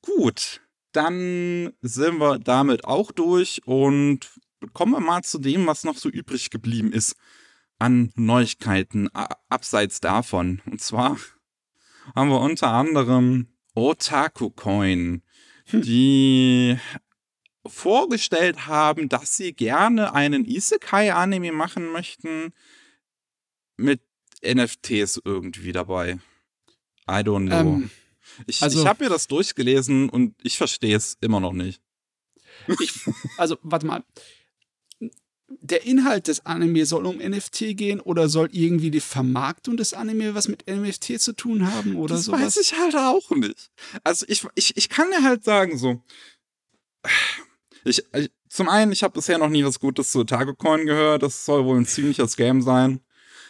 Gut, 0.00 0.60
dann 0.92 1.72
sind 1.82 2.18
wir 2.18 2.38
damit 2.38 2.84
auch 2.84 3.12
durch 3.12 3.60
und 3.66 4.30
kommen 4.72 4.92
wir 4.92 5.00
mal 5.00 5.22
zu 5.22 5.38
dem, 5.38 5.66
was 5.66 5.84
noch 5.84 5.98
so 5.98 6.08
übrig 6.08 6.50
geblieben 6.50 6.90
ist 6.92 7.14
an 7.78 8.12
Neuigkeiten 8.14 9.08
abseits 9.48 10.00
davon. 10.00 10.62
Und 10.66 10.80
zwar 10.80 11.18
haben 12.14 12.28
wir 12.30 12.40
unter 12.40 12.68
anderem 12.68 13.48
Otaku 13.74 14.50
Coin, 14.50 15.22
die 15.72 16.78
vorgestellt 17.66 18.66
haben, 18.66 19.08
dass 19.08 19.36
sie 19.36 19.52
gerne 19.52 20.14
einen 20.14 20.44
Isekai-Anime 20.44 21.52
machen 21.52 21.90
möchten 21.92 22.52
mit 23.76 24.00
NFTs 24.44 25.20
irgendwie 25.24 25.72
dabei. 25.72 26.18
I 27.08 27.22
don't 27.22 27.46
know. 27.46 27.56
Ähm, 27.76 27.90
Ich, 28.46 28.60
Also- 28.62 28.80
ich 28.80 28.86
habe 28.86 29.04
mir 29.04 29.10
das 29.10 29.28
durchgelesen 29.28 30.08
und 30.08 30.34
ich 30.42 30.56
verstehe 30.58 30.96
es 30.96 31.16
immer 31.20 31.40
noch 31.40 31.52
nicht. 31.52 31.80
ich, 32.80 32.92
also, 33.38 33.56
warte 33.62 33.86
mal. 33.86 34.04
Der 35.48 35.84
Inhalt 35.84 36.28
des 36.28 36.44
Anime 36.44 36.86
soll 36.86 37.06
um 37.06 37.18
NFT 37.18 37.76
gehen 37.76 38.00
oder 38.00 38.28
soll 38.28 38.48
irgendwie 38.52 38.90
die 38.90 39.00
Vermarktung 39.00 39.76
des 39.76 39.94
Anime 39.94 40.34
was 40.34 40.48
mit 40.48 40.66
NFT 40.68 41.20
zu 41.20 41.34
tun 41.34 41.72
haben 41.72 41.96
oder 41.96 42.16
das 42.16 42.24
sowas? 42.24 42.40
weiß 42.40 42.56
ich 42.58 42.78
halt 42.78 42.96
auch 42.96 43.30
nicht. 43.30 43.70
Also 44.02 44.26
ich, 44.28 44.44
ich, 44.54 44.76
ich 44.76 44.88
kann 44.88 45.10
dir 45.10 45.22
halt 45.22 45.44
sagen, 45.44 45.78
so. 45.78 46.02
Ich, 47.84 48.02
ich 48.12 48.30
zum 48.48 48.68
einen, 48.68 48.90
ich 48.90 49.02
habe 49.02 49.14
bisher 49.14 49.38
noch 49.38 49.48
nie 49.48 49.64
was 49.64 49.78
Gutes 49.78 50.10
zu 50.10 50.24
Tagecoin 50.24 50.86
gehört. 50.86 51.22
Das 51.22 51.44
soll 51.44 51.64
wohl 51.64 51.78
ein 51.78 51.86
ziemlicher 51.86 52.26
Scam 52.26 52.62
sein. 52.62 53.00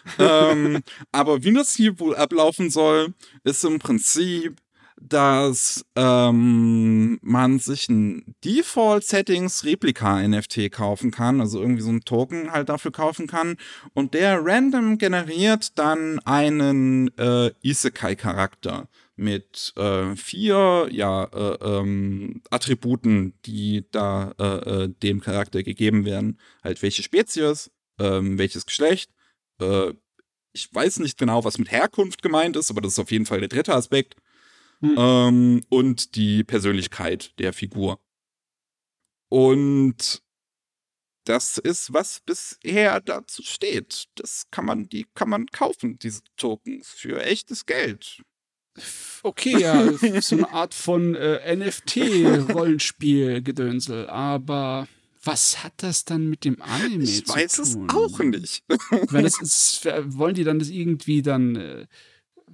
ähm, 0.19 0.83
aber 1.13 1.43
wie 1.43 1.53
das 1.53 1.75
hier 1.75 1.99
wohl 1.99 2.15
ablaufen 2.15 2.71
soll, 2.71 3.15
ist 3.45 3.65
im 3.65 3.79
Prinzip, 3.79 4.57
dass 5.01 5.87
ähm, 5.95 7.19
man 7.23 7.59
sich 7.59 7.89
ein 7.89 8.35
Default-Settings-Replika-NFT 8.45 10.71
kaufen 10.73 11.11
kann, 11.11 11.41
also 11.41 11.59
irgendwie 11.61 11.83
so 11.83 11.91
ein 11.91 12.03
Token 12.03 12.53
halt 12.53 12.69
dafür 12.69 12.93
kaufen 12.93 13.27
kann. 13.27 13.57
Und 13.95 14.15
der 14.15 14.45
random 14.45 14.99
generiert 14.99 15.79
dann 15.79 16.19
einen 16.21 17.17
äh, 17.19 17.51
Isekai-Charakter 17.63 18.89
mit 19.17 19.73
äh, 19.77 20.15
vier 20.17 20.89
ja, 20.91 21.25
äh, 21.25 21.57
ähm, 21.63 22.43
Attributen, 22.51 23.35
die 23.45 23.85
da 23.91 24.33
äh, 24.39 24.85
äh, 24.85 24.89
dem 25.03 25.21
Charakter 25.21 25.63
gegeben 25.63 26.05
werden. 26.05 26.39
Halt 26.63 26.83
welche 26.83 27.03
Spezies, 27.03 27.71
ähm, 27.99 28.39
welches 28.39 28.67
Geschlecht. 28.67 29.11
Äh, 29.61 29.93
ich 30.53 30.73
weiß 30.73 31.01
nicht 31.01 31.19
genau, 31.19 31.45
was 31.45 31.59
mit 31.59 31.71
Herkunft 31.71 32.23
gemeint 32.23 32.57
ist, 32.57 32.71
aber 32.71 32.81
das 32.81 32.93
ist 32.93 32.99
auf 32.99 33.11
jeden 33.11 33.27
Fall 33.27 33.41
der 33.41 33.49
dritte 33.49 33.75
Aspekt. 33.75 34.17
Hm. 34.81 34.95
Ähm, 34.97 35.61
und 35.69 36.17
die 36.17 36.43
Persönlichkeit 36.45 37.39
der 37.39 37.53
Figur. 37.53 38.01
Und 39.29 40.23
das 41.25 41.59
ist, 41.59 41.93
was 41.93 42.21
bisher 42.21 43.01
dazu 43.01 43.43
steht. 43.43 44.07
Das 44.15 44.45
kann 44.51 44.65
man, 44.65 44.89
die 44.89 45.07
kann 45.15 45.29
man 45.29 45.45
kaufen, 45.47 45.99
diese 45.99 46.23
Tokens, 46.37 46.89
für 46.89 47.23
echtes 47.23 47.67
Geld. 47.67 48.23
Okay, 49.23 49.59
ja, 49.59 49.93
so 50.21 50.37
eine 50.37 50.51
Art 50.51 50.75
von 50.75 51.15
äh, 51.17 51.57
NFT-Rollenspiel-Gedönsel. 51.57 54.07
Aber 54.11 54.87
was 55.25 55.65
hat 55.65 55.73
das 55.79 56.05
dann 56.05 56.29
mit 56.31 56.45
dem 56.45 56.63
Anime 56.63 57.03
Ich 57.03 57.27
zu 57.27 57.35
weiß 57.35 57.59
es 57.59 57.73
tun? 57.73 57.91
auch 57.91 58.21
nicht. 58.21 58.63
Weil 58.91 59.23
das 59.25 59.41
ist, 59.41 59.85
wollen 59.85 60.37
die 60.37 60.45
dann 60.45 60.61
das 60.61 60.69
irgendwie 60.69 61.23
dann 61.23 61.57
äh, 61.57 61.89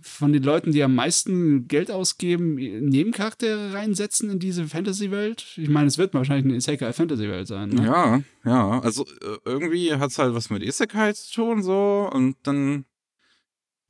von 0.00 0.32
den 0.32 0.42
Leuten, 0.42 0.72
die 0.72 0.82
am 0.82 0.94
meisten 0.94 1.68
Geld 1.68 1.90
ausgeben, 1.90 2.54
Nebencharaktere 2.54 3.74
reinsetzen 3.74 4.30
in 4.30 4.38
diese 4.38 4.66
Fantasy-Welt? 4.66 5.44
Ich 5.56 5.68
meine, 5.68 5.88
es 5.88 5.98
wird 5.98 6.14
wahrscheinlich 6.14 6.46
eine 6.46 6.56
Isekai-Fantasy-Welt 6.56 7.46
sein. 7.46 7.68
Ne? 7.70 7.84
Ja, 7.84 8.22
ja. 8.44 8.80
Also 8.80 9.04
äh, 9.04 9.38
irgendwie 9.44 9.94
hat 9.94 10.10
es 10.10 10.18
halt 10.18 10.34
was 10.34 10.50
mit 10.50 10.62
Isekai 10.62 11.12
zu 11.12 11.32
tun, 11.32 11.62
so. 11.62 12.10
Und 12.12 12.36
dann. 12.44 12.86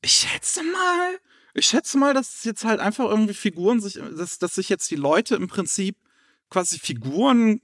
Ich 0.03 0.13
schätze 0.13 0.63
mal. 0.65 1.19
Ich 1.55 1.67
schätze 1.67 1.99
mal, 1.99 2.15
dass 2.15 2.45
jetzt 2.45 2.65
halt 2.65 2.81
einfach 2.81 3.09
irgendwie 3.09 3.35
Figuren 3.35 3.81
sich, 3.81 3.95
dass, 3.95 4.39
dass 4.39 4.55
sich 4.55 4.69
jetzt 4.69 4.91
die 4.91 4.97
Leute 4.97 5.37
im 5.37 5.49
Prinzip 5.49 5.97
quasi 6.51 6.79
Figuren 6.79 7.61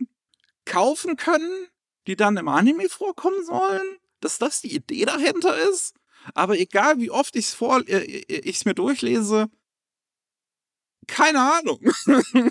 kaufen 0.65 1.17
können, 1.17 1.67
die 2.07 2.17
dann 2.17 2.37
im 2.37 2.49
Anime 2.49 2.89
vorkommen 2.89 3.45
sollen. 3.45 3.97
Dass 4.21 4.39
das 4.39 4.61
die 4.61 4.75
Idee 4.75 5.05
dahinter 5.05 5.57
ist. 5.71 5.95
Aber 6.35 6.59
egal 6.59 6.99
wie 6.99 7.11
oft 7.11 7.37
ich 7.37 7.47
es 7.47 7.55
vor, 7.55 7.83
äh, 7.89 8.03
ich's 8.03 8.65
mir 8.65 8.75
durchlese, 8.75 9.49
keine 11.09 11.41
Ahnung. 11.41 11.81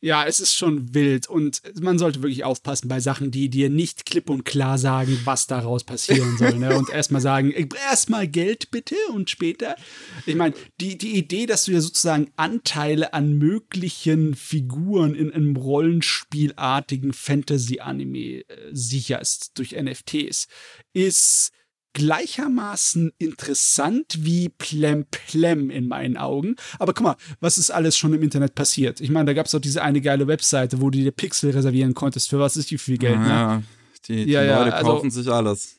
Ja, 0.00 0.24
es 0.26 0.38
ist 0.38 0.54
schon 0.54 0.94
wild 0.94 1.28
und 1.28 1.60
man 1.80 1.98
sollte 1.98 2.22
wirklich 2.22 2.44
aufpassen 2.44 2.86
bei 2.86 3.00
Sachen, 3.00 3.32
die 3.32 3.50
dir 3.50 3.68
nicht 3.68 4.06
klipp 4.06 4.30
und 4.30 4.44
klar 4.44 4.78
sagen, 4.78 5.20
was 5.24 5.48
daraus 5.48 5.82
passieren 5.82 6.38
soll. 6.38 6.56
Ne? 6.56 6.78
Und 6.78 6.88
erstmal 6.88 7.20
sagen, 7.20 7.50
erstmal 7.50 8.28
Geld 8.28 8.70
bitte 8.70 8.94
und 9.12 9.28
später. 9.28 9.74
Ich 10.24 10.36
meine, 10.36 10.54
die, 10.80 10.96
die 10.96 11.16
Idee, 11.16 11.46
dass 11.46 11.64
du 11.64 11.72
ja 11.72 11.80
sozusagen 11.80 12.30
Anteile 12.36 13.12
an 13.12 13.38
möglichen 13.38 14.36
Figuren 14.36 15.16
in 15.16 15.32
einem 15.32 15.56
rollenspielartigen 15.56 17.12
Fantasy-Anime 17.12 18.18
äh, 18.18 18.44
sicherst 18.70 19.58
durch 19.58 19.72
NFTs, 19.72 20.46
ist 20.92 21.50
gleichermaßen 21.94 23.12
interessant 23.18 24.18
wie 24.18 24.48
Plemplem 24.50 25.70
in 25.70 25.88
meinen 25.88 26.16
Augen. 26.16 26.56
Aber 26.78 26.94
guck 26.94 27.04
mal, 27.04 27.16
was 27.40 27.58
ist 27.58 27.70
alles 27.70 27.96
schon 27.96 28.14
im 28.14 28.22
Internet 28.22 28.54
passiert? 28.54 29.00
Ich 29.00 29.10
meine, 29.10 29.26
da 29.26 29.32
gab 29.32 29.46
es 29.46 29.52
doch 29.52 29.60
diese 29.60 29.82
eine 29.82 30.00
geile 30.00 30.26
Webseite, 30.26 30.80
wo 30.80 30.90
du 30.90 30.98
dir 30.98 31.10
Pixel 31.12 31.50
reservieren 31.50 31.94
konntest. 31.94 32.30
Für 32.30 32.38
was 32.38 32.56
ist 32.56 32.70
die 32.70 32.78
viel 32.78 32.98
Geld, 32.98 33.18
ne? 33.18 33.28
Ja, 33.28 33.62
die, 34.06 34.24
die 34.26 34.32
Ja, 34.32 34.42
ja, 34.42 34.60
Leute 34.64 34.74
also- 34.76 34.90
kaufen 34.92 35.10
sich 35.10 35.28
alles. 35.28 35.74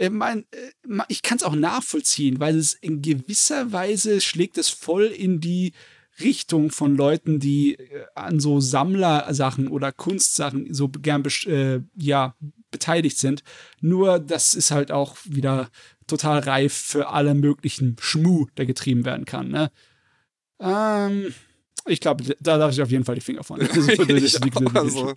Ich, 0.00 0.10
mein, 0.10 0.44
äh, 0.52 1.02
ich 1.08 1.22
kann 1.22 1.38
es 1.38 1.42
auch 1.42 1.56
nachvollziehen, 1.56 2.38
weil 2.38 2.56
es 2.56 2.72
in 2.74 3.02
gewisser 3.02 3.72
Weise 3.72 4.20
schlägt 4.20 4.56
es 4.56 4.68
voll 4.68 5.06
in 5.06 5.40
die 5.40 5.72
Richtung 6.20 6.70
von 6.70 6.96
Leuten, 6.96 7.40
die 7.40 7.74
äh, 7.74 8.06
an 8.14 8.40
so 8.40 8.60
Sammlersachen 8.60 9.68
oder 9.68 9.92
Kunstsachen 9.92 10.72
so 10.72 10.88
gern 10.88 11.24
äh, 11.46 11.80
ja, 11.96 12.34
beteiligt 12.70 13.18
sind. 13.18 13.42
Nur 13.80 14.18
das 14.18 14.54
ist 14.54 14.70
halt 14.70 14.90
auch 14.90 15.16
wieder 15.24 15.70
total 16.06 16.40
reif 16.40 16.72
für 16.72 17.08
alle 17.08 17.34
möglichen 17.34 17.96
Schmu, 18.00 18.46
der 18.56 18.66
getrieben 18.66 19.04
werden 19.04 19.24
kann. 19.24 19.48
Ne? 19.48 19.70
Ähm, 20.60 21.34
ich 21.86 22.00
glaube, 22.00 22.24
da 22.40 22.58
darf 22.58 22.72
ich 22.72 22.82
auf 22.82 22.90
jeden 22.90 23.04
Fall 23.04 23.14
die 23.14 23.20
Finger 23.20 23.44
von. 23.44 23.60
Ich, 23.70 24.40
also, 24.74 25.14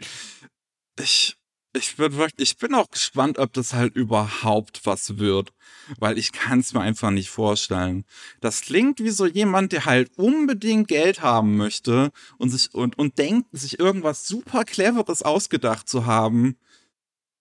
ich, 0.99 1.37
ich 1.73 1.95
bin 1.95 2.15
wirklich, 2.17 2.51
ich 2.51 2.57
bin 2.57 2.75
auch 2.75 2.89
gespannt, 2.89 3.37
ob 3.37 3.53
das 3.53 3.73
halt 3.73 3.95
überhaupt 3.95 4.81
was 4.85 5.17
wird. 5.17 5.53
Weil 5.97 6.17
ich 6.17 6.31
kann 6.31 6.59
es 6.59 6.73
mir 6.73 6.81
einfach 6.81 7.11
nicht 7.11 7.29
vorstellen. 7.29 8.05
Das 8.39 8.61
klingt 8.61 8.99
wie 8.99 9.09
so 9.09 9.25
jemand, 9.25 9.71
der 9.71 9.85
halt 9.85 10.11
unbedingt 10.17 10.87
Geld 10.87 11.21
haben 11.21 11.57
möchte 11.57 12.11
und 12.37 12.49
sich 12.49 12.73
und, 12.73 12.97
und 12.97 13.17
denkt, 13.17 13.47
sich 13.51 13.79
irgendwas 13.79 14.27
super 14.27 14.63
Cleveres 14.63 15.23
ausgedacht 15.23 15.89
zu 15.89 16.05
haben. 16.05 16.57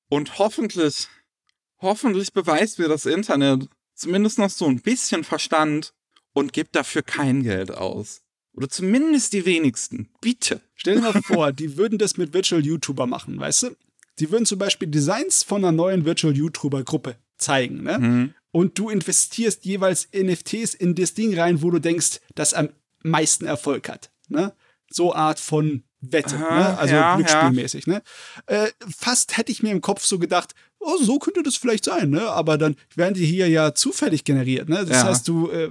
Und 0.08 0.38
hoffentlich, 0.38 1.08
hoffentlich 1.80 2.32
beweist 2.32 2.78
mir 2.78 2.88
das 2.88 3.06
Internet 3.06 3.68
zumindest 3.94 4.38
noch 4.38 4.50
so 4.50 4.66
ein 4.66 4.80
bisschen 4.80 5.24
Verstand 5.24 5.92
und 6.32 6.52
gibt 6.52 6.74
dafür 6.74 7.02
kein 7.02 7.42
Geld 7.42 7.70
aus. 7.70 8.22
Oder 8.52 8.68
zumindest 8.68 9.32
die 9.32 9.44
wenigsten. 9.44 10.08
Bitte. 10.20 10.60
Stell 10.74 10.96
dir 10.96 11.12
mal 11.12 11.22
vor, 11.24 11.52
die 11.52 11.76
würden 11.76 11.98
das 11.98 12.16
mit 12.16 12.32
Virtual 12.32 12.64
YouTuber 12.64 13.06
machen, 13.06 13.38
weißt 13.38 13.64
du? 13.64 13.76
Die 14.18 14.30
würden 14.30 14.46
zum 14.46 14.58
Beispiel 14.58 14.88
Designs 14.88 15.42
von 15.42 15.64
einer 15.64 15.72
neuen 15.72 16.04
Virtual 16.04 16.36
YouTuber-Gruppe 16.36 17.16
zeigen, 17.38 17.82
ne? 17.82 17.98
Mhm. 17.98 18.34
Und 18.52 18.78
du 18.78 18.90
investierst 18.90 19.64
jeweils 19.64 20.08
NFTs 20.12 20.74
in 20.74 20.94
das 20.94 21.14
Ding 21.14 21.38
rein, 21.38 21.62
wo 21.62 21.70
du 21.70 21.78
denkst, 21.78 22.20
das 22.34 22.52
am 22.52 22.70
meisten 23.02 23.46
Erfolg 23.46 23.88
hat, 23.88 24.10
ne? 24.28 24.52
So 24.90 25.14
Art 25.14 25.38
von 25.38 25.84
Wette, 26.00 26.36
Aha, 26.36 26.58
ne? 26.58 26.78
Also 26.78 26.94
ja, 26.94 27.14
glücksspielmäßig, 27.16 27.86
ne? 27.86 28.02
Äh, 28.46 28.68
fast 28.96 29.36
hätte 29.36 29.52
ich 29.52 29.62
mir 29.62 29.70
im 29.70 29.80
Kopf 29.80 30.04
so 30.04 30.18
gedacht, 30.18 30.54
oh, 30.80 30.96
so 30.98 31.18
könnte 31.18 31.42
das 31.42 31.56
vielleicht 31.56 31.84
sein, 31.84 32.10
ne? 32.10 32.22
Aber 32.30 32.58
dann 32.58 32.74
werden 32.96 33.14
die 33.14 33.26
hier 33.26 33.48
ja 33.48 33.74
zufällig 33.74 34.24
generiert, 34.24 34.68
ne? 34.68 34.84
Das 34.86 34.90
Ja. 35.02 35.04
heißt, 35.04 35.28
du, 35.28 35.50
äh, 35.50 35.70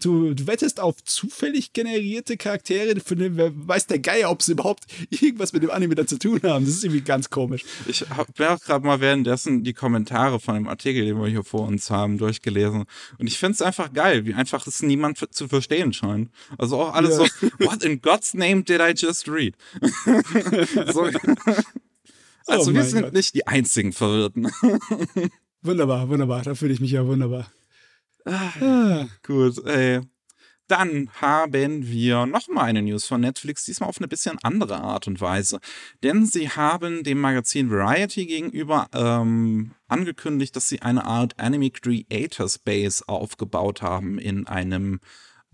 du, 0.00 0.34
du, 0.34 0.46
wettest 0.46 0.80
auf 0.80 1.02
zufällig 1.04 1.72
generierte 1.72 2.36
Charaktere, 2.36 2.98
für 3.00 3.16
den 3.16 3.36
wer 3.36 3.52
weiß 3.54 3.86
der 3.86 3.98
Geier, 3.98 4.30
ob 4.30 4.42
sie 4.42 4.52
überhaupt 4.52 4.84
irgendwas 5.10 5.52
mit 5.52 5.62
dem 5.62 5.70
Anime 5.70 5.94
da 5.94 6.06
zu 6.06 6.18
tun 6.18 6.40
haben. 6.42 6.64
Das 6.64 6.74
ist 6.74 6.84
irgendwie 6.84 7.02
ganz 7.02 7.30
komisch. 7.30 7.64
Ich 7.86 8.08
habe 8.10 8.32
auch 8.50 8.60
gerade 8.60 8.84
mal 8.86 9.00
währenddessen 9.00 9.62
die 9.62 9.74
Kommentare 9.74 10.40
von 10.40 10.54
dem 10.54 10.68
Artikel, 10.68 11.04
den 11.04 11.20
wir 11.20 11.28
hier 11.28 11.44
vor 11.44 11.66
uns 11.66 11.90
haben, 11.90 12.18
durchgelesen. 12.18 12.84
Und 13.18 13.26
ich 13.26 13.38
finde 13.38 13.52
es 13.54 13.62
einfach 13.62 13.92
geil, 13.92 14.24
wie 14.26 14.34
einfach 14.34 14.66
es 14.66 14.82
niemand 14.82 15.18
zu 15.34 15.48
verstehen 15.48 15.92
scheint. 15.92 16.30
Also 16.58 16.80
auch 16.80 16.94
alles 16.94 17.18
Ja. 17.18 17.26
so, 17.26 17.48
what 17.66 17.84
in 17.84 18.00
God's 18.00 18.34
name 18.34 18.62
did 18.62 18.80
I 18.80 18.92
just 18.96 19.28
read? 19.28 19.54
so, 20.92 21.08
also 22.46 22.70
Oh 22.70 22.74
wir 22.74 22.84
sind 22.84 23.02
Gott. 23.02 23.12
nicht 23.12 23.34
die 23.34 23.46
einzigen 23.46 23.92
Verwirrten. 23.92 24.50
Wunderbar, 25.62 26.08
wunderbar. 26.08 26.42
Da 26.42 26.54
fühle 26.54 26.72
ich 26.72 26.80
mich 26.80 26.92
ja 26.92 27.06
wunderbar. 27.06 27.50
Ah. 28.24 29.06
Gut, 29.24 29.64
ey. 29.66 30.00
Dann 30.68 31.10
haben 31.20 31.86
wir 31.86 32.26
nochmal 32.26 32.64
eine 32.66 32.82
News 32.82 33.06
von 33.06 33.20
Netflix, 33.20 33.64
diesmal 33.64 33.88
auf 33.88 33.98
eine 33.98 34.08
bisschen 34.08 34.36
andere 34.42 34.80
Art 34.80 35.06
und 35.06 35.20
Weise. 35.20 35.60
Denn 36.02 36.26
sie 36.26 36.50
haben 36.50 37.04
dem 37.04 37.20
Magazin 37.20 37.70
Variety 37.70 38.26
gegenüber 38.26 38.88
ähm, 38.92 39.72
angekündigt, 39.86 40.56
dass 40.56 40.68
sie 40.68 40.82
eine 40.82 41.04
Art 41.04 41.38
Anime 41.38 41.70
Creator 41.70 42.48
Space 42.48 43.02
aufgebaut 43.02 43.80
haben 43.80 44.18
in 44.18 44.48
einem 44.48 44.98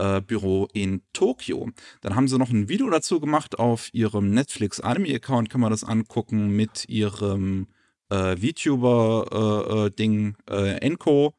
äh, 0.03 0.21
Büro 0.21 0.69
in 0.73 1.03
Tokio. 1.13 1.71
Dann 2.01 2.17
haben 2.17 2.27
sie 2.27 2.39
noch 2.39 2.51
ein 2.51 2.69
Video 2.69 2.91
dazu 2.91 3.21
gemacht 3.21 3.59
auf 3.59 3.93
ihrem 3.95 4.35
Netflix 4.35 4.81
Anime-Account, 4.81 5.49
kann 5.49 5.61
man 5.61 5.71
das 5.71 5.85
angucken 5.85 6.49
mit 6.49 6.89
ihrem 6.89 7.69
äh, 8.11 8.37
VTuber-Ding 8.37 10.37
äh, 10.51 10.79
Enko, 10.79 11.35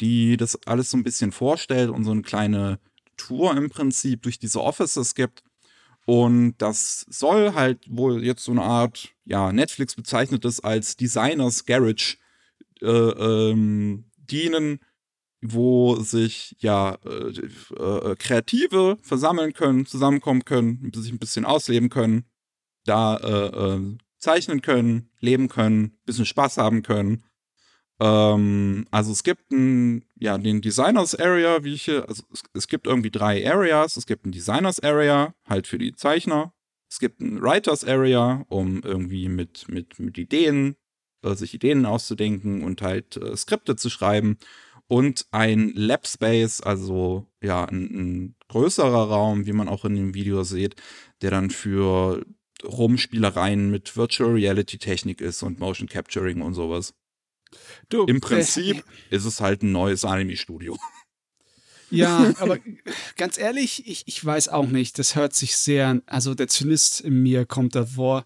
die 0.00 0.36
das 0.36 0.58
alles 0.66 0.90
so 0.90 0.96
ein 0.96 1.04
bisschen 1.04 1.32
vorstellt 1.32 1.90
und 1.90 2.04
so 2.04 2.12
eine 2.12 2.22
kleine 2.22 2.78
Tour 3.18 3.56
im 3.56 3.68
Prinzip 3.68 4.22
durch 4.22 4.38
diese 4.38 4.62
Offices 4.62 5.14
gibt. 5.14 5.42
Und 6.06 6.54
das 6.58 7.04
soll 7.08 7.54
halt 7.54 7.84
wohl 7.88 8.24
jetzt 8.24 8.44
so 8.44 8.52
eine 8.52 8.62
Art, 8.62 9.10
ja, 9.24 9.52
Netflix 9.52 9.94
bezeichnet 9.94 10.44
es 10.44 10.60
als 10.60 10.96
Designers 10.96 11.66
Garage 11.66 12.16
äh, 12.80 12.86
ähm, 12.86 14.04
dienen, 14.16 14.78
wo 15.52 15.96
sich 15.96 16.56
ja 16.58 16.98
äh, 17.04 17.30
äh, 17.74 18.16
Kreative 18.16 18.98
versammeln 19.02 19.52
können, 19.52 19.86
zusammenkommen 19.86 20.44
können, 20.44 20.90
sich 20.94 21.12
ein 21.12 21.18
bisschen 21.18 21.44
ausleben 21.44 21.88
können, 21.88 22.24
da 22.84 23.16
äh, 23.16 23.74
äh, 23.74 23.98
zeichnen 24.18 24.62
können, 24.62 25.10
leben 25.20 25.48
können, 25.48 25.98
bisschen 26.04 26.26
Spaß 26.26 26.58
haben 26.58 26.82
können. 26.82 27.24
Ähm, 28.00 28.86
also 28.90 29.12
es 29.12 29.22
gibt 29.22 29.50
ein, 29.52 30.04
ja, 30.16 30.38
den 30.38 30.60
Designers 30.60 31.14
Area, 31.14 31.64
wie 31.64 31.74
ich 31.74 31.82
hier, 31.84 32.08
also 32.08 32.22
es, 32.32 32.42
es 32.52 32.68
gibt 32.68 32.86
irgendwie 32.86 33.10
drei 33.10 33.48
Areas. 33.48 33.96
Es 33.96 34.06
gibt 34.06 34.26
ein 34.26 34.32
Designers 34.32 34.80
Area, 34.80 35.34
halt 35.48 35.66
für 35.66 35.78
die 35.78 35.94
Zeichner. 35.94 36.52
Es 36.90 36.98
gibt 36.98 37.20
ein 37.20 37.42
Writers 37.42 37.84
Area, 37.84 38.44
um 38.48 38.82
irgendwie 38.82 39.28
mit, 39.28 39.68
mit, 39.68 39.98
mit 39.98 40.18
Ideen, 40.18 40.76
äh, 41.22 41.34
sich 41.34 41.54
Ideen 41.54 41.86
auszudenken 41.86 42.62
und 42.62 42.82
halt 42.82 43.16
äh, 43.16 43.36
Skripte 43.36 43.76
zu 43.76 43.90
schreiben. 43.90 44.38
Und 44.88 45.26
ein 45.32 45.72
Lab 45.74 46.06
Space, 46.06 46.60
also 46.60 47.26
ja, 47.42 47.64
ein, 47.64 47.82
ein 47.82 48.34
größerer 48.48 49.08
Raum, 49.08 49.46
wie 49.46 49.52
man 49.52 49.68
auch 49.68 49.84
in 49.84 49.96
dem 49.96 50.14
Video 50.14 50.44
sieht, 50.44 50.76
der 51.22 51.30
dann 51.30 51.50
für 51.50 52.24
Rumspielereien 52.64 53.70
mit 53.70 53.96
Virtual 53.96 54.30
Reality 54.30 54.78
Technik 54.78 55.20
ist 55.20 55.42
und 55.42 55.58
Motion 55.58 55.88
Capturing 55.88 56.40
und 56.40 56.54
sowas. 56.54 56.94
Du, 57.88 58.04
Im 58.04 58.20
Prinzip 58.20 58.84
äh, 59.10 59.16
ist 59.16 59.24
es 59.24 59.40
halt 59.40 59.62
ein 59.62 59.72
neues 59.72 60.04
Anime-Studio. 60.04 60.76
Ja, 61.90 62.32
aber 62.38 62.58
ganz 63.16 63.38
ehrlich, 63.38 63.86
ich, 63.86 64.04
ich 64.06 64.24
weiß 64.24 64.48
auch 64.48 64.66
nicht. 64.66 64.98
Das 64.98 65.14
hört 65.16 65.34
sich 65.34 65.56
sehr, 65.56 66.02
also 66.06 66.34
der 66.34 66.48
Zynist 66.48 67.00
in 67.00 67.22
mir 67.22 67.46
kommt 67.46 67.74
davor, 67.74 68.24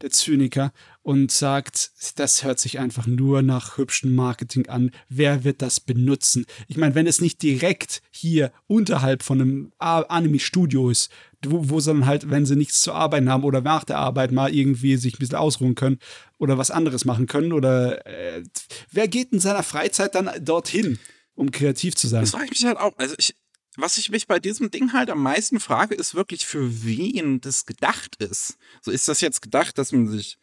der 0.00 0.10
Zyniker, 0.10 0.72
und 1.02 1.32
sagt, 1.32 1.90
das 2.16 2.44
hört 2.44 2.60
sich 2.60 2.78
einfach 2.78 3.06
nur 3.06 3.42
nach 3.42 3.76
hübschem 3.76 4.14
Marketing 4.14 4.68
an. 4.68 4.92
Wer 5.08 5.44
wird 5.44 5.60
das 5.60 5.80
benutzen? 5.80 6.46
Ich 6.68 6.76
meine, 6.76 6.94
wenn 6.94 7.06
es 7.08 7.20
nicht 7.20 7.42
direkt 7.42 8.02
hier 8.10 8.52
unterhalb 8.68 9.22
von 9.22 9.40
einem 9.40 9.72
Anime-Studio 9.78 10.90
ist, 10.90 11.10
wo, 11.44 11.68
wo 11.70 11.80
sie 11.80 11.92
dann 11.92 12.06
halt, 12.06 12.30
wenn 12.30 12.46
sie 12.46 12.54
nichts 12.54 12.82
zu 12.82 12.92
arbeiten 12.92 13.28
haben 13.28 13.42
oder 13.42 13.60
nach 13.60 13.82
der 13.82 13.98
Arbeit 13.98 14.30
mal 14.30 14.54
irgendwie 14.54 14.96
sich 14.96 15.14
ein 15.14 15.18
bisschen 15.18 15.36
ausruhen 15.36 15.74
können 15.74 15.98
oder 16.38 16.56
was 16.56 16.70
anderes 16.70 17.04
machen 17.04 17.26
können 17.26 17.52
oder 17.52 18.06
äh, 18.06 18.44
wer 18.92 19.08
geht 19.08 19.32
in 19.32 19.40
seiner 19.40 19.64
Freizeit 19.64 20.14
dann 20.14 20.30
dorthin, 20.40 21.00
um 21.34 21.50
kreativ 21.50 21.96
zu 21.96 22.06
sein? 22.06 22.20
Das 22.20 22.30
frage 22.30 22.44
ich 22.44 22.50
mich 22.52 22.64
halt 22.64 22.78
auch. 22.78 22.96
Also 22.96 23.16
ich, 23.18 23.34
was 23.76 23.98
ich 23.98 24.10
mich 24.10 24.28
bei 24.28 24.38
diesem 24.38 24.70
Ding 24.70 24.92
halt 24.92 25.10
am 25.10 25.22
meisten 25.22 25.58
frage, 25.58 25.96
ist 25.96 26.14
wirklich, 26.14 26.46
für 26.46 26.84
wen 26.84 27.40
das 27.40 27.66
gedacht 27.66 28.16
ist. 28.16 28.56
So 28.82 28.92
ist 28.92 29.08
das 29.08 29.20
jetzt 29.20 29.42
gedacht, 29.42 29.78
dass 29.78 29.90
man 29.90 30.06
sich 30.06 30.38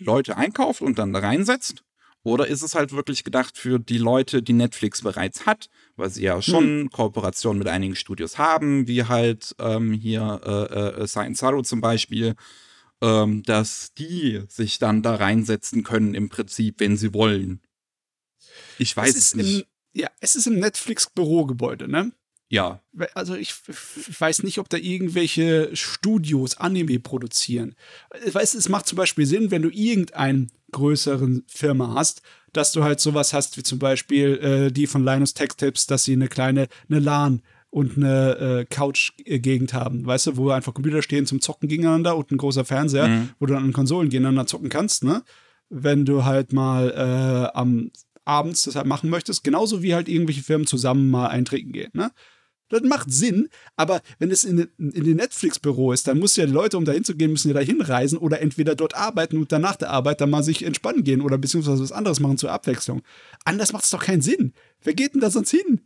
Leute 0.00 0.36
einkauft 0.36 0.80
und 0.80 0.98
dann 0.98 1.12
da 1.12 1.20
reinsetzt? 1.20 1.84
Oder 2.24 2.46
ist 2.46 2.62
es 2.62 2.74
halt 2.74 2.92
wirklich 2.92 3.22
gedacht 3.22 3.58
für 3.58 3.78
die 3.78 3.98
Leute, 3.98 4.42
die 4.42 4.54
Netflix 4.54 5.02
bereits 5.02 5.44
hat, 5.44 5.68
weil 5.96 6.08
sie 6.08 6.22
ja 6.22 6.40
schon 6.40 6.64
hm. 6.64 6.90
Kooperationen 6.90 7.58
mit 7.58 7.68
einigen 7.68 7.96
Studios 7.96 8.38
haben, 8.38 8.88
wie 8.88 9.04
halt 9.04 9.54
ähm, 9.58 9.92
hier 9.92 10.40
äh, 10.42 11.02
äh, 11.02 11.06
Science 11.06 11.40
Zero 11.40 11.60
zum 11.62 11.82
Beispiel, 11.82 12.34
ähm, 13.02 13.42
dass 13.42 13.92
die 13.92 14.42
sich 14.48 14.78
dann 14.78 15.02
da 15.02 15.16
reinsetzen 15.16 15.82
können 15.82 16.14
im 16.14 16.30
Prinzip, 16.30 16.80
wenn 16.80 16.96
sie 16.96 17.12
wollen. 17.12 17.60
Ich 18.78 18.96
weiß 18.96 19.14
es 19.14 19.34
nicht. 19.34 19.60
Im, 19.60 20.00
ja, 20.00 20.08
es 20.20 20.34
ist 20.34 20.46
im 20.46 20.58
Netflix-Bürogebäude, 20.58 21.88
ne? 21.88 22.12
Ja. 22.54 22.80
Also 23.14 23.34
ich, 23.34 23.52
ich, 23.68 24.20
weiß 24.20 24.44
nicht, 24.44 24.58
ob 24.58 24.68
da 24.68 24.76
irgendwelche 24.76 25.74
Studios 25.74 26.56
Anime 26.56 27.00
produzieren. 27.00 27.74
Weißt, 28.32 28.54
es 28.54 28.68
macht 28.68 28.86
zum 28.86 28.96
Beispiel 28.96 29.26
Sinn, 29.26 29.50
wenn 29.50 29.62
du 29.62 29.70
irgendeinen 29.70 30.52
größeren 30.70 31.42
Firma 31.48 31.94
hast, 31.94 32.22
dass 32.52 32.70
du 32.70 32.84
halt 32.84 33.00
sowas 33.00 33.32
hast, 33.32 33.56
wie 33.56 33.64
zum 33.64 33.80
Beispiel 33.80 34.38
äh, 34.38 34.72
die 34.72 34.86
von 34.86 35.04
Linus 35.04 35.34
Tech 35.34 35.50
Tips, 35.56 35.88
dass 35.88 36.04
sie 36.04 36.12
eine 36.12 36.28
kleine, 36.28 36.68
eine 36.88 37.00
LAN 37.00 37.42
und 37.70 37.96
eine 37.96 38.36
äh, 38.36 38.64
Couch-Gegend 38.66 39.74
haben, 39.74 40.06
weißt 40.06 40.28
du, 40.28 40.36
wo 40.36 40.50
einfach 40.50 40.74
Computer 40.74 41.02
stehen 41.02 41.26
zum 41.26 41.40
Zocken 41.40 41.68
gegeneinander 41.68 42.16
und 42.16 42.30
ein 42.30 42.36
großer 42.36 42.64
Fernseher, 42.64 43.08
mhm. 43.08 43.30
wo 43.40 43.46
du 43.46 43.54
dann 43.54 43.64
an 43.64 43.72
Konsolen 43.72 44.10
gegeneinander 44.10 44.46
zocken 44.46 44.68
kannst, 44.68 45.02
ne? 45.02 45.24
Wenn 45.70 46.04
du 46.04 46.24
halt 46.24 46.52
mal 46.52 46.90
äh, 46.92 47.58
am 47.58 47.90
abends 48.24 48.62
das 48.62 48.76
halt 48.76 48.86
machen 48.86 49.10
möchtest, 49.10 49.42
genauso 49.42 49.82
wie 49.82 49.94
halt 49.94 50.08
irgendwelche 50.08 50.42
Firmen 50.42 50.68
zusammen 50.68 51.10
mal 51.10 51.26
eintrinken 51.26 51.72
gehen, 51.72 51.90
ne? 51.94 52.12
Das 52.68 52.82
macht 52.82 53.12
Sinn, 53.12 53.48
aber 53.76 54.00
wenn 54.18 54.30
es 54.30 54.44
in, 54.44 54.58
in 54.78 55.04
den 55.04 55.16
Netflix-Büro 55.16 55.92
ist, 55.92 56.06
dann 56.06 56.18
muss 56.18 56.36
ja 56.36 56.46
die 56.46 56.52
Leute, 56.52 56.78
um 56.78 56.84
da 56.84 56.92
hinzugehen, 56.92 57.30
müssen 57.30 57.48
ja 57.48 57.54
da 57.54 57.60
hinreisen 57.60 58.18
oder 58.18 58.40
entweder 58.40 58.74
dort 58.74 58.94
arbeiten 58.94 59.36
und 59.36 59.52
dann 59.52 59.62
nach 59.62 59.76
der 59.76 59.90
Arbeit 59.90 60.20
dann 60.20 60.30
mal 60.30 60.42
sich 60.42 60.64
entspannen 60.64 61.04
gehen 61.04 61.20
oder 61.20 61.36
beziehungsweise 61.38 61.82
was 61.82 61.92
anderes 61.92 62.20
machen 62.20 62.38
zur 62.38 62.52
Abwechslung. 62.52 63.02
Anders 63.44 63.72
macht 63.72 63.84
es 63.84 63.90
doch 63.90 64.02
keinen 64.02 64.22
Sinn. 64.22 64.54
Wer 64.82 64.94
geht 64.94 65.14
denn 65.14 65.20
da 65.20 65.30
sonst 65.30 65.50
hin? 65.50 65.80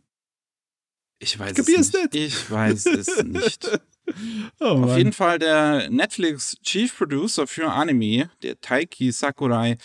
Ich 1.19 1.37
weiß 1.37 1.57
ich 1.57 1.59
es 1.59 1.93
nicht. 1.93 2.13
nicht. 2.13 2.15
Ich 2.15 2.51
weiß 2.51 2.85
es 2.85 3.23
nicht. 3.23 3.81
oh, 4.59 4.65
Auf 4.65 4.97
jeden 4.97 5.13
Fall 5.13 5.37
der 5.37 5.89
Netflix 5.89 6.57
Chief 6.63 6.95
Producer 6.97 7.45
für 7.45 7.69
Anime, 7.71 8.29
der 8.41 8.59
Taiki 8.61 9.11
Sakurai, 9.11 9.77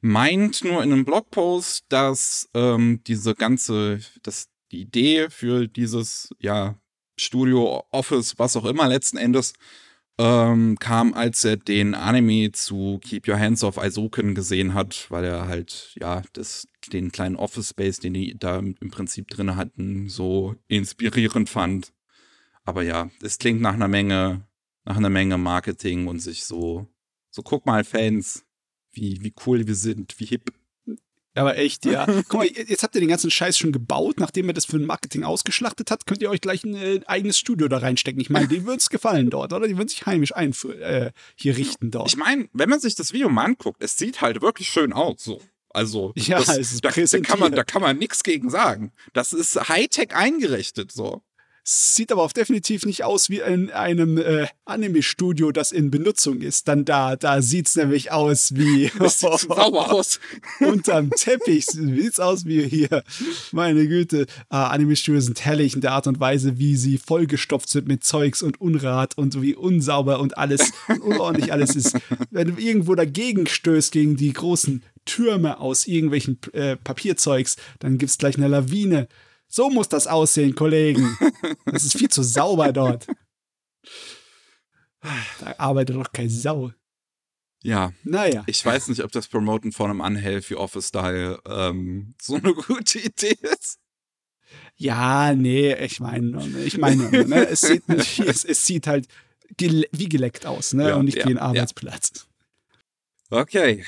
meint 0.00 0.64
nur 0.64 0.82
in 0.82 0.92
einem 0.92 1.04
Blogpost, 1.04 1.84
dass 1.90 2.48
ähm, 2.54 3.02
diese 3.06 3.34
ganze, 3.34 4.00
das 4.22 4.48
die 4.72 4.82
Idee 4.82 5.28
für 5.30 5.68
dieses, 5.68 6.30
ja, 6.38 6.76
Studio, 7.18 7.84
Office, 7.90 8.38
was 8.38 8.56
auch 8.56 8.64
immer 8.64 8.88
letzten 8.88 9.18
Endes, 9.18 9.52
ähm, 10.18 10.76
kam, 10.78 11.14
als 11.14 11.44
er 11.44 11.56
den 11.56 11.94
Anime 11.94 12.52
zu 12.52 12.98
Keep 13.02 13.28
Your 13.28 13.38
Hands 13.38 13.62
Off 13.64 13.78
Aizoken 13.78 14.34
gesehen 14.34 14.74
hat, 14.74 15.10
weil 15.10 15.24
er 15.24 15.48
halt, 15.48 15.94
ja, 15.98 16.22
das, 16.34 16.66
den 16.92 17.10
kleinen 17.10 17.36
Office 17.36 17.70
Space, 17.70 18.00
den 18.00 18.14
die 18.14 18.38
da 18.38 18.58
im 18.58 18.90
Prinzip 18.90 19.28
drin 19.28 19.56
hatten, 19.56 20.08
so 20.08 20.56
inspirierend 20.68 21.48
fand. 21.48 21.92
Aber 22.64 22.82
ja, 22.82 23.10
es 23.22 23.38
klingt 23.38 23.62
nach 23.62 23.74
einer 23.74 23.88
Menge, 23.88 24.46
nach 24.84 24.96
einer 24.96 25.08
Menge 25.10 25.38
Marketing 25.38 26.06
und 26.06 26.20
sich 26.20 26.44
so, 26.44 26.86
so 27.30 27.42
guck 27.42 27.64
mal, 27.64 27.84
Fans, 27.84 28.44
wie, 28.92 29.22
wie 29.22 29.32
cool 29.46 29.66
wir 29.66 29.74
sind, 29.74 30.18
wie 30.20 30.26
hip. 30.26 30.52
Aber 31.34 31.56
echt, 31.56 31.84
ja. 31.84 32.06
Guck 32.28 32.34
mal, 32.34 32.46
jetzt 32.46 32.82
habt 32.82 32.94
ihr 32.94 33.00
den 33.00 33.08
ganzen 33.08 33.30
Scheiß 33.30 33.56
schon 33.56 33.72
gebaut, 33.72 34.18
nachdem 34.18 34.48
ihr 34.48 34.52
das 34.52 34.64
für 34.64 34.76
ein 34.76 34.86
Marketing 34.86 35.22
ausgeschlachtet 35.22 35.90
habt, 35.90 36.06
könnt 36.06 36.22
ihr 36.22 36.30
euch 36.30 36.40
gleich 36.40 36.64
ein 36.64 36.74
äh, 36.74 37.00
eigenes 37.06 37.38
Studio 37.38 37.68
da 37.68 37.78
reinstecken. 37.78 38.20
Ich 38.20 38.30
meine, 38.30 38.48
denen 38.48 38.66
würde 38.66 38.78
es 38.78 38.90
gefallen 38.90 39.30
dort, 39.30 39.52
oder? 39.52 39.68
Die 39.68 39.76
würden 39.76 39.88
sich 39.88 40.06
heimisch 40.06 40.34
ein 40.34 40.54
äh, 40.80 41.12
hier 41.36 41.56
richten 41.56 41.90
dort. 41.90 42.08
Ich 42.08 42.16
meine, 42.16 42.48
wenn 42.52 42.68
man 42.68 42.80
sich 42.80 42.94
das 42.94 43.12
Video 43.12 43.28
mal 43.28 43.44
anguckt, 43.44 43.82
es 43.82 43.96
sieht 43.96 44.20
halt 44.20 44.42
wirklich 44.42 44.68
schön 44.68 44.92
aus, 44.92 45.22
so. 45.22 45.40
Also, 45.72 46.12
ja, 46.16 46.38
das, 46.38 46.80
da, 46.80 46.90
da 46.90 47.20
kann 47.20 47.38
man, 47.38 47.52
da 47.52 47.62
kann 47.62 47.80
man 47.80 47.96
nichts 47.96 48.24
gegen 48.24 48.50
sagen. 48.50 48.92
Das 49.12 49.32
ist 49.32 49.68
Hightech 49.68 50.12
eingerichtet, 50.12 50.90
so. 50.90 51.22
Sieht 51.62 52.10
aber 52.10 52.22
auch 52.22 52.32
definitiv 52.32 52.86
nicht 52.86 53.04
aus 53.04 53.28
wie 53.28 53.40
in 53.40 53.70
einem 53.70 54.18
äh, 54.18 54.46
Anime-Studio, 54.64 55.52
das 55.52 55.72
in 55.72 55.90
Benutzung 55.90 56.40
ist. 56.40 56.68
Dann 56.68 56.84
da, 56.84 57.16
da 57.16 57.42
sieht's 57.42 57.76
nämlich 57.76 58.12
aus 58.12 58.54
wie 58.54 58.90
das 58.98 59.20
sieht 59.20 59.38
sauber 59.38 59.92
aus. 59.92 60.20
unterm 60.60 61.10
Teppich 61.10 61.66
sieht's 61.66 62.18
aus 62.18 62.46
wie 62.46 62.62
hier. 62.66 63.04
Meine 63.52 63.86
Güte, 63.86 64.22
äh, 64.22 64.26
Anime-Studios 64.56 65.26
sind 65.26 65.44
herrlich 65.44 65.74
in 65.74 65.80
der 65.80 65.92
Art 65.92 66.06
und 66.06 66.18
Weise, 66.18 66.58
wie 66.58 66.76
sie 66.76 66.98
vollgestopft 66.98 67.68
sind 67.68 67.88
mit 67.88 68.04
Zeugs 68.04 68.42
und 68.42 68.60
Unrat 68.60 69.18
und 69.18 69.40
wie 69.42 69.54
unsauber 69.54 70.20
und 70.20 70.38
alles 70.38 70.72
unordentlich 71.02 71.52
alles 71.52 71.76
ist. 71.76 71.96
Wenn 72.30 72.54
du 72.54 72.62
irgendwo 72.62 72.94
dagegen 72.94 73.46
stößt 73.46 73.92
gegen 73.92 74.16
die 74.16 74.32
großen 74.32 74.82
Türme 75.04 75.60
aus 75.60 75.86
irgendwelchen 75.86 76.38
äh, 76.52 76.76
Papierzeugs, 76.76 77.56
dann 77.78 77.98
gibt's 77.98 78.18
gleich 78.18 78.36
eine 78.36 78.48
Lawine. 78.48 79.08
So 79.52 79.68
muss 79.68 79.88
das 79.88 80.06
aussehen, 80.06 80.54
Kollegen. 80.54 81.18
Das 81.66 81.84
ist 81.84 81.98
viel 81.98 82.08
zu 82.08 82.22
sauber 82.22 82.72
dort. 82.72 83.06
Da 85.40 85.54
arbeitet 85.58 85.96
doch 85.96 86.12
kein 86.12 86.30
Sau. 86.30 86.72
Ja. 87.62 87.92
Naja. 88.04 88.44
Ich 88.46 88.64
weiß 88.64 88.88
nicht, 88.88 89.02
ob 89.02 89.10
das 89.10 89.26
Promoten 89.26 89.72
von 89.72 89.90
einem 89.90 90.00
Unhealthy 90.00 90.54
Office 90.54 90.88
Style 90.88 91.40
ähm, 91.46 92.14
so 92.22 92.36
eine 92.36 92.54
gute 92.54 93.00
Idee 93.00 93.36
ist. 93.40 93.78
Ja, 94.76 95.34
nee, 95.34 95.74
ich 95.74 96.00
meine, 96.00 96.42
ich 96.64 96.78
meine, 96.78 97.10
ne, 97.10 97.46
es, 97.48 97.60
sieht, 97.60 97.82
es, 97.88 98.44
es 98.44 98.64
sieht 98.64 98.86
halt 98.86 99.08
gele 99.56 99.86
wie 99.92 100.08
geleckt 100.08 100.46
aus, 100.46 100.72
ne, 100.72 100.88
ja, 100.88 100.96
und 100.96 101.04
nicht 101.04 101.18
ja, 101.18 101.26
wie 101.26 101.32
ein 101.32 101.38
Arbeitsplatz. 101.38 102.26
Ja. 103.30 103.40
Okay, 103.42 103.84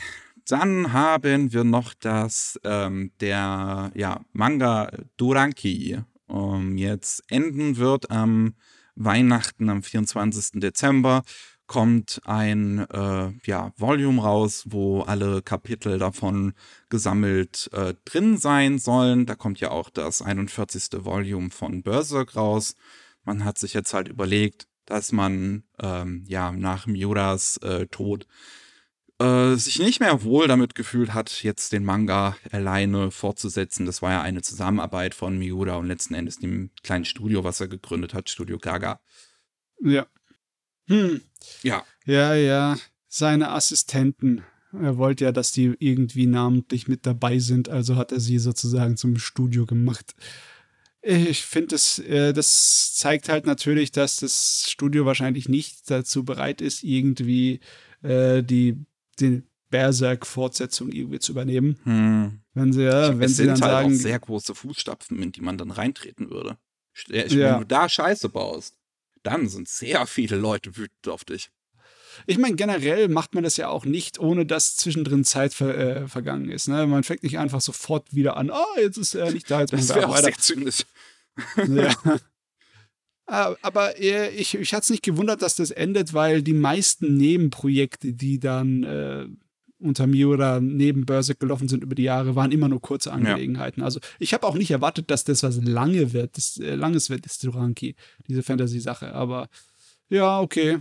dann 0.52 0.92
haben 0.92 1.54
wir 1.54 1.64
noch 1.64 1.94
das, 1.94 2.60
ähm, 2.62 3.10
der 3.20 3.90
ja, 3.94 4.20
Manga 4.32 4.92
Duranki 5.16 5.98
um, 6.26 6.76
jetzt 6.76 7.24
enden 7.28 7.78
wird 7.78 8.10
am 8.10 8.54
Weihnachten 8.94 9.70
am 9.70 9.82
24. 9.82 10.60
Dezember 10.60 11.22
kommt 11.66 12.20
ein 12.26 12.80
äh, 12.90 13.32
ja, 13.46 13.72
Volume 13.78 14.20
raus, 14.20 14.64
wo 14.68 15.00
alle 15.00 15.40
Kapitel 15.40 15.98
davon 15.98 16.52
gesammelt 16.90 17.70
äh, 17.72 17.94
drin 18.04 18.36
sein 18.36 18.78
sollen. 18.78 19.24
Da 19.24 19.36
kommt 19.36 19.58
ja 19.60 19.70
auch 19.70 19.88
das 19.88 20.20
41. 20.20 21.02
Volume 21.02 21.48
von 21.48 21.82
Berserk 21.82 22.36
raus. 22.36 22.74
Man 23.24 23.46
hat 23.46 23.56
sich 23.56 23.72
jetzt 23.72 23.94
halt 23.94 24.08
überlegt, 24.08 24.66
dass 24.84 25.12
man 25.12 25.62
ähm, 25.80 26.24
ja 26.28 26.52
nach 26.52 26.86
Miuras 26.86 27.56
äh, 27.58 27.86
Tod 27.86 28.26
äh, 29.22 29.56
sich 29.56 29.78
nicht 29.78 30.00
mehr 30.00 30.22
wohl 30.22 30.48
damit 30.48 30.74
gefühlt 30.74 31.14
hat, 31.14 31.42
jetzt 31.42 31.72
den 31.72 31.84
Manga 31.84 32.36
alleine 32.50 33.10
fortzusetzen. 33.10 33.86
Das 33.86 34.02
war 34.02 34.10
ja 34.10 34.22
eine 34.22 34.42
Zusammenarbeit 34.42 35.14
von 35.14 35.38
Miura 35.38 35.76
und 35.76 35.86
letzten 35.86 36.14
Endes 36.14 36.38
dem 36.38 36.70
kleinen 36.82 37.04
Studio, 37.04 37.44
was 37.44 37.60
er 37.60 37.68
gegründet 37.68 38.14
hat, 38.14 38.28
Studio 38.28 38.58
Gaga. 38.58 39.00
Ja. 39.80 40.06
Hm. 40.88 41.20
Ja. 41.62 41.84
Ja, 42.04 42.34
ja. 42.34 42.76
Seine 43.08 43.50
Assistenten. 43.50 44.42
Er 44.72 44.96
wollte 44.96 45.24
ja, 45.24 45.32
dass 45.32 45.52
die 45.52 45.74
irgendwie 45.78 46.26
namentlich 46.26 46.88
mit 46.88 47.04
dabei 47.04 47.38
sind, 47.38 47.68
also 47.68 47.96
hat 47.96 48.10
er 48.10 48.20
sie 48.20 48.38
sozusagen 48.38 48.96
zum 48.96 49.18
Studio 49.18 49.66
gemacht. 49.66 50.14
Ich 51.02 51.42
finde, 51.42 51.68
das, 51.68 51.98
äh, 51.98 52.32
das 52.32 52.94
zeigt 52.94 53.28
halt 53.28 53.44
natürlich, 53.44 53.90
dass 53.92 54.16
das 54.16 54.64
Studio 54.68 55.04
wahrscheinlich 55.04 55.48
nicht 55.48 55.90
dazu 55.90 56.24
bereit 56.24 56.60
ist, 56.60 56.84
irgendwie 56.84 57.60
äh, 58.02 58.42
die, 58.42 58.86
die 59.20 59.42
Berserk-Fortsetzung 59.70 60.90
irgendwie 60.92 61.18
zu 61.18 61.32
übernehmen. 61.32 61.78
Hm. 61.84 62.40
Wenn 62.54 62.72
sie, 62.72 62.82
ja, 62.82 63.18
wenn 63.18 63.22
es 63.22 63.36
sie 63.36 63.44
sind 63.44 63.60
dann 63.60 63.62
halt 63.62 63.84
sagen, 63.84 63.94
auch 63.94 63.98
sehr 63.98 64.18
große 64.18 64.54
Fußstapfen, 64.54 65.20
in 65.22 65.32
die 65.32 65.40
man 65.40 65.58
dann 65.58 65.70
reintreten 65.70 66.30
würde. 66.30 66.58
Ich, 66.94 67.32
Ja. 67.32 67.54
Wenn 67.54 67.60
du 67.60 67.66
da 67.66 67.88
Scheiße 67.88 68.28
baust, 68.28 68.76
dann 69.22 69.48
sind 69.48 69.68
sehr 69.68 70.06
viele 70.06 70.36
Leute 70.36 70.76
wütend 70.76 71.08
auf 71.08 71.24
dich. 71.24 71.50
Ich 72.26 72.36
meine, 72.36 72.56
generell 72.56 73.08
macht 73.08 73.34
man 73.34 73.42
das 73.42 73.56
ja 73.56 73.68
auch 73.68 73.86
nicht, 73.86 74.18
ohne 74.18 74.44
dass 74.44 74.76
zwischendrin 74.76 75.24
Zeit 75.24 75.54
ver 75.54 75.76
äh, 75.76 76.08
vergangen 76.08 76.50
ist. 76.50 76.68
Ne? 76.68 76.86
Man 76.86 77.04
fängt 77.04 77.22
nicht 77.22 77.38
einfach 77.38 77.62
sofort 77.62 78.14
wieder 78.14 78.36
an, 78.36 78.50
ah, 78.50 78.66
jetzt 78.78 78.98
ist 78.98 79.14
er 79.14 79.32
nicht 79.32 79.50
da, 79.50 79.60
jetzt 79.60 79.72
Das 79.72 79.88
machen 79.88 80.00
wir 80.00 80.08
auch 80.08 80.12
weiter. 80.12 80.24
sehr 80.24 80.38
zynisch. 80.38 80.84
Ja. 81.68 81.94
Ah, 83.26 83.54
Aber 83.62 83.98
äh, 84.00 84.30
ich, 84.30 84.54
ich 84.54 84.74
hatte 84.74 84.82
es 84.82 84.90
nicht 84.90 85.02
gewundert, 85.02 85.42
dass 85.42 85.54
das 85.56 85.70
endet, 85.70 86.12
weil 86.12 86.42
die 86.42 86.54
meisten 86.54 87.16
Nebenprojekte, 87.16 88.12
die 88.12 88.40
dann 88.40 88.82
äh, 88.82 89.26
unter 89.78 90.06
Miura 90.06 90.60
neben 90.60 91.06
Berserk 91.06 91.40
gelaufen 91.40 91.68
sind 91.68 91.82
über 91.82 91.94
die 91.94 92.04
Jahre, 92.04 92.36
waren 92.36 92.52
immer 92.52 92.68
nur 92.68 92.80
kurze 92.80 93.12
Angelegenheiten. 93.12 93.82
Also 93.82 94.00
ich 94.18 94.34
habe 94.34 94.46
auch 94.46 94.54
nicht 94.54 94.70
erwartet, 94.70 95.10
dass 95.10 95.24
das 95.24 95.42
was 95.42 95.62
lange 95.62 96.12
wird, 96.12 96.36
das, 96.36 96.56
äh, 96.58 96.74
langes 96.74 97.10
wird, 97.10 97.24
das 97.24 97.38
Duranki, 97.38 97.94
diese 98.28 98.42
Fantasy-Sache. 98.42 99.12
Aber 99.14 99.48
ja, 100.08 100.40
okay. 100.40 100.78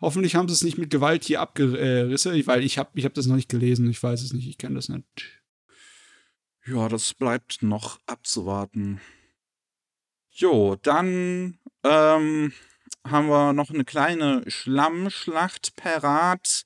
Hoffentlich 0.00 0.34
haben 0.34 0.48
sie 0.48 0.54
es 0.54 0.64
nicht 0.64 0.78
mit 0.78 0.88
Gewalt 0.88 1.24
hier 1.24 1.40
abgerissen, 1.42 2.46
weil 2.46 2.64
ich 2.64 2.78
habe 2.78 2.90
ich 2.94 3.04
hab 3.04 3.12
das 3.12 3.26
noch 3.26 3.36
nicht 3.36 3.50
gelesen. 3.50 3.88
Ich 3.90 4.02
weiß 4.02 4.22
es 4.22 4.32
nicht, 4.32 4.48
ich 4.48 4.56
kenne 4.56 4.76
das 4.76 4.88
nicht. 4.88 5.04
Ja, 6.66 6.88
das 6.88 7.12
bleibt 7.14 7.62
noch 7.62 8.00
abzuwarten. 8.06 9.00
Jo, 10.40 10.74
dann 10.80 11.58
ähm, 11.84 12.54
haben 13.06 13.28
wir 13.28 13.52
noch 13.52 13.68
eine 13.68 13.84
kleine 13.84 14.42
Schlammschlacht 14.46 15.76
parat. 15.76 16.64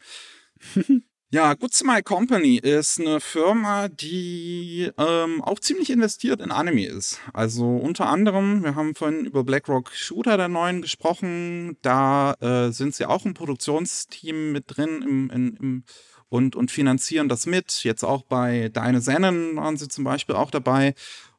ja, 1.31 1.55
Good 1.55 1.75
Smile 1.75 2.05
Company 2.05 2.59
ist 2.59 3.01
eine 3.01 3.19
Firma, 3.19 3.89
die 3.89 4.93
ähm, 4.97 5.43
auch 5.43 5.59
ziemlich 5.59 5.91
investiert 5.91 6.41
in 6.41 6.53
Anime 6.53 6.87
ist. 6.87 7.19
Also 7.33 7.67
unter 7.67 8.07
anderem, 8.07 8.63
wir 8.63 8.77
haben 8.77 8.95
vorhin 8.95 9.27
über 9.27 9.43
BlackRock 9.43 9.91
Shooter 9.93 10.37
der 10.37 10.47
neuen 10.47 10.81
gesprochen. 10.81 11.77
Da 11.83 12.35
äh, 12.35 12.71
sind 12.71 12.95
sie 12.95 13.07
auch 13.07 13.25
im 13.25 13.35
Produktionsteam 13.35 14.53
mit 14.53 14.67
drin 14.69 15.03
im, 15.03 15.31
in, 15.31 15.57
im 15.57 15.85
und, 16.29 16.55
und 16.55 16.71
finanzieren 16.71 17.29
das 17.29 17.47
mit. 17.47 17.83
Jetzt 17.83 18.05
auch 18.05 18.23
bei 18.23 18.69
Deine 18.69 19.01
Sennen 19.01 19.57
waren 19.57 19.77
sie 19.77 19.89
zum 19.89 20.05
Beispiel 20.05 20.37
auch 20.37 20.53
dabei 20.53 20.95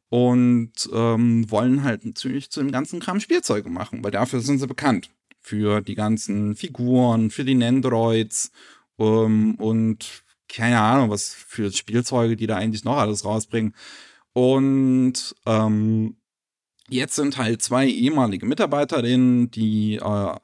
und 0.10 0.72
ähm, 0.94 1.50
wollen 1.50 1.84
halt 1.84 2.06
natürlich 2.06 2.50
zu 2.50 2.62
dem 2.62 2.72
ganzen 2.72 3.00
Kram 3.00 3.20
Spielzeuge 3.20 3.70
machen, 3.70 4.04
weil 4.04 4.12
dafür 4.12 4.42
sind 4.42 4.60
sie 4.60 4.68
bekannt. 4.68 5.10
Für 5.42 5.82
die 5.82 5.96
ganzen 5.96 6.56
Figuren, 6.56 7.30
für 7.30 7.46
die 7.46 7.56
Nendroids 7.56 8.52
ähm, 8.98 9.56
und 9.56 10.24
keine 10.48 10.80
Ahnung, 10.80 11.10
was 11.10 11.34
für 11.34 11.72
Spielzeuge, 11.72 12.36
die 12.36 12.48
da 12.48 12.58
eigentlich 12.58 12.84
noch 12.84 12.98
alles 12.98 13.26
rausbringen. 13.26 13.76
Und 14.34 15.36
ähm, 15.46 16.18
jetzt 16.90 17.16
sind 17.16 17.38
halt 17.38 17.62
zwei 17.62 17.88
ehemalige 17.88 18.46
Mitarbeiterinnen, 18.46 19.50
die 19.52 19.96
äh, 19.96 20.36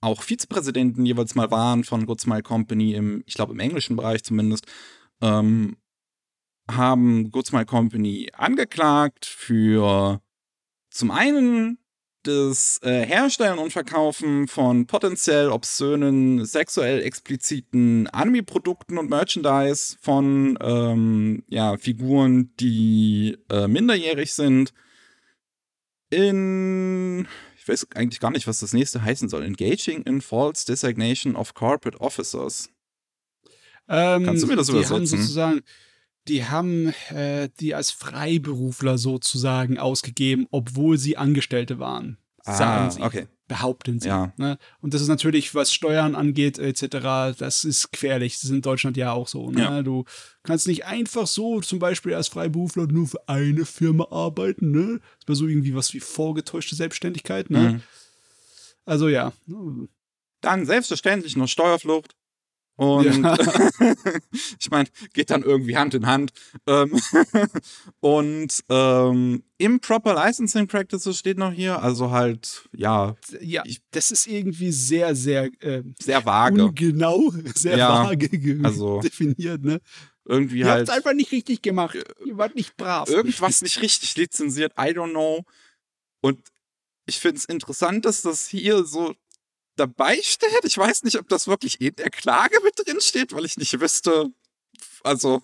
auch 0.00 0.22
Vizepräsidenten 0.22 1.06
jeweils 1.06 1.34
mal 1.34 1.50
waren 1.50 1.84
von 1.84 2.06
Good 2.06 2.20
Smile 2.20 2.42
Company, 2.42 2.94
im, 2.94 3.22
ich 3.26 3.34
glaube 3.34 3.52
im 3.52 3.60
englischen 3.60 3.96
Bereich 3.96 4.22
zumindest, 4.22 4.66
ähm, 5.20 5.76
haben 6.70 7.30
Good 7.30 7.46
Smile 7.46 7.66
Company 7.66 8.30
angeklagt 8.32 9.26
für 9.26 10.20
zum 10.90 11.10
einen 11.10 11.78
das 12.22 12.80
äh, 12.82 13.04
Herstellen 13.04 13.58
und 13.58 13.72
Verkaufen 13.72 14.48
von 14.48 14.86
potenziell 14.86 15.50
obszönen, 15.50 16.44
sexuell 16.44 17.02
expliziten 17.02 18.06
Anime-Produkten 18.08 18.96
und 18.98 19.10
Merchandise 19.10 19.96
von 20.00 20.58
ähm, 20.62 21.44
ja, 21.48 21.76
Figuren, 21.76 22.54
die 22.58 23.36
äh, 23.50 23.68
minderjährig 23.68 24.32
sind. 24.32 24.72
In 26.10 27.28
ich 27.56 27.68
weiß 27.68 27.88
eigentlich 27.94 28.20
gar 28.20 28.30
nicht, 28.30 28.46
was 28.46 28.60
das 28.60 28.74
nächste 28.74 29.02
heißen 29.02 29.28
soll. 29.28 29.42
Engaging 29.42 30.02
in 30.02 30.20
false 30.20 30.66
designation 30.66 31.34
of 31.34 31.54
corporate 31.54 31.98
officers. 31.98 32.68
Ähm, 33.88 34.24
Kannst 34.24 34.42
du 34.42 34.46
mir 34.46 34.56
das 34.56 34.66
die 34.66 34.72
haben 34.72 34.80
übersetzen? 34.84 35.62
Die 36.28 36.44
haben 36.44 36.94
äh, 37.10 37.48
die 37.60 37.74
als 37.74 37.90
Freiberufler 37.90 38.98
sozusagen 38.98 39.78
ausgegeben, 39.78 40.46
obwohl 40.50 40.98
sie 40.98 41.16
Angestellte 41.16 41.78
waren. 41.78 42.18
Sagen 42.42 42.90
sie. 42.90 43.00
Ah, 43.00 43.06
okay. 43.06 43.26
Behaupten 43.48 44.00
sie. 44.00 44.08
Ja. 44.08 44.32
Ne? 44.36 44.58
Und 44.80 44.94
das 44.94 45.02
ist 45.02 45.08
natürlich, 45.08 45.54
was 45.54 45.72
Steuern 45.72 46.14
angeht, 46.14 46.58
etc., 46.58 47.38
das 47.38 47.64
ist 47.64 47.90
gefährlich. 47.92 48.34
Das 48.34 48.44
ist 48.44 48.50
in 48.50 48.62
Deutschland 48.62 48.96
ja 48.96 49.12
auch 49.12 49.28
so. 49.28 49.50
Ne? 49.50 49.60
Ja. 49.60 49.82
Du 49.82 50.04
kannst 50.42 50.66
nicht 50.66 50.84
einfach 50.86 51.26
so 51.26 51.60
zum 51.60 51.78
Beispiel 51.78 52.14
als 52.14 52.28
Freiberufler 52.28 52.86
nur 52.86 53.06
für 53.06 53.28
eine 53.28 53.64
Firma 53.64 54.08
arbeiten. 54.10 54.70
Ne? 54.70 55.00
Das 55.20 55.28
wäre 55.28 55.36
so 55.36 55.46
irgendwie 55.46 55.74
was 55.74 55.92
wie 55.94 56.00
vorgetäuschte 56.00 56.74
Selbstständigkeit. 56.74 57.50
Ne? 57.50 57.58
Mhm. 57.58 57.82
Also 58.84 59.08
ja. 59.08 59.32
Dann 60.40 60.66
selbstverständlich 60.66 61.36
noch 61.36 61.48
Steuerflucht. 61.48 62.14
Und 62.76 63.22
Ja. 63.22 63.36
ich 64.58 64.70
meine, 64.70 64.88
geht 65.12 65.30
dann 65.30 65.42
irgendwie 65.42 65.76
Hand 65.76 65.94
in 65.94 66.06
Hand. 66.06 66.32
Ähm, 66.66 66.98
und 68.00 68.60
ähm, 68.68 69.42
Improper 69.58 70.14
Licensing 70.26 70.66
Practices 70.66 71.18
steht 71.18 71.38
noch 71.38 71.52
hier. 71.52 71.80
Also 71.82 72.10
halt, 72.10 72.68
ja, 72.72 73.16
Ja, 73.40 73.62
Ich- 73.64 73.80
das 73.92 74.10
ist 74.10 74.26
irgendwie 74.26 74.72
sehr, 74.72 75.14
sehr 75.14 75.50
äh, 75.62 75.82
sehr 76.00 76.24
vage. 76.26 76.64
ungenau, 76.64 77.32
sehr 77.54 77.76
Ja, 77.78 78.04
vage 78.04 78.28
ge- 78.28 78.60
also- 78.64 79.00
definiert, 79.00 79.62
ne? 79.62 79.80
Irgendwie 80.26 80.60
Ihr 80.60 80.70
halt 80.70 80.88
habt 80.88 80.96
einfach 80.98 81.12
nicht 81.12 81.32
richtig 81.32 81.60
gemacht. 81.60 81.98
Ihr 82.24 82.38
wart 82.38 82.54
nicht 82.54 82.76
brav. 82.78 83.08
irgendwas 83.10 83.60
nicht 83.60 83.82
richtig 83.82 84.16
lizenziert. 84.16 84.72
I 84.78 84.90
don't 84.96 85.10
know. 85.10 85.44
Und 86.22 86.40
ich 87.06 87.20
finde 87.20 87.36
es 87.36 87.44
interessant, 87.44 88.06
dass 88.06 88.22
das 88.22 88.46
hier 88.48 88.84
so 88.84 89.14
dabei 89.76 90.20
steht. 90.22 90.64
Ich 90.64 90.78
weiß 90.78 91.02
nicht, 91.04 91.18
ob 91.18 91.28
das 91.28 91.46
wirklich 91.46 91.80
in 91.80 91.94
der 91.96 92.10
Klage 92.10 92.58
mit 92.62 92.74
drin 92.78 93.00
steht, 93.00 93.32
weil 93.32 93.44
ich 93.44 93.56
nicht 93.56 93.80
wüsste. 93.80 94.30
Also, 95.02 95.42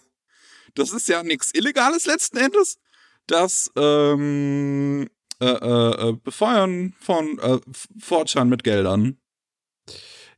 das 0.75 0.93
ist 0.93 1.09
ja 1.09 1.23
nichts 1.23 1.53
Illegales 1.53 2.07
letzten 2.07 2.39
Endes. 2.39 2.79
Das 3.27 3.71
ähm, 3.77 5.09
äh, 5.41 5.47
äh, 5.47 6.09
äh, 6.09 6.13
Befeuern 6.13 6.95
von 7.01 7.39
äh, 7.39 7.61
Fortschan 7.99 8.49
mit 8.49 8.65
Geldern. 8.65 9.19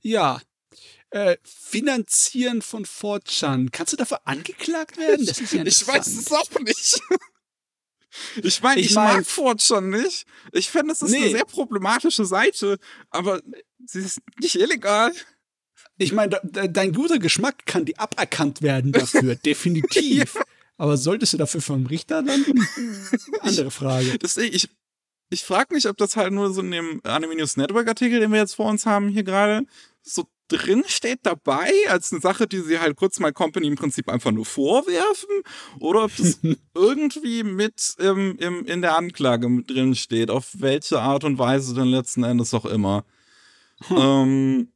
Ja. 0.01 0.40
Äh, 1.11 1.36
Finanzieren 1.43 2.62
von 2.62 2.86
4chan. 2.86 3.68
Kannst 3.70 3.93
du 3.93 3.97
dafür 3.97 4.20
angeklagt 4.24 4.97
werden? 4.97 5.26
Das 5.26 5.40
ist 5.40 5.53
ja 5.53 5.64
Ich 5.64 5.86
weiß 5.86 6.07
es 6.07 6.32
auch 6.32 6.49
nicht. 6.61 7.01
Ich 8.43 8.63
meine, 8.63 8.81
ich, 8.81 8.89
Ich 8.91 8.95
mein- 8.95 9.17
mag 9.17 9.27
Fortran 9.27 9.91
nicht. 9.91 10.27
Ich 10.53 10.71
finde, 10.71 10.93
es 10.93 11.03
ist 11.03 11.15
eine 11.15 11.25
Nee. 11.27 11.33
sehr 11.33 11.45
problematische 11.45 12.25
Seite, 12.25 12.79
aber 13.11 13.41
sie 13.87 14.01
ist 14.01 14.21
nicht 14.41 14.57
illegal. 14.57 15.13
Ich 15.99 16.13
meine, 16.13 16.41
de- 16.43 16.69
dein 16.69 16.93
guter 16.93 17.19
Geschmack 17.19 17.65
kann 17.67 17.85
dir 17.85 17.99
aberkannt 17.99 18.63
werden 18.63 18.93
dafür, 18.93 19.35
definitiv. 19.47 20.37
Aber 20.79 20.97
solltest 20.97 21.33
du 21.35 21.37
dafür 21.39 21.61
vom 21.61 21.87
Richter 21.87 22.23
landen? 22.23 22.67
Andere 23.41 23.71
Frage. 23.71 24.19
Deswegen, 24.19 24.55
ich, 24.55 24.69
ich 25.31 25.45
frage 25.45 25.75
mich, 25.75 25.89
ob 25.89 25.97
das 25.97 26.17
halt 26.17 26.33
nur 26.33 26.53
so 26.53 26.61
in 26.61 26.71
dem 26.71 27.01
Anime 27.05 27.37
News 27.37 27.57
Network 27.57 27.89
Artikel, 27.89 28.21
den 28.21 28.33
wir 28.33 28.41
jetzt 28.41 28.55
vor 28.57 28.67
uns 28.67 28.85
haben, 28.87 29.09
hier 29.09 29.23
gerade, 29.23 29.65
so 30.03 30.27
drin 30.53 30.84
steht 30.86 31.20
dabei, 31.22 31.70
als 31.88 32.12
eine 32.12 32.20
Sache, 32.20 32.46
die 32.46 32.61
sie 32.61 32.78
halt 32.78 32.96
kurz 32.96 33.18
mal 33.18 33.32
Company 33.32 33.66
im 33.66 33.76
Prinzip 33.76 34.09
einfach 34.09 34.30
nur 34.30 34.44
vorwerfen, 34.44 35.42
oder 35.80 36.05
ob 36.05 36.16
das 36.16 36.38
irgendwie 36.74 37.42
mit 37.42 37.94
im, 37.98 38.36
im, 38.38 38.64
in 38.66 38.82
der 38.82 38.96
Anklage 38.96 39.48
mit 39.48 39.70
drin 39.70 39.94
steht, 39.94 40.30
auf 40.30 40.50
welche 40.55 41.00
Art 41.00 41.24
und 41.24 41.38
Weise 41.38 41.74
denn 41.74 41.88
letzten 41.88 42.24
Endes 42.24 42.55
auch 42.55 42.66
immer. 42.66 43.05
ähm, 43.90 44.68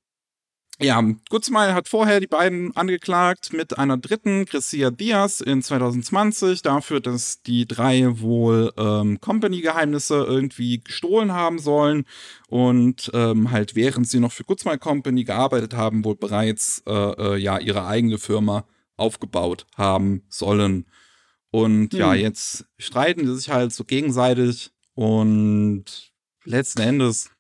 Ja, 0.79 1.03
Gutzmeier 1.31 1.73
hat 1.73 1.89
vorher 1.89 2.21
die 2.21 2.27
beiden 2.27 2.77
angeklagt 2.77 3.55
mit 3.55 3.79
einer 3.79 3.97
dritten, 3.97 4.45
Chrisia 4.45 4.91
Diaz, 4.91 5.41
in 5.41 5.63
2020 5.63 6.61
dafür, 6.61 7.01
dass 7.01 7.41
die 7.41 7.67
drei 7.67 8.21
wohl 8.21 8.75
ähm, 8.77 9.19
Company-Geheimnisse 9.19 10.17
irgendwie 10.17 10.81
gestohlen 10.81 11.33
haben 11.33 11.59
sollen 11.59 12.05
und 12.49 13.11
ähm, 13.15 13.51
halt 13.51 13.75
während 13.75 14.07
sie 14.07 14.21
noch 14.21 14.33
für 14.33 14.45
Gutzmeier 14.45 14.77
Company 14.77 15.25
gearbeitet 15.25 15.73
haben, 15.73 16.05
wohl 16.05 16.17
bereits 16.17 16.83
äh, 16.87 16.93
äh, 16.93 17.37
ja 17.39 17.59
ihre 17.59 17.87
eigene 17.87 18.19
Firma 18.19 18.67
aufgebaut 18.99 19.67
haben 19.77 20.25
sollen. 20.29 20.85
Und 21.51 21.95
hm. 21.95 22.01
ja, 22.01 22.13
jetzt 22.13 22.67
streiten 22.77 23.27
sie 23.27 23.37
sich 23.37 23.49
halt 23.49 23.73
so 23.73 23.85
gegenseitig 23.85 24.73
und 24.93 26.13
letzten 26.45 26.83
Endes 26.83 27.31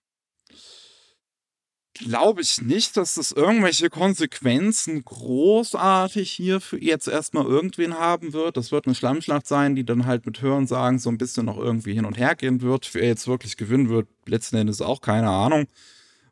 glaube 1.98 2.42
ich 2.42 2.60
nicht, 2.60 2.96
dass 2.96 3.14
das 3.14 3.32
irgendwelche 3.32 3.90
Konsequenzen 3.90 5.04
großartig 5.04 6.30
hier 6.30 6.60
für 6.60 6.82
jetzt 6.82 7.08
erstmal 7.08 7.44
irgendwen 7.44 7.94
haben 7.94 8.32
wird. 8.32 8.56
Das 8.56 8.72
wird 8.72 8.86
eine 8.86 8.94
Schlammschlacht 8.94 9.46
sein, 9.46 9.74
die 9.74 9.84
dann 9.84 10.06
halt 10.06 10.26
mit 10.26 10.40
Hören 10.40 10.66
sagen 10.66 10.98
so 10.98 11.10
ein 11.10 11.18
bisschen 11.18 11.46
noch 11.46 11.58
irgendwie 11.58 11.94
hin 11.94 12.04
und 12.04 12.18
her 12.18 12.34
gehen 12.34 12.62
wird. 12.62 12.92
Wer 12.94 13.06
jetzt 13.06 13.26
wirklich 13.26 13.56
gewinnen 13.56 13.88
wird, 13.88 14.08
letzten 14.26 14.56
Endes 14.56 14.80
auch 14.80 15.00
keine 15.00 15.30
Ahnung, 15.30 15.66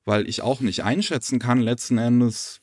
weil 0.05 0.29
ich 0.29 0.43
auch 0.43 0.61
nicht 0.61 0.85
einschätzen 0.85 1.39
kann, 1.39 1.61
letzten 1.61 1.99
Endes, 1.99 2.61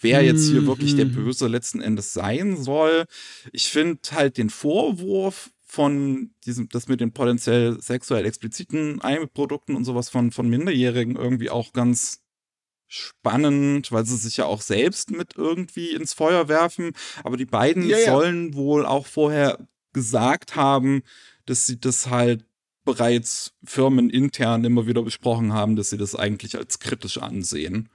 wer 0.00 0.22
jetzt 0.22 0.48
hier 0.48 0.66
wirklich 0.66 0.96
der 0.96 1.06
mhm. 1.06 1.14
Böse 1.14 1.46
letzten 1.46 1.80
Endes 1.80 2.12
sein 2.12 2.56
soll. 2.56 3.06
Ich 3.52 3.68
finde 3.68 4.00
halt 4.12 4.38
den 4.38 4.50
Vorwurf 4.50 5.50
von 5.72 6.34
diesem, 6.44 6.68
das 6.68 6.86
mit 6.86 7.00
den 7.00 7.14
potenziell 7.14 7.80
sexuell 7.80 8.26
expliziten 8.26 9.00
Produkten 9.32 9.74
und 9.74 9.86
sowas 9.86 10.10
von, 10.10 10.30
von 10.30 10.46
Minderjährigen 10.46 11.16
irgendwie 11.16 11.48
auch 11.48 11.72
ganz 11.72 12.20
spannend, 12.88 13.90
weil 13.90 14.04
sie 14.04 14.18
sich 14.18 14.36
ja 14.36 14.44
auch 14.44 14.60
selbst 14.60 15.12
mit 15.12 15.34
irgendwie 15.34 15.92
ins 15.92 16.12
Feuer 16.12 16.48
werfen. 16.48 16.92
Aber 17.24 17.38
die 17.38 17.46
beiden 17.46 17.88
ja, 17.88 17.96
ja. 17.96 18.12
sollen 18.12 18.52
wohl 18.52 18.84
auch 18.84 19.06
vorher 19.06 19.66
gesagt 19.94 20.56
haben, 20.56 21.04
dass 21.46 21.66
sie 21.66 21.80
das 21.80 22.10
halt 22.10 22.44
bereits 22.84 23.54
firmenintern 23.64 24.64
immer 24.64 24.86
wieder 24.86 25.02
besprochen 25.02 25.54
haben, 25.54 25.74
dass 25.76 25.88
sie 25.88 25.96
das 25.96 26.14
eigentlich 26.14 26.54
als 26.58 26.80
kritisch 26.80 27.16
ansehen. 27.16 27.88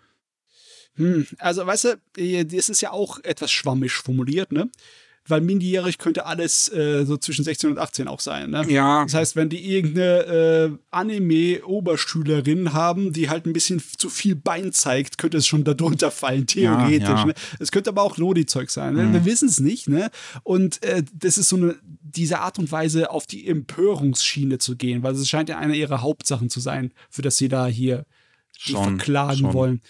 Hm, 0.95 1.27
also, 1.37 1.63
weißt 1.63 1.83
du, 1.83 2.45
das 2.45 2.69
ist 2.69 2.81
ja 2.81 2.89
auch 2.89 3.19
etwas 3.23 3.51
schwammisch 3.51 4.01
formuliert, 4.01 4.51
ne? 4.51 4.71
Weil 5.27 5.41
minderjährig 5.41 5.97
könnte 5.97 6.25
alles 6.25 6.71
äh, 6.71 7.05
so 7.05 7.17
zwischen 7.17 7.43
16 7.43 7.71
und 7.71 7.79
18 7.79 8.07
auch 8.07 8.19
sein. 8.19 8.51
Ne? 8.51 8.65
Ja. 8.69 9.03
Das 9.03 9.13
heißt, 9.13 9.35
wenn 9.35 9.49
die 9.49 9.73
irgendeine 9.73 10.25
äh, 10.25 10.71
Anime-Oberschülerin 10.91 12.73
haben, 12.73 13.13
die 13.13 13.29
halt 13.29 13.45
ein 13.45 13.53
bisschen 13.53 13.81
zu 13.97 14.09
viel 14.09 14.35
Bein 14.35 14.71
zeigt, 14.71 15.17
könnte 15.17 15.37
es 15.37 15.47
schon 15.47 15.63
darunter 15.63 16.11
fallen, 16.11 16.47
theoretisch. 16.47 17.07
Ja, 17.07 17.15
ja. 17.19 17.25
Ne? 17.25 17.33
Es 17.59 17.71
könnte 17.71 17.89
aber 17.89 18.03
auch 18.03 18.17
Lodi-Zeug 18.17 18.69
sein. 18.69 18.95
Ne? 18.95 19.03
Mhm. 19.03 19.13
Wir 19.13 19.25
wissen 19.25 19.49
es 19.49 19.59
nicht. 19.59 19.89
Ne? 19.89 20.09
Und 20.43 20.83
äh, 20.83 21.03
das 21.13 21.37
ist 21.37 21.49
so 21.49 21.55
eine, 21.55 21.75
diese 22.01 22.39
Art 22.39 22.59
und 22.59 22.71
Weise, 22.71 23.11
auf 23.11 23.27
die 23.27 23.47
Empörungsschiene 23.47 24.57
zu 24.57 24.75
gehen, 24.75 25.03
weil 25.03 25.13
es 25.13 25.27
scheint 25.27 25.49
ja 25.49 25.57
eine 25.57 25.75
ihrer 25.75 26.01
Hauptsachen 26.01 26.49
zu 26.49 26.59
sein, 26.59 26.91
für 27.09 27.21
das 27.21 27.37
sie 27.37 27.49
da 27.49 27.67
hier 27.67 28.05
schon, 28.57 28.97
verklagen 28.97 29.39
schon. 29.39 29.53
wollen. 29.53 29.81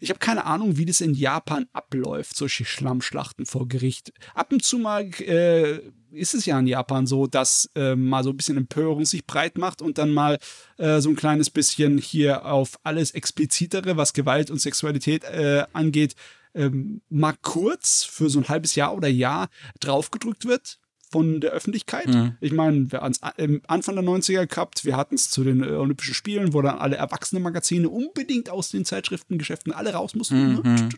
Ich 0.00 0.08
habe 0.08 0.18
keine 0.18 0.46
Ahnung, 0.46 0.78
wie 0.78 0.86
das 0.86 1.02
in 1.02 1.12
Japan 1.12 1.66
abläuft, 1.74 2.34
solche 2.34 2.64
Schlammschlachten 2.64 3.44
vor 3.44 3.68
Gericht. 3.68 4.12
Ab 4.34 4.50
und 4.50 4.64
zu 4.64 4.78
mal 4.78 5.04
äh, 5.20 5.80
ist 6.10 6.34
es 6.34 6.46
ja 6.46 6.58
in 6.58 6.66
Japan 6.66 7.06
so, 7.06 7.26
dass 7.26 7.70
äh, 7.74 7.94
mal 7.94 8.24
so 8.24 8.30
ein 8.30 8.36
bisschen 8.36 8.56
Empörung 8.56 9.04
sich 9.04 9.26
breit 9.26 9.58
macht 9.58 9.82
und 9.82 9.98
dann 9.98 10.10
mal 10.10 10.38
äh, 10.78 11.00
so 11.00 11.10
ein 11.10 11.16
kleines 11.16 11.50
bisschen 11.50 11.98
hier 11.98 12.46
auf 12.46 12.78
alles 12.82 13.10
Explizitere, 13.10 13.98
was 13.98 14.14
Gewalt 14.14 14.50
und 14.50 14.60
Sexualität 14.60 15.24
äh, 15.24 15.64
angeht, 15.74 16.14
ähm, 16.54 17.02
mal 17.10 17.34
kurz 17.42 18.02
für 18.02 18.30
so 18.30 18.40
ein 18.40 18.48
halbes 18.48 18.74
Jahr 18.74 18.96
oder 18.96 19.08
Jahr 19.08 19.50
draufgedrückt 19.80 20.46
wird 20.46 20.78
von 21.10 21.40
der 21.40 21.50
Öffentlichkeit. 21.50 22.08
Mhm. 22.08 22.36
Ich 22.40 22.52
meine, 22.52 22.90
wir 22.92 23.00
hatten 23.00 23.12
es 23.12 23.22
am 23.22 23.60
Anfang 23.66 23.96
der 23.96 24.04
90er 24.04 24.46
gehabt, 24.46 24.84
wir 24.84 24.96
hatten 24.96 25.16
es 25.16 25.30
zu 25.30 25.44
den 25.44 25.62
äh, 25.62 25.72
Olympischen 25.72 26.14
Spielen, 26.14 26.52
wo 26.54 26.62
dann 26.62 26.78
alle 26.78 26.96
Erwachsene-Magazine 26.96 27.88
unbedingt 27.88 28.48
aus 28.48 28.70
den 28.70 28.84
Zeitschriftengeschäften 28.84 29.72
alle 29.72 29.92
raus 29.92 30.14
mussten. 30.14 30.54
Ne? 30.54 30.60
Mhm. 30.64 30.88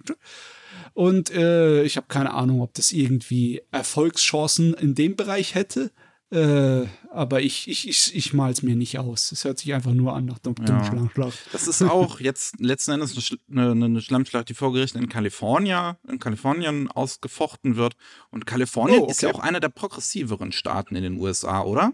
Und 0.95 1.31
äh, 1.31 1.83
ich 1.85 1.97
habe 1.97 2.07
keine 2.09 2.35
Ahnung, 2.35 2.61
ob 2.61 2.75
das 2.75 2.93
irgendwie 2.93 3.63
Erfolgschancen 3.71 4.75
in 4.75 4.95
dem 4.95 5.17
Bereich 5.17 5.55
hätte. 5.55 5.91
Äh, 6.33 6.87
aber 7.11 7.43
ich, 7.43 7.69
ich, 7.69 7.87
ich, 7.87 8.15
ich 8.15 8.33
mal 8.33 8.51
es 8.51 8.63
mir 8.63 8.75
nicht 8.75 8.99
aus. 8.99 9.33
Es 9.33 9.45
hört 9.45 9.59
sich 9.59 9.75
einfach 9.75 9.93
nur 9.93 10.15
an 10.15 10.25
nach 10.25 10.39
dem 10.39 10.55
ja. 10.67 10.83
Schlammschlacht. 10.83 11.39
Das 11.53 11.69
ist 11.69 11.83
auch 11.83 12.21
jetzt 12.21 12.59
letzten 12.59 12.93
Endes 12.93 13.37
eine, 13.51 13.73
eine, 13.73 13.85
eine 13.85 14.01
Schlammschlacht, 14.01 14.49
die 14.49 14.55
vor 14.55 14.73
Gericht 14.73 14.95
in 14.95 15.11
Kalifornien, 15.11 15.97
in 16.09 16.19
Kalifornien 16.19 16.91
ausgefochten 16.91 17.77
wird. 17.77 17.97
Und 18.31 18.47
Kalifornien 18.47 19.01
oh, 19.01 19.03
okay. 19.03 19.13
ist 19.13 19.21
ja 19.21 19.31
auch 19.31 19.41
einer 19.41 19.61
der 19.61 19.69
progressiveren 19.69 20.53
Staaten 20.53 20.97
in 20.97 21.03
den 21.03 21.21
USA, 21.21 21.65
oder? 21.65 21.93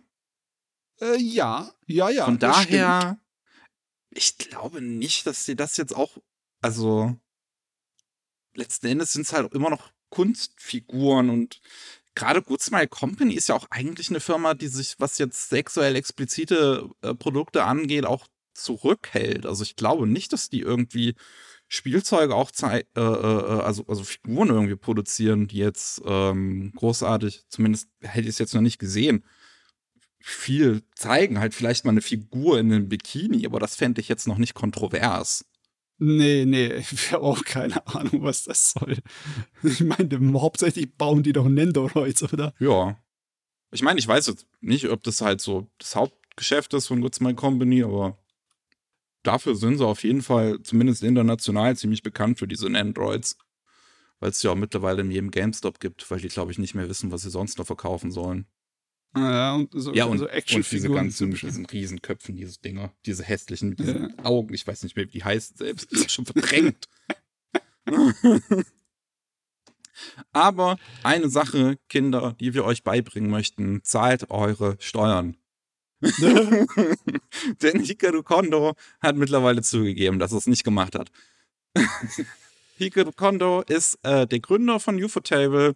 Äh, 1.00 1.20
ja, 1.20 1.72
ja, 1.86 2.08
ja. 2.08 2.24
Von 2.24 2.38
daher, 2.38 3.18
ich 4.10 4.38
glaube 4.38 4.80
nicht, 4.80 5.26
dass 5.26 5.46
sie 5.46 5.56
das 5.56 5.76
jetzt 5.76 5.96
auch, 5.96 6.16
also 6.60 7.18
letzten 8.54 8.86
Endes 8.86 9.14
sind 9.14 9.22
es 9.22 9.32
halt 9.32 9.52
immer 9.52 9.70
noch 9.70 9.90
Kunstfiguren 10.10 11.28
und 11.28 11.60
gerade 12.18 12.42
Good 12.42 12.60
Smile 12.60 12.88
Company 12.88 13.34
ist 13.34 13.48
ja 13.48 13.54
auch 13.54 13.66
eigentlich 13.70 14.10
eine 14.10 14.20
Firma, 14.20 14.54
die 14.54 14.66
sich, 14.66 14.96
was 14.98 15.18
jetzt 15.18 15.48
sexuell 15.48 15.94
explizite 15.94 16.90
äh, 17.00 17.14
Produkte 17.14 17.64
angeht, 17.64 18.04
auch 18.04 18.26
zurückhält. 18.54 19.46
Also 19.46 19.62
ich 19.62 19.76
glaube 19.76 20.06
nicht, 20.06 20.32
dass 20.32 20.50
die 20.50 20.60
irgendwie 20.60 21.14
Spielzeuge 21.68 22.34
auch 22.34 22.50
äh, 22.62 22.80
äh, 22.96 23.00
äh, 23.00 23.60
also, 23.62 23.84
also 23.86 24.02
Figuren 24.02 24.48
irgendwie 24.48 24.74
produzieren, 24.74 25.46
die 25.46 25.58
jetzt 25.58 26.02
ähm, 26.04 26.72
großartig, 26.74 27.44
zumindest 27.48 27.88
hätte 28.00 28.22
ich 28.22 28.30
es 28.34 28.38
jetzt 28.38 28.54
noch 28.54 28.62
nicht 28.62 28.78
gesehen, 28.78 29.24
viel 30.18 30.82
zeigen. 30.96 31.38
Halt 31.38 31.54
vielleicht 31.54 31.84
mal 31.84 31.92
eine 31.92 32.02
Figur 32.02 32.58
in 32.58 32.72
einem 32.72 32.88
Bikini, 32.88 33.46
aber 33.46 33.60
das 33.60 33.76
fände 33.76 34.00
ich 34.00 34.08
jetzt 34.08 34.26
noch 34.26 34.38
nicht 34.38 34.54
kontrovers. 34.54 35.44
Nee, 35.98 36.44
nee, 36.46 36.72
ich 36.92 37.12
habe 37.12 37.24
auch 37.24 37.44
keine 37.44 37.86
Ahnung, 37.86 38.22
was 38.22 38.44
das 38.44 38.72
soll. 38.72 38.98
Ich 39.62 39.80
meine, 39.80 40.40
hauptsächlich 40.40 40.94
bauen 40.94 41.22
die 41.22 41.32
doch 41.32 41.48
Nendoroids, 41.48 42.22
oder? 42.32 42.54
Ja. 42.58 42.98
Ich 43.70 43.82
meine, 43.82 43.98
ich 43.98 44.08
weiß 44.08 44.28
jetzt 44.28 44.46
nicht, 44.60 44.88
ob 44.88 45.02
das 45.02 45.20
halt 45.20 45.40
so 45.40 45.68
das 45.78 45.94
Hauptgeschäft 45.94 46.72
ist 46.74 46.86
von 46.86 47.00
Goods 47.00 47.20
My 47.20 47.34
Company, 47.34 47.82
aber 47.82 48.16
dafür 49.22 49.54
sind 49.56 49.78
sie 49.78 49.86
auf 49.86 50.04
jeden 50.04 50.22
Fall 50.22 50.62
zumindest 50.62 51.02
international 51.02 51.76
ziemlich 51.76 52.02
bekannt 52.02 52.38
für 52.38 52.48
diese 52.48 52.70
Nendroids. 52.70 53.36
Weil 54.20 54.30
es 54.30 54.42
ja 54.42 54.50
auch 54.50 54.56
mittlerweile 54.56 55.02
in 55.02 55.10
jedem 55.12 55.30
GameStop 55.30 55.78
gibt, 55.78 56.10
weil 56.10 56.18
die, 56.18 56.28
glaube 56.28 56.50
ich, 56.50 56.58
nicht 56.58 56.74
mehr 56.74 56.88
wissen, 56.88 57.12
was 57.12 57.22
sie 57.22 57.30
sonst 57.30 57.58
noch 57.58 57.66
verkaufen 57.66 58.10
sollen. 58.10 58.46
Ja, 59.20 59.54
und 59.54 59.70
so, 59.72 59.92
ja, 59.94 60.04
und, 60.04 60.18
so 60.18 60.28
und 60.28 60.70
diese 60.72 60.90
ganzen 60.90 61.30
mit 61.30 61.42
diesen 61.42 61.66
Riesenköpfen, 61.66 62.36
diese 62.36 62.60
Dinger, 62.60 62.92
diese 63.06 63.24
hässlichen, 63.24 63.70
mit 63.70 63.78
diesen 63.80 64.14
ja. 64.16 64.24
Augen, 64.24 64.54
ich 64.54 64.66
weiß 64.66 64.82
nicht 64.82 64.96
mehr, 64.96 65.06
wie 65.06 65.10
die 65.10 65.24
heißen 65.24 65.56
selbst, 65.56 65.90
die 65.92 66.08
schon 66.08 66.26
verdrängt. 66.26 66.88
Aber 70.32 70.78
eine 71.02 71.28
Sache, 71.28 71.78
Kinder, 71.88 72.36
die 72.38 72.54
wir 72.54 72.64
euch 72.64 72.84
beibringen 72.84 73.30
möchten, 73.30 73.82
zahlt 73.82 74.30
eure 74.30 74.76
Steuern. 74.80 75.36
Denn 77.62 77.80
Hikaru 77.80 78.22
Kondo 78.22 78.74
hat 79.00 79.16
mittlerweile 79.16 79.62
zugegeben, 79.62 80.18
dass 80.18 80.32
er 80.32 80.38
es 80.38 80.46
nicht 80.46 80.64
gemacht 80.64 80.94
hat. 80.94 81.10
Hikaru 82.76 83.10
Kondo 83.12 83.62
ist 83.62 83.98
äh, 84.02 84.26
der 84.26 84.38
Gründer 84.38 84.78
von 84.78 85.02
Ufotable, 85.02 85.74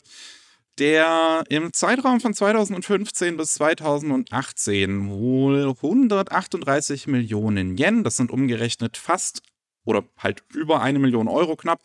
der 0.78 1.44
im 1.48 1.72
Zeitraum 1.72 2.20
von 2.20 2.34
2015 2.34 3.36
bis 3.36 3.54
2018 3.54 5.10
wohl 5.10 5.68
138 5.68 7.06
Millionen 7.06 7.76
Yen, 7.76 8.04
das 8.04 8.16
sind 8.16 8.30
umgerechnet 8.30 8.96
fast 8.96 9.42
oder 9.84 10.04
halt 10.16 10.44
über 10.54 10.80
eine 10.80 10.98
Million 10.98 11.28
Euro 11.28 11.56
knapp. 11.56 11.80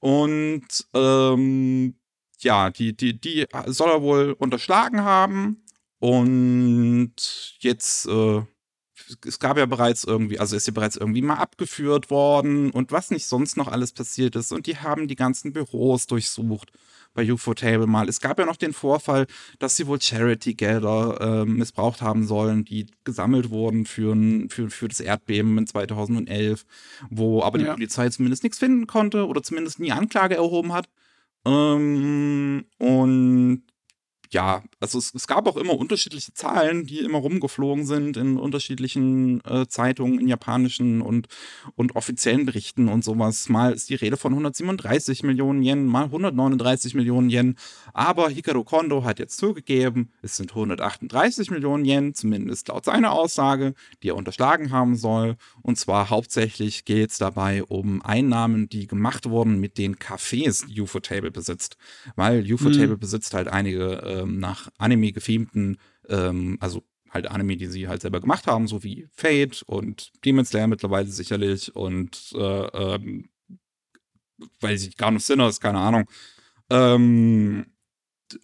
Und 0.00 0.66
ähm, 0.94 1.94
ja, 2.40 2.70
die, 2.70 2.96
die, 2.96 3.20
die 3.20 3.46
soll 3.66 3.90
er 3.90 4.02
wohl 4.02 4.32
unterschlagen 4.38 5.02
haben. 5.02 5.62
Und 5.98 7.56
jetzt, 7.60 8.06
äh, 8.06 8.42
es 9.24 9.38
gab 9.38 9.56
ja 9.56 9.66
bereits 9.66 10.04
irgendwie, 10.04 10.38
also 10.38 10.56
ist 10.56 10.66
ja 10.66 10.72
bereits 10.72 10.96
irgendwie 10.96 11.22
mal 11.22 11.36
abgeführt 11.36 12.10
worden 12.10 12.70
und 12.70 12.92
was 12.92 13.10
nicht 13.10 13.26
sonst 13.26 13.56
noch 13.56 13.68
alles 13.68 13.92
passiert 13.92 14.36
ist. 14.36 14.52
Und 14.52 14.66
die 14.66 14.76
haben 14.78 15.08
die 15.08 15.16
ganzen 15.16 15.52
Büros 15.52 16.06
durchsucht 16.06 16.72
bei 17.16 17.32
UFO-Table 17.32 17.88
mal. 17.88 18.08
Es 18.08 18.20
gab 18.20 18.38
ja 18.38 18.46
noch 18.46 18.56
den 18.56 18.72
Vorfall, 18.72 19.26
dass 19.58 19.74
sie 19.74 19.88
wohl 19.88 20.00
Charity-Gelder 20.00 21.42
äh, 21.42 21.44
missbraucht 21.44 22.02
haben 22.02 22.26
sollen, 22.26 22.64
die 22.64 22.86
gesammelt 23.02 23.50
wurden 23.50 23.86
für, 23.86 24.14
für, 24.48 24.70
für 24.70 24.86
das 24.86 25.00
Erdbeben 25.00 25.58
in 25.58 25.66
2011, 25.66 26.64
wo 27.10 27.42
aber 27.42 27.58
die 27.58 27.64
ja. 27.64 27.72
Polizei 27.72 28.08
zumindest 28.10 28.44
nichts 28.44 28.58
finden 28.58 28.86
konnte 28.86 29.26
oder 29.26 29.42
zumindest 29.42 29.80
nie 29.80 29.90
Anklage 29.90 30.36
erhoben 30.36 30.72
hat. 30.72 30.88
Ähm, 31.44 32.66
und 32.78 33.62
ja, 34.30 34.62
also 34.80 34.98
es, 34.98 35.14
es, 35.14 35.26
gab 35.26 35.46
auch 35.46 35.56
immer 35.56 35.76
unterschiedliche 35.76 36.32
Zahlen, 36.34 36.86
die 36.86 37.00
immer 37.00 37.18
rumgeflogen 37.18 37.86
sind 37.86 38.16
in 38.16 38.38
unterschiedlichen 38.38 39.44
äh, 39.44 39.66
Zeitungen, 39.68 40.20
in 40.20 40.28
japanischen 40.28 41.00
und, 41.00 41.28
und 41.74 41.96
offiziellen 41.96 42.46
Berichten 42.46 42.88
und 42.88 43.04
sowas. 43.04 43.48
Mal 43.48 43.72
ist 43.72 43.88
die 43.90 43.94
Rede 43.94 44.16
von 44.16 44.32
137 44.32 45.22
Millionen 45.22 45.62
Yen, 45.62 45.86
mal 45.86 46.04
139 46.04 46.94
Millionen 46.94 47.30
Yen. 47.30 47.56
Aber 47.92 48.28
Hikaru 48.28 48.64
Kondo 48.64 49.04
hat 49.04 49.18
jetzt 49.18 49.38
zugegeben, 49.38 50.10
es 50.22 50.36
sind 50.36 50.50
138 50.50 51.50
Millionen 51.50 51.84
Yen, 51.84 52.14
zumindest 52.14 52.68
laut 52.68 52.84
seiner 52.84 53.12
Aussage, 53.12 53.74
die 54.02 54.08
er 54.08 54.16
unterschlagen 54.16 54.70
haben 54.70 54.96
soll. 54.96 55.36
Und 55.62 55.78
zwar 55.78 56.10
hauptsächlich 56.10 56.84
geht 56.84 57.10
es 57.10 57.18
dabei 57.18 57.62
um 57.64 58.02
Einnahmen, 58.02 58.68
die 58.68 58.86
gemacht 58.86 59.28
wurden 59.28 59.58
mit 59.58 59.78
den 59.78 59.96
Cafés, 59.96 60.66
die 60.66 60.80
UFO-Table 60.80 61.30
besitzt. 61.30 61.76
Weil 62.16 62.40
UFO-Table 62.52 62.96
mhm. 62.96 63.00
besitzt 63.00 63.34
halt 63.34 63.48
einige 63.48 64.02
äh, 64.02 64.15
ähm, 64.22 64.38
nach 64.38 64.68
Anime 64.78 65.12
gefilmten, 65.12 65.78
ähm, 66.08 66.56
also 66.60 66.82
halt 67.10 67.28
Anime, 67.28 67.56
die 67.56 67.66
sie 67.66 67.88
halt 67.88 68.02
selber 68.02 68.20
gemacht 68.20 68.46
haben, 68.46 68.66
so 68.66 68.82
wie 68.82 69.08
Fate 69.12 69.62
und 69.66 70.12
Demon 70.24 70.44
Slayer 70.44 70.66
mittlerweile 70.66 71.08
sicherlich 71.08 71.74
und 71.74 72.32
äh, 72.34 72.66
ähm, 72.66 73.28
weil 74.60 74.76
sie 74.78 74.90
gar 74.90 75.10
nicht 75.10 75.24
Sinners, 75.24 75.60
keine 75.60 75.78
Ahnung. 75.78 76.04
Ähm, 76.70 77.66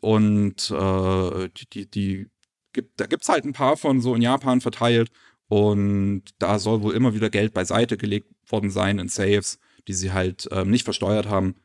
und 0.00 0.70
äh, 0.70 1.48
die, 1.56 1.66
die, 1.70 1.90
die 1.90 2.26
gibt, 2.72 3.00
da 3.00 3.06
gibt 3.06 3.22
es 3.22 3.28
halt 3.28 3.44
ein 3.44 3.52
paar 3.52 3.76
von 3.76 4.00
so 4.00 4.14
in 4.14 4.22
Japan 4.22 4.60
verteilt 4.60 5.10
und 5.48 6.22
da 6.38 6.58
soll 6.58 6.82
wohl 6.82 6.94
immer 6.94 7.14
wieder 7.14 7.30
Geld 7.30 7.52
beiseite 7.52 7.96
gelegt 7.96 8.28
worden 8.46 8.70
sein 8.70 8.98
in 8.98 9.08
Saves, 9.08 9.58
die 9.88 9.94
sie 9.94 10.12
halt 10.12 10.48
ähm, 10.50 10.70
nicht 10.70 10.84
versteuert 10.84 11.26
haben. 11.26 11.56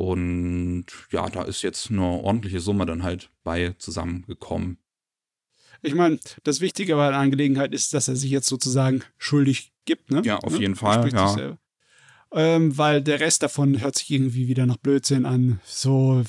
Und 0.00 0.86
ja, 1.10 1.28
da 1.28 1.42
ist 1.42 1.60
jetzt 1.60 1.90
eine 1.90 2.00
ordentliche 2.00 2.60
Summe 2.60 2.86
dann 2.86 3.02
halt 3.02 3.28
bei 3.44 3.74
zusammengekommen. 3.76 4.78
Ich 5.82 5.94
meine, 5.94 6.18
das 6.42 6.62
Wichtige 6.62 6.96
bei 6.96 7.10
der 7.10 7.18
Angelegenheit 7.18 7.74
ist, 7.74 7.92
dass 7.92 8.08
er 8.08 8.16
sich 8.16 8.30
jetzt 8.30 8.48
sozusagen 8.48 9.02
schuldig 9.18 9.74
gibt, 9.84 10.10
ne? 10.10 10.22
Ja, 10.24 10.38
auf 10.38 10.54
ne? 10.54 10.60
jeden 10.60 10.74
Fall, 10.74 11.12
ja. 11.12 11.58
Ähm, 12.32 12.78
weil 12.78 13.02
der 13.02 13.20
Rest 13.20 13.42
davon 13.42 13.78
hört 13.82 13.98
sich 13.98 14.10
irgendwie 14.10 14.48
wieder 14.48 14.64
nach 14.64 14.78
Blödsinn 14.78 15.26
an. 15.26 15.60
So, 15.66 16.22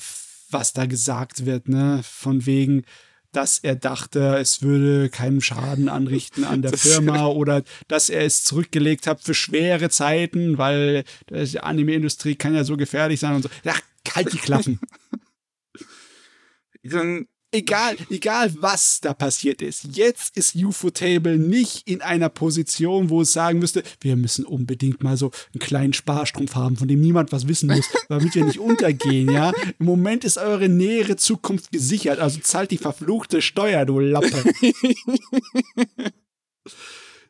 was 0.50 0.74
da 0.74 0.84
gesagt 0.84 1.46
wird, 1.46 1.70
ne? 1.70 2.00
Von 2.02 2.44
wegen, 2.44 2.84
dass 3.32 3.58
er 3.58 3.74
dachte, 3.74 4.36
es 4.36 4.62
würde 4.62 5.08
keinen 5.08 5.40
Schaden 5.40 5.88
anrichten 5.88 6.44
an 6.44 6.62
der 6.62 6.72
Firma 6.78 7.26
oder 7.26 7.62
dass 7.88 8.10
er 8.10 8.24
es 8.24 8.44
zurückgelegt 8.44 9.06
hat 9.06 9.22
für 9.22 9.34
schwere 9.34 9.90
Zeiten, 9.90 10.58
weil 10.58 11.04
die 11.30 11.60
Anime-Industrie 11.60 12.36
kann 12.36 12.54
ja 12.54 12.64
so 12.64 12.76
gefährlich 12.76 13.20
sein 13.20 13.34
und 13.34 13.42
so. 13.42 13.48
Ja, 13.64 13.74
kalt 14.04 14.32
die 14.32 14.38
Klappen. 14.38 14.78
Dann 16.84 17.26
egal, 17.52 17.96
egal 18.10 18.52
was 18.60 19.00
da 19.00 19.14
passiert 19.14 19.62
ist, 19.62 19.84
jetzt 19.96 20.36
ist 20.36 20.56
UFO-Table 20.56 21.38
nicht 21.38 21.86
in 21.88 22.00
einer 22.00 22.28
Position, 22.28 23.10
wo 23.10 23.20
es 23.22 23.32
sagen 23.32 23.58
müsste, 23.58 23.82
wir 24.00 24.16
müssen 24.16 24.44
unbedingt 24.44 25.02
mal 25.02 25.16
so 25.16 25.30
einen 25.52 25.60
kleinen 25.60 25.92
Sparstrumpf 25.92 26.54
haben, 26.54 26.76
von 26.76 26.88
dem 26.88 27.00
niemand 27.00 27.30
was 27.30 27.46
wissen 27.46 27.68
muss, 27.68 27.88
damit 28.08 28.34
wir 28.34 28.44
nicht 28.44 28.58
untergehen, 28.58 29.30
ja. 29.30 29.52
Im 29.78 29.86
Moment 29.86 30.24
ist 30.24 30.38
eure 30.38 30.68
nähere 30.68 31.16
Zukunft 31.16 31.70
gesichert, 31.70 32.18
also 32.18 32.40
zahlt 32.40 32.70
die 32.70 32.78
verfluchte 32.78 33.42
Steuer, 33.42 33.84
du 33.84 34.00
Lappe. 34.00 34.52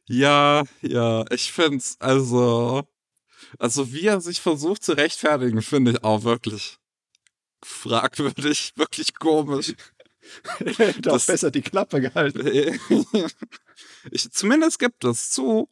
ja, 0.06 0.62
ja, 0.80 1.24
ich 1.30 1.52
find's, 1.52 1.96
also, 1.98 2.84
also 3.58 3.92
wie 3.92 4.06
er 4.06 4.20
sich 4.20 4.40
versucht 4.40 4.84
zu 4.84 4.92
rechtfertigen, 4.92 5.62
finde 5.62 5.92
ich 5.92 6.04
auch 6.04 6.22
wirklich 6.22 6.78
fragwürdig, 7.64 8.72
wirklich 8.76 9.14
komisch. 9.14 9.74
Hätte 10.76 11.12
auch 11.12 11.24
besser 11.24 11.50
die 11.50 11.62
Klappe 11.62 12.00
gehalten. 12.00 12.46
ich, 14.10 14.30
zumindest 14.30 14.78
gibt 14.78 15.04
es 15.04 15.30
zu. 15.30 15.68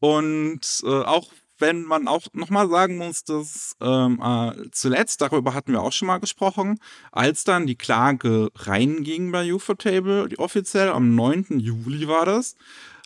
Und 0.00 0.82
äh, 0.84 0.88
auch 0.88 1.30
wenn 1.60 1.84
man 1.84 2.08
auch 2.08 2.22
nochmal 2.32 2.68
sagen 2.68 2.96
muss, 2.96 3.24
dass 3.24 3.76
ähm, 3.80 4.20
äh, 4.22 4.70
zuletzt, 4.72 5.20
darüber 5.20 5.54
hatten 5.54 5.72
wir 5.72 5.82
auch 5.82 5.92
schon 5.92 6.08
mal 6.08 6.18
gesprochen, 6.18 6.78
als 7.12 7.44
dann 7.44 7.66
die 7.66 7.76
Klage 7.76 8.50
reinging 8.54 9.30
bei 9.30 9.52
UFO-Table, 9.52 10.28
die 10.28 10.38
offiziell 10.38 10.88
am 10.88 11.14
9. 11.14 11.60
Juli 11.60 12.08
war 12.08 12.24
das, 12.24 12.56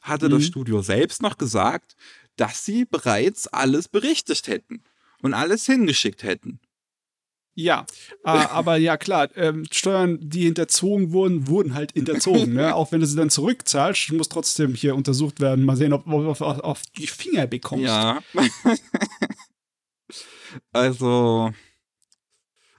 hatte 0.02 0.28
mhm. 0.28 0.32
das 0.32 0.46
Studio 0.46 0.82
selbst 0.82 1.20
noch 1.20 1.36
gesagt, 1.36 1.96
dass 2.36 2.64
sie 2.64 2.84
bereits 2.84 3.48
alles 3.48 3.88
berichtet 3.88 4.46
hätten 4.46 4.82
und 5.22 5.34
alles 5.34 5.66
hingeschickt 5.66 6.22
hätten. 6.22 6.60
Ja, 7.54 7.86
äh, 8.24 8.30
aber 8.30 8.76
ja 8.76 8.96
klar, 8.96 9.28
ähm, 9.36 9.64
Steuern, 9.70 10.18
die 10.20 10.44
hinterzogen 10.44 11.12
wurden, 11.12 11.46
wurden 11.46 11.74
halt 11.74 11.92
hinterzogen. 11.92 12.54
ne? 12.54 12.74
Auch 12.74 12.90
wenn 12.90 13.00
du 13.00 13.06
sie 13.06 13.16
dann 13.16 13.30
zurückzahlst, 13.30 14.12
muss 14.12 14.28
trotzdem 14.28 14.74
hier 14.74 14.96
untersucht 14.96 15.40
werden. 15.40 15.64
Mal 15.64 15.76
sehen, 15.76 15.92
ob 15.92 16.04
du 16.04 16.28
auf, 16.28 16.40
auf, 16.40 16.60
auf 16.60 16.82
die 16.98 17.06
Finger 17.06 17.46
bekommst. 17.46 17.86
Ja. 17.86 18.20
also, 20.72 21.52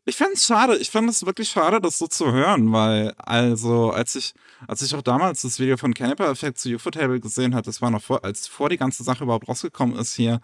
ich 0.08 0.16
fand 0.16 0.34
es 0.36 0.46
schade, 0.46 0.78
ich 0.78 0.92
fand 0.92 1.10
es 1.10 1.26
wirklich 1.26 1.50
schade, 1.50 1.82
das 1.82 1.98
so 1.98 2.06
zu 2.06 2.32
hören, 2.32 2.72
weil, 2.72 3.14
also, 3.18 3.90
als 3.90 4.16
ich, 4.16 4.34
als 4.68 4.84
ich 4.84 4.94
auch 4.94 5.02
damals 5.02 5.42
das 5.42 5.60
Video 5.60 5.78
von 5.78 5.96
Caniper 5.96 6.30
Effect 6.30 6.60
zu 6.60 6.70
UFO-Table 6.70 7.20
gesehen 7.20 7.56
hatte, 7.56 7.66
das 7.66 7.82
war 7.82 7.90
noch 7.90 8.04
vor, 8.04 8.24
als 8.24 8.48
vor 8.48 8.70
die 8.70 8.78
ganze 8.78 9.04
Sache 9.04 9.24
überhaupt 9.24 9.48
rausgekommen 9.48 9.98
ist 9.98 10.16
hier, 10.16 10.42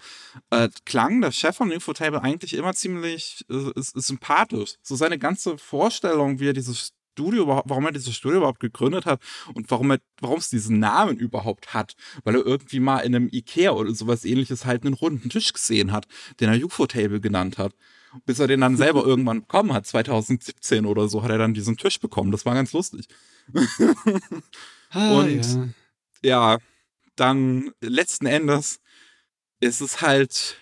äh, 0.49 0.69
klang 0.85 1.21
der 1.21 1.31
Chef 1.31 1.55
von 1.55 1.71
UFO-Table 1.71 2.23
eigentlich 2.23 2.55
immer 2.55 2.73
ziemlich 2.73 3.45
äh, 3.49 3.71
sympathisch. 3.75 4.75
So 4.81 4.95
seine 4.95 5.19
ganze 5.19 5.59
Vorstellung, 5.59 6.39
wie 6.39 6.49
er 6.49 6.53
dieses 6.53 6.93
Studio 7.13 7.43
überhaupt, 7.43 7.69
warum 7.69 7.85
er 7.85 7.91
dieses 7.91 8.15
Studio 8.15 8.39
überhaupt 8.39 8.61
gegründet 8.61 9.05
hat 9.05 9.21
und 9.53 9.69
warum 9.69 9.91
er, 9.91 9.99
warum 10.21 10.39
es 10.39 10.49
diesen 10.49 10.79
Namen 10.79 11.17
überhaupt 11.17 11.75
hat, 11.75 11.93
weil 12.23 12.35
er 12.35 12.45
irgendwie 12.45 12.79
mal 12.79 12.99
in 12.99 13.15
einem 13.15 13.29
Ikea 13.31 13.71
oder 13.71 13.93
sowas 13.93 14.25
ähnliches 14.25 14.65
halt 14.65 14.85
einen 14.85 14.95
runden 14.95 15.29
Tisch 15.29 15.53
gesehen 15.53 15.91
hat, 15.91 16.07
den 16.39 16.49
er 16.49 16.65
UFO-Table 16.65 17.21
genannt 17.21 17.59
hat 17.59 17.73
bis 18.25 18.39
er 18.39 18.47
den 18.47 18.61
dann 18.61 18.77
selber 18.77 19.05
irgendwann 19.05 19.41
bekommen 19.41 19.73
hat. 19.73 19.87
2017 19.87 20.85
oder 20.85 21.07
so 21.07 21.23
hat 21.23 21.31
er 21.31 21.37
dann 21.37 21.53
diesen 21.53 21.77
Tisch 21.77 21.99
bekommen. 21.99 22.31
Das 22.31 22.45
war 22.45 22.53
ganz 22.53 22.73
lustig. 22.73 23.07
ah, 24.91 25.19
und 25.19 25.73
ja. 26.21 26.53
ja, 26.53 26.57
dann 27.15 27.71
letzten 27.81 28.25
Endes 28.25 28.79
ist 29.59 29.81
es 29.81 30.01
halt, 30.01 30.57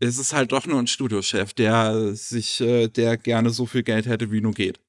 ist 0.00 0.18
es 0.18 0.32
halt 0.32 0.52
doch 0.52 0.66
nur 0.66 0.78
ein 0.78 0.86
Studiochef, 0.86 1.54
der 1.54 2.14
sich, 2.14 2.60
äh, 2.60 2.88
der 2.88 3.16
gerne 3.16 3.50
so 3.50 3.66
viel 3.66 3.82
Geld 3.82 4.06
hätte, 4.06 4.30
wie 4.30 4.40
nur 4.40 4.52
geht. 4.52 4.80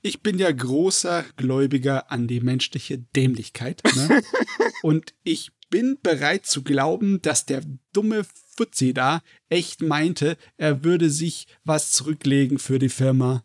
Ich 0.00 0.22
bin 0.22 0.38
ja 0.38 0.50
großer 0.50 1.24
Gläubiger 1.36 2.10
an 2.10 2.26
die 2.26 2.40
menschliche 2.40 2.98
Dämlichkeit. 2.98 3.82
Ne? 3.94 4.22
und 4.82 5.14
ich 5.22 5.52
bin 5.72 5.98
bereit 6.02 6.44
zu 6.46 6.62
glauben, 6.62 7.22
dass 7.22 7.46
der 7.46 7.62
dumme 7.92 8.24
Fuzzi 8.54 8.92
da 8.92 9.22
echt 9.48 9.80
meinte, 9.80 10.36
er 10.58 10.84
würde 10.84 11.10
sich 11.10 11.48
was 11.64 11.90
zurücklegen 11.90 12.58
für 12.58 12.78
die 12.78 12.90
Firma. 12.90 13.42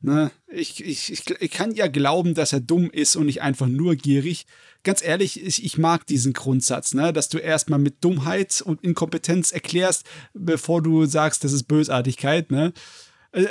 Ne? 0.00 0.30
Ich, 0.48 0.82
ich, 0.82 1.12
ich, 1.12 1.28
ich 1.28 1.50
kann 1.50 1.74
ja 1.74 1.86
glauben, 1.86 2.32
dass 2.32 2.54
er 2.54 2.60
dumm 2.60 2.90
ist 2.90 3.14
und 3.14 3.26
nicht 3.26 3.42
einfach 3.42 3.66
nur 3.66 3.94
gierig. 3.94 4.46
Ganz 4.84 5.02
ehrlich, 5.02 5.44
ich, 5.44 5.62
ich 5.62 5.76
mag 5.76 6.06
diesen 6.06 6.32
Grundsatz, 6.32 6.94
ne? 6.94 7.12
dass 7.12 7.28
du 7.28 7.36
erstmal 7.36 7.78
mit 7.78 8.02
Dummheit 8.02 8.62
und 8.62 8.82
Inkompetenz 8.82 9.52
erklärst, 9.52 10.06
bevor 10.32 10.82
du 10.82 11.04
sagst, 11.04 11.44
das 11.44 11.52
ist 11.52 11.64
Bösartigkeit. 11.64 12.50
Ne? 12.50 12.72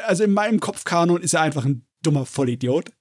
Also 0.07 0.24
in 0.24 0.32
meinem 0.32 0.60
Kopfkanon 0.60 1.22
ist 1.22 1.36
er 1.36 1.41
einfach 1.41 1.66
ein 1.66 1.86
dummer 2.01 2.26
Vollidiot 2.26 2.91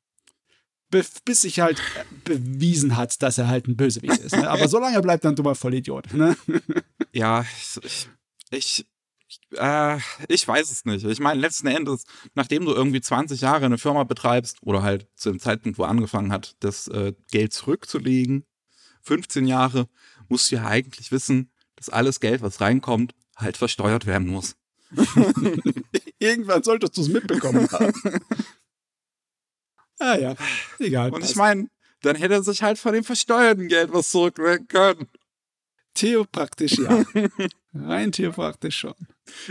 bis 0.91 1.41
sich 1.43 1.61
halt 1.61 1.81
bewiesen 2.25 2.97
hat, 2.97 3.23
dass 3.23 3.39
er 3.39 3.49
halt 3.49 3.69
ein 3.69 3.77
Bösewicht 3.77 4.19
ist. 4.19 4.37
Ne? 4.37 4.49
Aber 4.49 4.69
solange 4.69 5.01
bleibt 5.03 5.25
er 5.25 5.31
ein 5.31 5.37
dummer 5.37 5.55
Vollidiot. 5.55 6.13
Ne? 6.13 6.37
Ja, 7.11 7.45
ich, 7.81 8.07
ich, 8.51 8.87
äh, 9.57 9.99
ich 10.29 10.47
weiß 10.47 10.71
es 10.71 10.85
nicht. 10.85 11.05
Ich 11.07 11.21
meine, 11.21 11.41
letzten 11.41 11.67
Endes, 11.67 12.05
nachdem 12.35 12.67
du 12.67 12.73
irgendwie 12.73 13.01
20 13.01 13.41
Jahre 13.41 13.65
eine 13.65 13.79
Firma 13.79 14.05
betreibst 14.05 14.59
oder 14.63 14.83
halt 14.83 15.09
zu 15.17 15.31
dem 15.31 15.41
Zeitpunkt, 15.41 15.79
wo 15.79 15.85
er 15.85 15.89
angefangen 15.89 16.31
hat, 16.31 16.55
das 16.61 16.87
äh, 16.89 17.15
Geld 17.31 17.55
zurückzulegen, 17.55 18.45
15 19.03 19.47
Jahre, 19.47 19.89
musst 20.29 20.51
du 20.51 20.57
ja 20.57 20.67
eigentlich 20.67 21.11
wissen, 21.11 21.51
dass 21.77 21.89
alles 21.89 22.21
Geld, 22.21 22.43
was 22.43 22.61
reinkommt, 22.61 23.15
halt 23.37 23.57
versteuert 23.57 24.07
werden 24.07 24.29
muss. 24.29 24.55
Irgendwann 26.19 26.63
solltest 26.63 26.97
du 26.97 27.03
es 27.03 27.09
mitbekommen 27.09 27.69
haben. 27.73 27.93
Ah 29.99 30.17
ja, 30.17 30.35
egal. 30.79 31.11
Und 31.13 31.25
ich 31.25 31.35
meine, 31.37 31.69
dann 32.03 32.17
hätte 32.17 32.35
er 32.35 32.43
sich 32.43 32.63
halt 32.63 32.79
von 32.79 32.93
dem 32.93 33.05
versteuerten 33.05 33.69
Geld 33.69 33.93
was 33.93 34.11
zurücklegen 34.11 34.69
können. 34.69 35.09
Theopraktisch 35.95 36.79
ja. 36.79 37.05
Rein 37.75 38.13
theopraktisch 38.13 38.79
schon. 38.79 38.95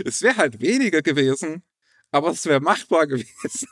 Es 0.04 0.22
wäre 0.22 0.36
halt 0.36 0.60
weniger 0.60 1.02
gewesen, 1.02 1.62
aber 2.10 2.30
es 2.30 2.46
wäre 2.46 2.60
machbar 2.60 3.06
gewesen. 3.06 3.68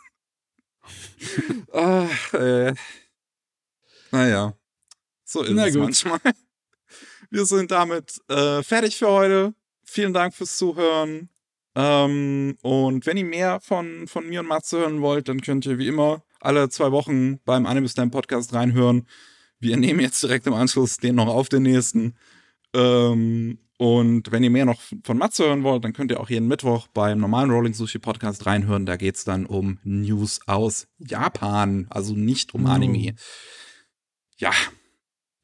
Ach, 1.72 2.34
äh. 2.34 2.74
Naja, 4.10 4.54
so 5.24 5.42
ist 5.42 5.52
Na 5.52 5.66
es 5.66 5.74
gut. 5.74 5.82
manchmal. 5.82 6.20
Wir 7.30 7.44
sind 7.44 7.70
damit 7.70 8.20
äh, 8.28 8.62
fertig 8.62 8.96
für 8.96 9.08
heute. 9.08 9.54
Vielen 9.82 10.12
Dank 10.12 10.34
fürs 10.34 10.56
Zuhören. 10.56 11.28
Ähm, 11.74 12.56
und 12.62 13.06
wenn 13.06 13.16
ihr 13.16 13.24
mehr 13.24 13.60
von, 13.60 14.06
von 14.06 14.28
mir 14.28 14.40
und 14.40 14.46
Matze 14.46 14.78
hören 14.78 15.00
wollt, 15.02 15.28
dann 15.28 15.40
könnt 15.40 15.66
ihr 15.66 15.78
wie 15.78 15.88
immer 15.88 16.22
alle 16.40 16.68
zwei 16.68 16.92
Wochen 16.92 17.38
beim 17.44 17.66
Anime 17.66 17.88
Slam 17.88 18.10
Podcast 18.10 18.52
reinhören. 18.54 19.06
Wir 19.58 19.76
nehmen 19.76 20.00
jetzt 20.00 20.22
direkt 20.22 20.46
im 20.46 20.54
Anschluss 20.54 20.98
den 20.98 21.14
noch 21.16 21.28
auf 21.28 21.48
den 21.48 21.62
nächsten. 21.62 22.14
Ähm, 22.74 23.58
und 23.78 24.32
wenn 24.32 24.42
ihr 24.42 24.50
mehr 24.50 24.64
noch 24.64 24.80
von 25.04 25.18
Matze 25.18 25.44
hören 25.44 25.62
wollt, 25.62 25.84
dann 25.84 25.92
könnt 25.92 26.10
ihr 26.10 26.20
auch 26.20 26.30
jeden 26.30 26.48
Mittwoch 26.48 26.86
beim 26.88 27.18
normalen 27.18 27.50
Rolling 27.50 27.74
Sushi 27.74 27.98
Podcast 27.98 28.46
reinhören. 28.46 28.86
Da 28.86 28.96
geht 28.96 29.16
es 29.16 29.24
dann 29.24 29.44
um 29.44 29.78
News 29.84 30.40
aus 30.46 30.88
Japan, 30.98 31.86
also 31.90 32.14
nicht 32.14 32.54
um 32.54 32.66
Anime. 32.66 33.14
Ja, 34.38 34.52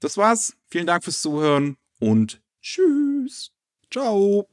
das 0.01 0.17
war's. 0.17 0.57
Vielen 0.71 0.87
Dank 0.87 1.05
fürs 1.05 1.21
Zuhören 1.21 1.77
und 2.01 2.41
tschüss. 2.61 3.53
Ciao. 3.91 4.49